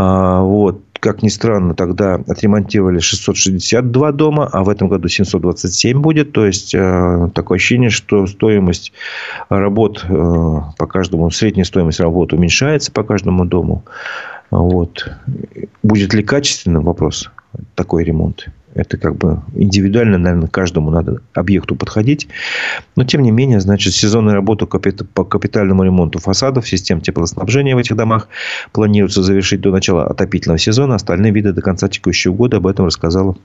А, 0.00 0.42
вот. 0.42 0.80
как 1.00 1.22
ни 1.22 1.28
странно, 1.28 1.74
тогда 1.74 2.14
отремонтировали 2.14 3.00
662 3.00 4.12
дома, 4.12 4.48
а 4.52 4.62
в 4.62 4.68
этом 4.68 4.88
году 4.88 5.08
727 5.08 6.00
будет. 6.00 6.30
То 6.32 6.46
есть, 6.46 6.72
э, 6.72 7.28
такое 7.34 7.56
ощущение, 7.56 7.90
что 7.90 8.24
стоимость 8.28 8.92
работ 9.48 10.06
э, 10.08 10.12
по 10.12 10.86
каждому, 10.86 11.30
средняя 11.32 11.64
стоимость 11.64 11.98
работ 11.98 12.32
уменьшается 12.32 12.92
по 12.92 13.02
каждому 13.02 13.44
дому. 13.44 13.82
Вот. 14.52 15.10
Будет 15.82 16.14
ли 16.14 16.22
качественным 16.22 16.84
вопрос 16.84 17.28
такой 17.74 18.04
ремонт? 18.04 18.46
Это 18.74 18.96
как 18.96 19.16
бы 19.16 19.42
индивидуально, 19.54 20.18
наверное, 20.18 20.48
каждому 20.48 20.90
надо 20.90 21.20
объекту 21.34 21.74
подходить. 21.74 22.28
Но, 22.96 23.04
тем 23.04 23.22
не 23.22 23.30
менее, 23.30 23.60
значит, 23.60 23.94
сезонная 23.94 24.34
работа 24.34 24.66
по 24.66 25.24
капитальному 25.24 25.84
ремонту 25.84 26.18
фасадов, 26.18 26.68
систем 26.68 27.00
теплоснабжения 27.00 27.74
в 27.74 27.78
этих 27.78 27.96
домах 27.96 28.28
планируется 28.72 29.22
завершить 29.22 29.60
до 29.60 29.70
начала 29.70 30.06
отопительного 30.06 30.58
сезона. 30.58 30.94
Остальные 30.94 31.32
виды 31.32 31.52
до 31.52 31.62
конца 31.62 31.88
текущего 31.88 32.34
года. 32.34 32.58
Об 32.58 32.66
этом 32.66 32.86
рассказала 32.86 33.36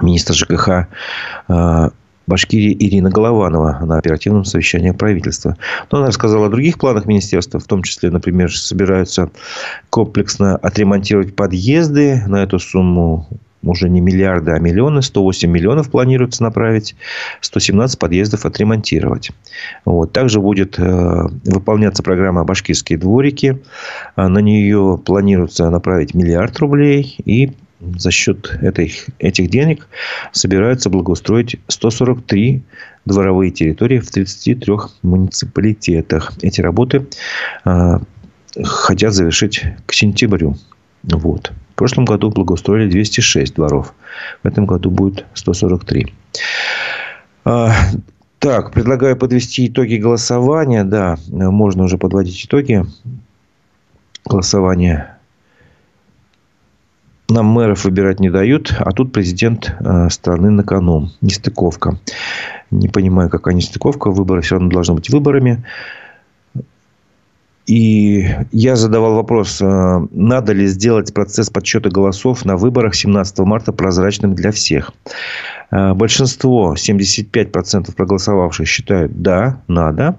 министр 0.00 0.34
ЖКХ 0.34 0.68
а, 1.48 1.90
Башкирии 2.26 2.74
Ирина 2.78 3.10
Голованова 3.10 3.80
на 3.84 3.98
оперативном 3.98 4.44
совещании 4.44 4.92
правительства. 4.92 5.56
Но 5.90 5.98
она 5.98 6.08
рассказала 6.08 6.46
о 6.46 6.50
других 6.50 6.78
планах 6.78 7.06
министерства, 7.06 7.60
в 7.60 7.64
том 7.64 7.82
числе, 7.82 8.10
например, 8.10 8.54
собираются 8.56 9.30
комплексно 9.90 10.56
отремонтировать 10.56 11.36
подъезды. 11.36 12.22
На 12.26 12.42
эту 12.42 12.58
сумму 12.58 13.28
уже 13.64 13.88
не 13.88 14.00
миллиарды, 14.00 14.52
а 14.52 14.58
миллионы. 14.58 15.02
108 15.02 15.50
миллионов 15.50 15.90
планируется 15.90 16.42
направить, 16.42 16.96
117 17.40 17.98
подъездов 17.98 18.46
отремонтировать. 18.46 19.30
Вот. 19.84 20.12
Также 20.12 20.40
будет 20.40 20.78
э, 20.78 21.26
выполняться 21.44 22.02
программа 22.02 22.44
«Башкирские 22.44 22.98
дворики». 22.98 23.62
Э, 24.16 24.28
на 24.28 24.38
нее 24.38 25.00
планируется 25.04 25.70
направить 25.70 26.14
миллиард 26.14 26.58
рублей. 26.58 27.16
И 27.24 27.52
за 27.96 28.10
счет 28.10 28.58
этих, 28.62 29.06
этих 29.18 29.50
денег 29.50 29.88
собираются 30.32 30.90
благоустроить 30.90 31.56
143 31.68 32.62
дворовые 33.04 33.50
территории 33.50 33.98
в 33.98 34.10
33 34.10 34.74
муниципалитетах. 35.02 36.32
Эти 36.42 36.60
работы 36.60 37.06
э, 37.64 37.98
хотят 38.62 39.12
завершить 39.12 39.64
к 39.86 39.92
сентябрю. 39.92 40.56
Вот. 41.02 41.52
В 41.74 41.76
прошлом 41.76 42.04
году 42.04 42.30
благоустроили 42.30 42.88
206 42.88 43.56
дворов. 43.56 43.94
В 44.44 44.46
этом 44.46 44.64
году 44.64 44.90
будет 44.90 45.26
143. 45.34 46.14
А, 47.44 47.72
так, 48.38 48.70
предлагаю 48.70 49.16
подвести 49.16 49.66
итоги 49.66 49.96
голосования. 49.96 50.84
Да, 50.84 51.18
можно 51.28 51.82
уже 51.82 51.98
подводить 51.98 52.44
итоги 52.46 52.84
голосования. 54.24 55.18
Нам 57.28 57.46
мэров 57.46 57.84
выбирать 57.84 58.20
не 58.20 58.30
дают, 58.30 58.72
а 58.78 58.92
тут 58.92 59.12
президент 59.12 59.74
а, 59.80 60.08
страны 60.10 60.50
на 60.50 60.62
кону. 60.62 61.08
Нестыковка. 61.22 61.98
Не 62.70 62.88
понимаю, 62.88 63.30
какая 63.30 63.56
нестыковка. 63.56 64.12
Выборы 64.12 64.42
все 64.42 64.54
равно 64.54 64.70
должны 64.70 64.94
быть 64.94 65.10
выборами. 65.10 65.64
И 67.66 68.28
я 68.52 68.76
задавал 68.76 69.14
вопрос, 69.14 69.60
э, 69.62 70.06
надо 70.10 70.52
ли 70.52 70.66
сделать 70.66 71.14
процесс 71.14 71.48
подсчета 71.48 71.88
голосов 71.88 72.44
на 72.44 72.56
выборах 72.56 72.94
17 72.94 73.38
марта 73.40 73.72
прозрачным 73.72 74.34
для 74.34 74.52
всех. 74.52 74.92
Э, 75.70 75.94
большинство, 75.94 76.74
75% 76.76 77.94
проголосовавших 77.94 78.68
считают 78.68 79.22
«да, 79.22 79.62
надо». 79.66 80.18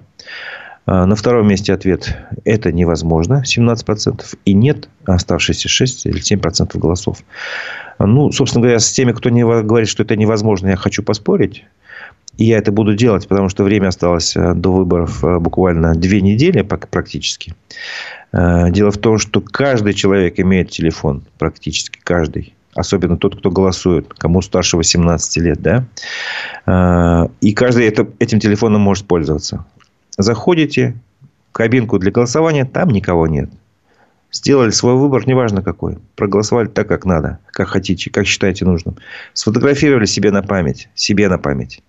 Э, 0.86 1.04
на 1.04 1.14
втором 1.14 1.46
месте 1.46 1.72
ответ 1.72 2.16
«это 2.44 2.72
невозможно» 2.72 3.44
17%. 3.46 4.24
И 4.44 4.52
«нет» 4.52 4.88
оставшиеся 5.04 5.68
6 5.68 6.06
или 6.06 6.20
7% 6.20 6.76
голосов. 6.76 7.18
Ну, 8.00 8.32
собственно 8.32 8.62
говоря, 8.62 8.80
с 8.80 8.90
теми, 8.90 9.12
кто 9.12 9.30
не 9.30 9.42
говорит, 9.42 9.88
что 9.88 10.02
это 10.02 10.16
невозможно, 10.16 10.68
я 10.68 10.76
хочу 10.76 11.02
поспорить. 11.02 11.64
И 12.36 12.44
я 12.44 12.58
это 12.58 12.70
буду 12.70 12.94
делать, 12.94 13.26
потому 13.28 13.48
что 13.48 13.64
время 13.64 13.88
осталось 13.88 14.36
э, 14.36 14.54
до 14.54 14.72
выборов 14.72 15.24
э, 15.24 15.38
буквально 15.38 15.94
две 15.94 16.20
недели 16.20 16.62
практически. 16.62 17.54
Э, 18.32 18.70
дело 18.70 18.90
в 18.90 18.98
том, 18.98 19.18
что 19.18 19.40
каждый 19.40 19.94
человек 19.94 20.38
имеет 20.38 20.70
телефон. 20.70 21.24
Практически 21.38 21.98
каждый. 22.02 22.54
Особенно 22.74 23.16
тот, 23.16 23.38
кто 23.38 23.50
голосует, 23.50 24.12
кому 24.12 24.42
старше 24.42 24.76
18 24.76 25.36
лет. 25.38 25.62
Да? 25.62 27.30
И 27.40 27.54
каждый 27.54 27.86
это, 27.86 28.06
этим 28.18 28.38
телефоном 28.38 28.82
может 28.82 29.06
пользоваться. 29.06 29.64
Заходите 30.18 30.94
в 31.48 31.52
кабинку 31.52 31.98
для 31.98 32.10
голосования, 32.10 32.66
там 32.66 32.90
никого 32.90 33.26
нет. 33.28 33.48
Сделали 34.30 34.70
свой 34.70 34.94
выбор, 34.96 35.26
неважно 35.26 35.62
какой. 35.62 35.96
Проголосовали 36.16 36.66
так, 36.66 36.86
как 36.86 37.06
надо, 37.06 37.38
как 37.46 37.68
хотите, 37.68 38.10
как 38.10 38.26
считаете 38.26 38.66
нужным. 38.66 38.96
Сфотографировали 39.32 40.04
себе 40.04 40.30
на 40.30 40.42
память. 40.42 40.90
Себе 40.94 41.30
на 41.30 41.38
память. 41.38 41.80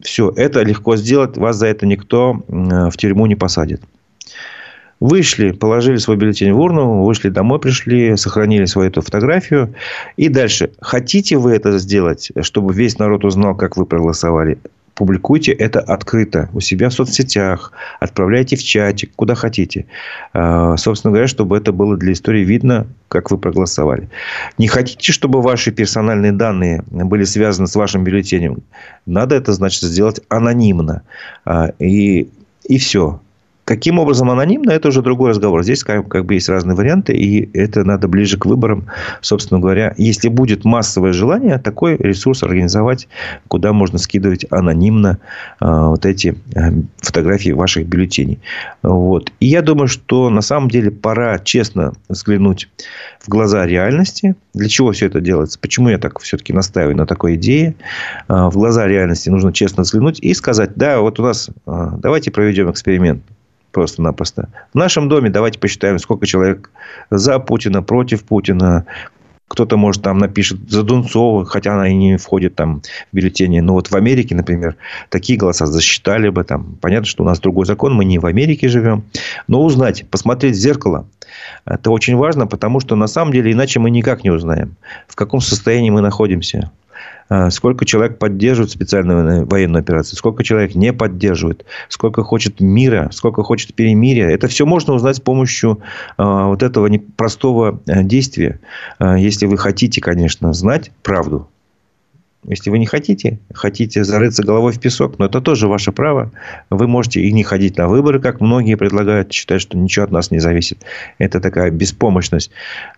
Все, 0.00 0.32
это 0.36 0.62
легко 0.62 0.96
сделать, 0.96 1.36
вас 1.36 1.56
за 1.56 1.66
это 1.66 1.86
никто 1.86 2.42
в 2.48 2.92
тюрьму 2.96 3.26
не 3.26 3.34
посадит. 3.34 3.80
Вышли, 5.00 5.50
положили 5.50 5.96
свой 5.96 6.16
бюллетень 6.16 6.52
в 6.52 6.60
урну, 6.60 7.02
вышли 7.02 7.28
домой, 7.28 7.58
пришли, 7.58 8.16
сохранили 8.16 8.64
свою 8.64 8.88
эту 8.88 9.02
фотографию. 9.02 9.74
И 10.16 10.28
дальше. 10.28 10.70
Хотите 10.80 11.36
вы 11.36 11.52
это 11.52 11.78
сделать, 11.78 12.30
чтобы 12.42 12.72
весь 12.72 12.98
народ 12.98 13.24
узнал, 13.24 13.54
как 13.54 13.76
вы 13.76 13.86
проголосовали? 13.86 14.58
Публикуйте 14.94 15.52
это 15.52 15.80
открыто 15.80 16.48
у 16.52 16.60
себя 16.60 16.88
в 16.88 16.94
соцсетях, 16.94 17.72
отправляйте 18.00 18.56
в 18.56 18.62
чатик, 18.62 19.12
куда 19.16 19.34
хотите. 19.34 19.86
А, 20.32 20.76
собственно 20.76 21.12
говоря, 21.12 21.26
чтобы 21.26 21.56
это 21.56 21.72
было 21.72 21.96
для 21.96 22.12
истории 22.12 22.44
видно, 22.44 22.86
как 23.08 23.30
вы 23.30 23.38
проголосовали. 23.38 24.08
Не 24.58 24.68
хотите, 24.68 25.12
чтобы 25.12 25.42
ваши 25.42 25.72
персональные 25.72 26.32
данные 26.32 26.84
были 26.90 27.24
связаны 27.24 27.66
с 27.66 27.74
вашим 27.74 28.04
бюллетенем? 28.04 28.62
Надо 29.06 29.34
это, 29.34 29.52
значит, 29.52 29.82
сделать 29.82 30.20
анонимно. 30.28 31.02
А, 31.44 31.72
и, 31.78 32.28
и 32.64 32.78
все. 32.78 33.20
Каким 33.64 33.98
образом 33.98 34.30
анонимно, 34.30 34.72
это 34.72 34.88
уже 34.88 35.00
другой 35.00 35.30
разговор. 35.30 35.62
Здесь 35.62 35.82
как, 35.84 36.06
как 36.08 36.26
бы 36.26 36.34
есть 36.34 36.50
разные 36.50 36.76
варианты, 36.76 37.14
и 37.14 37.48
это 37.56 37.82
надо 37.82 38.08
ближе 38.08 38.36
к 38.36 38.44
выборам. 38.44 38.88
Собственно 39.22 39.58
говоря, 39.58 39.94
если 39.96 40.28
будет 40.28 40.66
массовое 40.66 41.14
желание, 41.14 41.58
такой 41.58 41.96
ресурс 41.96 42.42
организовать, 42.42 43.08
куда 43.48 43.72
можно 43.72 43.96
скидывать 43.96 44.44
анонимно 44.50 45.18
э, 45.60 45.66
вот 45.66 46.04
эти 46.04 46.36
э, 46.54 46.72
фотографии 46.98 47.50
ваших 47.52 47.86
бюллетеней. 47.86 48.38
Вот. 48.82 49.32
И 49.40 49.46
я 49.46 49.62
думаю, 49.62 49.88
что 49.88 50.28
на 50.28 50.42
самом 50.42 50.68
деле 50.68 50.90
пора 50.90 51.38
честно 51.38 51.94
взглянуть 52.10 52.68
в 53.20 53.28
глаза 53.28 53.64
реальности. 53.64 54.36
Для 54.52 54.68
чего 54.68 54.92
все 54.92 55.06
это 55.06 55.22
делается? 55.22 55.58
Почему 55.58 55.88
я 55.88 55.96
так 55.96 56.20
все-таки 56.20 56.52
настаиваю 56.52 56.96
на 56.98 57.06
такой 57.06 57.36
идее? 57.36 57.76
Э, 58.28 58.48
в 58.48 58.52
глаза 58.52 58.86
реальности 58.86 59.30
нужно 59.30 59.54
честно 59.54 59.84
взглянуть 59.84 60.20
и 60.20 60.34
сказать, 60.34 60.72
да, 60.76 61.00
вот 61.00 61.18
у 61.18 61.22
нас, 61.22 61.48
э, 61.66 61.88
давайте 61.98 62.30
проведем 62.30 62.70
эксперимент 62.70 63.22
просто-напросто. 63.74 64.48
В 64.72 64.78
нашем 64.78 65.08
доме 65.08 65.28
давайте 65.28 65.58
посчитаем, 65.58 65.98
сколько 65.98 66.26
человек 66.26 66.70
за 67.10 67.38
Путина, 67.38 67.82
против 67.82 68.24
Путина. 68.24 68.86
Кто-то, 69.48 69.76
может, 69.76 70.02
там 70.02 70.18
напишет 70.18 70.70
за 70.70 70.82
Дунцова, 70.82 71.44
хотя 71.44 71.74
она 71.74 71.88
и 71.88 71.94
не 71.94 72.16
входит 72.16 72.54
там 72.54 72.80
в 72.80 73.16
бюллетени. 73.16 73.60
Но 73.60 73.74
вот 73.74 73.90
в 73.90 73.94
Америке, 73.94 74.34
например, 74.34 74.76
такие 75.10 75.38
голоса 75.38 75.66
засчитали 75.66 76.30
бы. 76.30 76.44
Там. 76.44 76.76
Понятно, 76.80 77.06
что 77.06 77.24
у 77.24 77.26
нас 77.26 77.40
другой 77.40 77.66
закон, 77.66 77.94
мы 77.94 78.06
не 78.06 78.18
в 78.18 78.26
Америке 78.26 78.68
живем. 78.68 79.04
Но 79.46 79.62
узнать, 79.62 80.08
посмотреть 80.08 80.56
в 80.56 80.58
зеркало, 80.58 81.06
это 81.66 81.90
очень 81.90 82.16
важно, 82.16 82.46
потому 82.46 82.80
что 82.80 82.96
на 82.96 83.06
самом 83.06 83.32
деле 83.32 83.52
иначе 83.52 83.80
мы 83.80 83.90
никак 83.90 84.24
не 84.24 84.30
узнаем, 84.30 84.76
в 85.08 85.14
каком 85.14 85.40
состоянии 85.40 85.90
мы 85.90 86.00
находимся. 86.00 86.70
А, 87.28 87.50
сколько 87.50 87.84
человек 87.84 88.18
поддерживает 88.18 88.70
специальную 88.70 89.46
военную 89.46 89.80
операцию, 89.80 90.16
сколько 90.16 90.44
человек 90.44 90.74
не 90.74 90.92
поддерживает, 90.92 91.64
сколько 91.88 92.22
хочет 92.22 92.60
мира, 92.60 93.10
сколько 93.12 93.42
хочет 93.42 93.74
перемирия. 93.74 94.28
Это 94.28 94.48
все 94.48 94.66
можно 94.66 94.94
узнать 94.94 95.16
с 95.16 95.20
помощью 95.20 95.80
а, 96.16 96.46
вот 96.46 96.62
этого 96.62 96.86
непростого 96.86 97.80
э, 97.86 98.02
действия. 98.02 98.60
Если 99.00 99.46
вы 99.46 99.56
хотите, 99.56 100.00
конечно, 100.00 100.52
знать 100.52 100.90
правду, 101.02 101.48
если 102.46 102.70
вы 102.70 102.78
не 102.78 102.86
хотите, 102.86 103.38
хотите 103.52 104.04
зарыться 104.04 104.42
головой 104.42 104.72
в 104.72 104.80
песок, 104.80 105.18
но 105.18 105.26
это 105.26 105.40
тоже 105.40 105.68
ваше 105.68 105.92
право. 105.92 106.30
Вы 106.70 106.86
можете 106.86 107.20
и 107.20 107.32
не 107.32 107.42
ходить 107.42 107.76
на 107.76 107.88
выборы, 107.88 108.20
как 108.20 108.40
многие 108.40 108.76
предлагают, 108.76 109.32
считать, 109.32 109.60
что 109.60 109.78
ничего 109.78 110.04
от 110.04 110.10
нас 110.10 110.30
не 110.30 110.38
зависит. 110.38 110.84
Это 111.18 111.40
такая 111.40 111.70
беспомощность. 111.70 112.50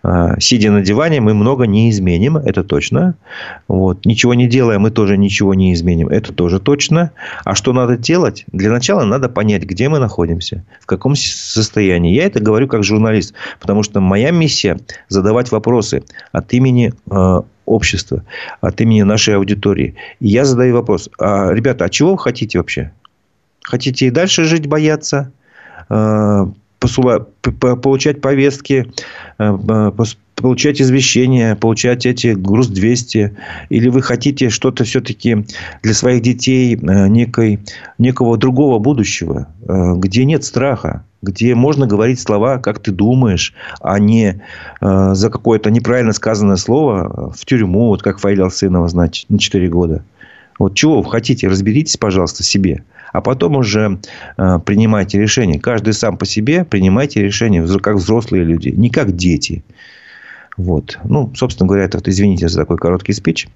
А, 0.03 0.39
сидя 0.39 0.71
на 0.71 0.81
диване, 0.81 1.21
мы 1.21 1.33
много 1.33 1.65
не 1.65 1.89
изменим, 1.89 2.37
это 2.37 2.63
точно. 2.63 3.15
Вот. 3.67 4.05
Ничего 4.05 4.33
не 4.33 4.47
делая, 4.47 4.79
мы 4.79 4.91
тоже 4.91 5.17
ничего 5.17 5.53
не 5.53 5.73
изменим, 5.73 6.09
это 6.09 6.33
тоже 6.33 6.59
точно. 6.59 7.11
А 7.45 7.55
что 7.55 7.73
надо 7.73 7.97
делать? 7.97 8.45
Для 8.51 8.71
начала 8.71 9.03
надо 9.05 9.29
понять, 9.29 9.63
где 9.63 9.89
мы 9.89 9.99
находимся, 9.99 10.63
в 10.81 10.85
каком 10.85 11.15
состоянии. 11.15 12.13
Я 12.13 12.25
это 12.25 12.39
говорю 12.39 12.67
как 12.67 12.83
журналист, 12.83 13.33
потому 13.59 13.83
что 13.83 14.01
моя 14.01 14.31
миссия 14.31 14.77
задавать 15.09 15.51
вопросы 15.51 16.03
от 16.31 16.53
имени 16.53 16.93
а, 17.09 17.43
общества, 17.67 18.23
от 18.61 18.81
имени 18.81 19.03
нашей 19.03 19.35
аудитории. 19.35 19.95
И 20.19 20.29
я 20.29 20.45
задаю 20.45 20.73
вопрос. 20.73 21.09
А, 21.19 21.53
ребята, 21.53 21.85
а 21.85 21.89
чего 21.89 22.13
вы 22.13 22.17
хотите 22.17 22.57
вообще? 22.57 22.91
Хотите 23.61 24.07
и 24.07 24.09
дальше 24.09 24.45
жить, 24.45 24.65
бояться? 24.65 25.31
А, 25.89 26.49
получать 26.79 28.21
повестки, 28.21 28.91
получать 30.37 30.81
извещения, 30.81 31.55
получать 31.55 32.05
эти 32.05 32.27
груз 32.27 32.67
200, 32.67 33.35
или 33.69 33.89
вы 33.89 34.01
хотите 34.01 34.49
что-то 34.49 34.83
все-таки 34.83 35.45
для 35.83 35.93
своих 35.93 36.21
детей 36.21 36.77
некой, 36.77 37.59
некого 37.97 38.37
другого 38.37 38.79
будущего, 38.79 39.47
где 39.67 40.25
нет 40.25 40.43
страха, 40.45 41.03
где 41.21 41.55
можно 41.55 41.87
говорить 41.87 42.19
слова, 42.19 42.59
как 42.59 42.79
ты 42.79 42.91
думаешь, 42.91 43.53
а 43.81 43.99
не 43.99 44.41
э, 44.81 45.09
за 45.13 45.29
какое-то 45.29 45.71
неправильно 45.71 46.13
сказанное 46.13 46.57
слово 46.57 47.33
в 47.35 47.45
тюрьму, 47.45 47.87
вот 47.87 48.03
как 48.03 48.19
Фаиля 48.19 48.43
Алсынова, 48.43 48.87
значит, 48.87 49.29
на 49.29 49.39
4 49.39 49.67
года. 49.67 50.03
Вот 50.59 50.75
чего 50.75 51.01
вы 51.01 51.09
хотите, 51.09 51.47
разберитесь, 51.47 51.97
пожалуйста, 51.97 52.43
себе. 52.43 52.83
А 53.13 53.21
потом 53.21 53.55
уже 53.55 53.99
э, 54.37 54.59
принимайте 54.63 55.19
решение. 55.19 55.59
Каждый 55.59 55.93
сам 55.93 56.17
по 56.17 56.25
себе 56.25 56.65
принимайте 56.65 57.21
решение, 57.23 57.65
как 57.79 57.95
взрослые 57.95 58.43
люди, 58.43 58.69
не 58.69 58.89
как 58.89 59.15
дети. 59.15 59.63
Вот. 60.57 60.97
Ну, 61.03 61.31
собственно 61.35 61.67
говоря, 61.67 61.85
это, 61.85 61.97
вот, 61.97 62.07
извините 62.07 62.47
за 62.47 62.59
такой 62.59 62.77
короткий 62.77 63.13
спич. 63.13 63.47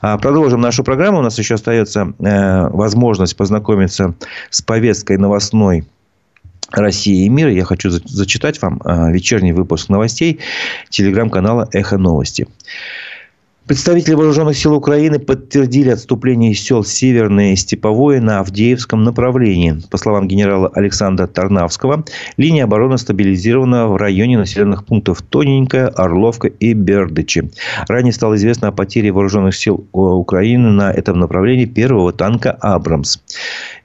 А 0.00 0.16
продолжим 0.18 0.60
нашу 0.60 0.84
программу. 0.84 1.18
У 1.18 1.22
нас 1.22 1.38
еще 1.38 1.54
остается 1.54 2.14
э, 2.20 2.68
возможность 2.68 3.36
познакомиться 3.36 4.14
с 4.50 4.62
повесткой 4.62 5.18
новостной 5.18 5.84
России 6.70 7.26
и 7.26 7.28
мира. 7.28 7.52
Я 7.52 7.64
хочу 7.64 7.90
зачитать 7.90 8.62
вам 8.62 8.80
э, 8.84 9.12
вечерний 9.12 9.52
выпуск 9.52 9.88
новостей 9.88 10.40
телеграм-канала 10.90 11.68
«Эхо 11.72 11.98
новости». 11.98 12.46
Представители 13.66 14.12
вооруженных 14.12 14.58
сил 14.58 14.74
Украины 14.74 15.18
подтвердили 15.18 15.88
отступление 15.88 16.52
из 16.52 16.60
сел 16.60 16.84
Северное 16.84 17.54
и 17.54 17.56
Степовое 17.56 18.20
на 18.20 18.40
Авдеевском 18.40 19.02
направлении. 19.04 19.80
По 19.90 19.96
словам 19.96 20.28
генерала 20.28 20.70
Александра 20.74 21.26
Тарнавского, 21.26 22.04
линия 22.36 22.64
обороны 22.64 22.98
стабилизирована 22.98 23.86
в 23.86 23.96
районе 23.96 24.36
населенных 24.36 24.84
пунктов 24.84 25.22
Тоненькая, 25.22 25.88
Орловка 25.88 26.48
и 26.48 26.74
Бердычи. 26.74 27.50
Ранее 27.88 28.12
стало 28.12 28.34
известно 28.34 28.68
о 28.68 28.72
потере 28.72 29.12
вооруженных 29.12 29.56
сил 29.56 29.86
Украины 29.92 30.70
на 30.70 30.92
этом 30.92 31.18
направлении 31.18 31.64
первого 31.64 32.12
танка 32.12 32.50
«Абрамс». 32.60 33.16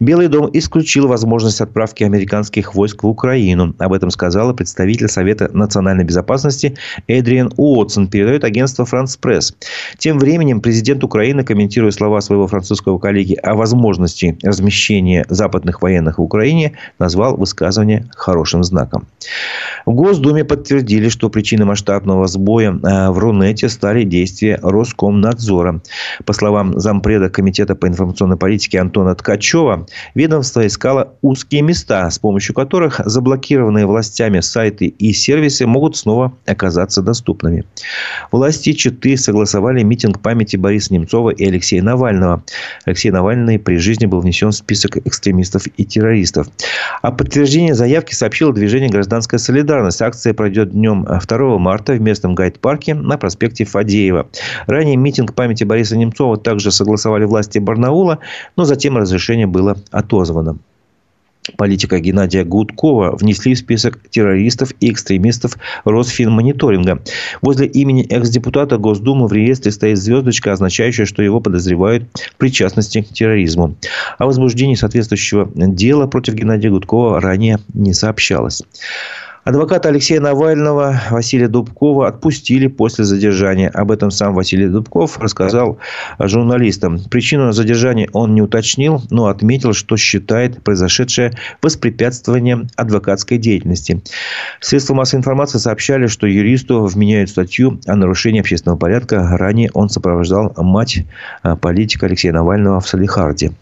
Белый 0.02 0.28
дом 0.28 0.50
исключил 0.52 1.08
возможность 1.08 1.62
отправки 1.62 2.04
американских 2.04 2.76
войск 2.76 3.04
в 3.04 3.08
Украину. 3.08 3.74
Об 3.80 3.94
этом 3.94 4.10
сказала 4.10 4.52
представитель 4.52 5.08
Совета 5.08 5.50
национальной 5.54 6.04
безопасности 6.04 6.76
Эдриан 7.08 7.54
Уотсон, 7.56 8.10
передает 8.10 8.44
агентство 8.44 8.84
«Франс 8.84 9.16
Пресс». 9.16 9.56
Тем 9.98 10.20
временем 10.20 10.62
президент 10.62 11.04
Украины, 11.04 11.44
комментируя 11.44 11.92
слова 11.92 12.22
своего 12.22 12.48
французского 12.48 12.98
коллеги 13.00 13.36
о 13.36 13.56
возможности 13.56 14.38
размещения 14.44 15.26
западных 15.30 15.82
военных 15.82 16.20
в 16.20 16.22
Украине, 16.22 16.74
назвал 17.00 17.38
высказывание 17.38 18.06
хорошим 18.16 18.64
знаком. 18.64 19.08
В 19.86 19.94
Госдуме 19.94 20.44
подтвердили, 20.44 21.10
что 21.10 21.30
причиной 21.30 21.66
масштабного 21.66 22.28
сбоя 22.28 22.72
э, 22.72 23.10
в 23.10 23.18
Рунете 23.18 23.70
стали 23.70 24.04
действия 24.04 24.60
Роскомнадзора. 24.62 25.82
По 26.26 26.34
словам 26.34 26.80
зампреда 26.80 27.30
Комитета 27.30 27.76
по 27.76 27.88
информационной 27.88 28.38
политике 28.38 28.80
Антона 28.80 29.16
Ткачева, 29.16 29.88
ведомство 30.16 30.66
искало 30.66 31.14
узкие 31.22 31.62
места, 31.62 32.10
с 32.10 32.20
помощью 32.20 32.56
которых 32.56 33.02
заблокированные 33.06 33.86
властями 33.86 34.40
сайты 34.40 34.88
и 34.88 35.14
сервисы 35.14 35.66
могут 35.66 35.98
снова 35.98 36.34
оказаться 36.46 37.02
доступными. 37.02 37.66
Власти 38.32 38.74
Читы 38.74 39.18
согласовали 39.18 39.59
согласовали 39.60 39.84
митинг 39.84 40.22
памяти 40.22 40.56
Бориса 40.56 40.94
Немцова 40.94 41.32
и 41.32 41.46
Алексея 41.46 41.84
Навального. 41.84 42.42
Алексей 42.86 43.12
Навальный 43.12 43.60
при 43.60 43.78
жизни 43.78 44.06
был 44.06 44.22
внесен 44.22 44.52
в 44.52 44.56
список 44.56 44.98
экстремистов 45.06 45.68
и 45.76 45.84
террористов. 45.84 46.48
О 47.02 47.12
подтверждении 47.12 47.74
заявки 47.74 48.14
сообщило 48.14 48.54
движение 48.54 48.90
«Гражданская 48.90 49.38
солидарность». 49.38 50.02
Акция 50.02 50.34
пройдет 50.34 50.72
днем 50.72 51.06
2 51.06 51.58
марта 51.58 51.94
в 51.94 52.02
местном 52.02 52.36
гайд-парке 52.36 52.94
на 52.94 53.18
проспекте 53.18 53.66
Фадеева. 53.66 54.28
Ранее 54.68 54.96
митинг 54.96 55.34
памяти 55.34 55.66
Бориса 55.66 55.98
Немцова 55.98 56.38
также 56.38 56.72
согласовали 56.72 57.26
власти 57.26 57.60
Барнаула, 57.60 58.20
но 58.56 58.64
затем 58.64 58.98
разрешение 58.98 59.48
было 59.48 59.76
отозвано 59.92 60.58
политика 61.58 62.00
Геннадия 62.00 62.44
Гудкова 62.44 63.16
внесли 63.16 63.54
в 63.56 63.58
список 63.58 64.00
террористов 64.10 64.72
и 64.80 64.92
экстремистов 64.92 65.58
Росфинмониторинга. 65.86 67.02
Возле 67.42 67.68
имени 67.68 68.06
экс-депутата 68.06 68.78
Госдумы 68.78 69.28
в 69.28 69.34
реестре 69.34 69.72
стоит 69.72 69.98
звездочка, 69.98 70.54
означающая, 70.54 71.06
что 71.06 71.22
его 71.22 71.40
подозревают 71.40 72.04
в 72.14 72.36
причастности 72.36 73.02
к 73.02 73.10
терроризму. 73.10 73.76
О 74.18 74.26
возбуждении 74.26 74.76
соответствующего 74.76 75.50
дела 75.56 76.08
против 76.08 76.34
Геннадия 76.34 76.70
Гудкова 76.70 77.22
ранее 77.22 77.60
не 77.74 77.94
сообщалось. 77.94 78.64
Адвоката 79.50 79.90
Алексея 79.90 80.22
Навального 80.22 81.02
Василия 81.10 81.48
Дубкова 81.48 82.08
отпустили 82.08 82.68
после 82.68 83.04
задержания. 83.04 83.70
Об 83.70 83.90
этом 83.90 84.12
сам 84.12 84.36
Василий 84.36 84.68
Дубков 84.68 85.18
рассказал 85.18 85.80
журналистам. 86.20 87.00
Причину 87.10 87.52
задержания 87.52 88.08
он 88.14 88.36
не 88.36 88.44
уточнил, 88.44 89.02
но 89.10 89.26
отметил, 89.26 89.74
что 89.74 89.98
считает 89.98 90.62
произошедшее 90.62 91.34
воспрепятствованием 91.64 92.68
адвокатской 92.76 93.40
деятельности. 93.40 94.04
Средства 94.60 94.94
массовой 94.94 95.22
информации 95.22 95.58
сообщали, 95.58 96.06
что 96.06 96.28
юристу 96.28 96.86
вменяют 96.86 97.32
статью 97.32 97.80
о 97.88 97.96
нарушении 97.96 98.42
общественного 98.42 98.78
порядка. 98.78 99.36
Ранее 99.36 99.72
он 99.74 99.90
сопровождал 99.90 100.54
мать 100.58 101.06
а, 101.42 101.56
политика 101.56 102.06
Алексея 102.06 102.34
Навального 102.34 102.82
в 102.82 102.88
Салихарде. 102.88 103.54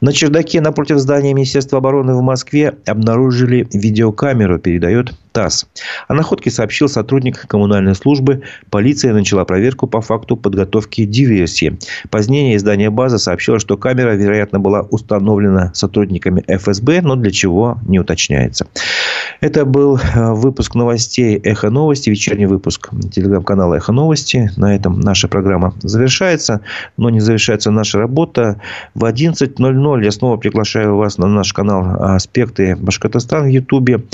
На 0.00 0.12
чердаке 0.14 0.60
напротив 0.62 0.98
здания 0.98 1.34
Министерства 1.34 1.78
обороны 1.78 2.14
в 2.14 2.22
Москве 2.22 2.74
обнаружили 2.86 3.68
видеокамеру, 3.72 4.58
передает 4.58 5.12
ТАСС. 5.32 5.66
О 6.08 6.14
находке 6.14 6.50
сообщил 6.50 6.88
сотрудник 6.88 7.46
коммунальной 7.46 7.94
службы. 7.94 8.42
Полиция 8.70 9.12
начала 9.12 9.44
проверку 9.44 9.86
по 9.86 10.00
факту 10.00 10.36
подготовки 10.36 11.04
диверсии. 11.04 11.78
Позднее 12.10 12.56
издание 12.56 12.90
«База» 12.90 13.18
сообщило, 13.18 13.58
что 13.58 13.76
камера, 13.76 14.14
вероятно, 14.14 14.58
была 14.58 14.80
установлена 14.82 15.72
сотрудниками 15.74 16.42
ФСБ, 16.48 17.02
но 17.02 17.14
для 17.14 17.30
чего 17.30 17.78
не 17.86 18.00
уточняется. 18.00 18.66
Это 19.40 19.64
был 19.64 19.98
э, 19.98 20.32
выпуск 20.32 20.74
новостей 20.74 21.36
«Эхо 21.36 21.70
новости», 21.70 22.10
вечерний 22.10 22.46
выпуск 22.46 22.90
телеграм-канала 23.12 23.76
«Эхо 23.76 23.92
новости». 23.92 24.50
На 24.56 24.74
этом 24.74 24.98
наша 25.00 25.28
программа 25.28 25.74
завершается, 25.82 26.60
но 26.96 27.10
не 27.10 27.20
завершается 27.20 27.70
наша 27.70 27.98
работа. 27.98 28.60
В 28.94 29.04
11.00 29.04 29.72
я 29.98 30.10
снова 30.10 30.36
приглашаю 30.36 30.96
вас 30.96 31.18
на 31.18 31.26
наш 31.26 31.52
канал 31.52 32.14
«Аспекты 32.14 32.76
Башкортостан» 32.76 33.44
в 33.44 33.48
Ютубе. 33.48 34.04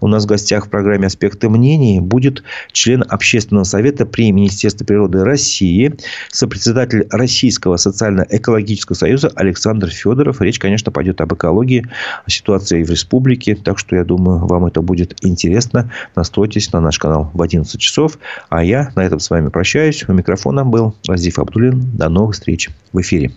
У 0.00 0.08
нас 0.08 0.24
в 0.24 0.26
гостях 0.26 0.66
в 0.66 0.70
программе 0.70 1.06
«Аспекты 1.06 1.48
мнений» 1.48 2.00
будет 2.00 2.42
член 2.72 3.04
Общественного 3.08 3.64
совета 3.64 4.06
при 4.06 4.32
Министерстве 4.32 4.86
природы 4.86 5.24
России, 5.24 5.94
сопредседатель 6.30 7.06
Российского 7.10 7.76
социально-экологического 7.76 8.94
союза 8.94 9.30
Александр 9.34 9.88
Федоров. 9.88 10.40
Речь, 10.40 10.58
конечно, 10.58 10.92
пойдет 10.92 11.20
об 11.20 11.34
экологии, 11.34 11.86
о 12.24 12.30
ситуации 12.30 12.82
в 12.82 12.90
республике. 12.90 13.54
Так 13.54 13.78
что, 13.78 13.96
я 13.96 14.04
думаю, 14.04 14.46
вам 14.46 14.66
это 14.66 14.82
будет 14.82 15.16
интересно. 15.22 15.90
Настройтесь 16.14 16.72
на 16.72 16.80
наш 16.80 16.98
канал 16.98 17.30
в 17.32 17.42
11 17.42 17.80
часов. 17.80 18.18
А 18.48 18.64
я 18.64 18.90
на 18.96 19.04
этом 19.04 19.20
с 19.20 19.30
вами 19.30 19.48
прощаюсь. 19.48 20.04
У 20.08 20.12
микрофона 20.12 20.64
был 20.64 20.94
Разиф 21.06 21.38
Абдулин. 21.38 21.96
До 21.96 22.08
новых 22.08 22.34
встреч 22.34 22.70
в 22.92 23.00
эфире. 23.00 23.32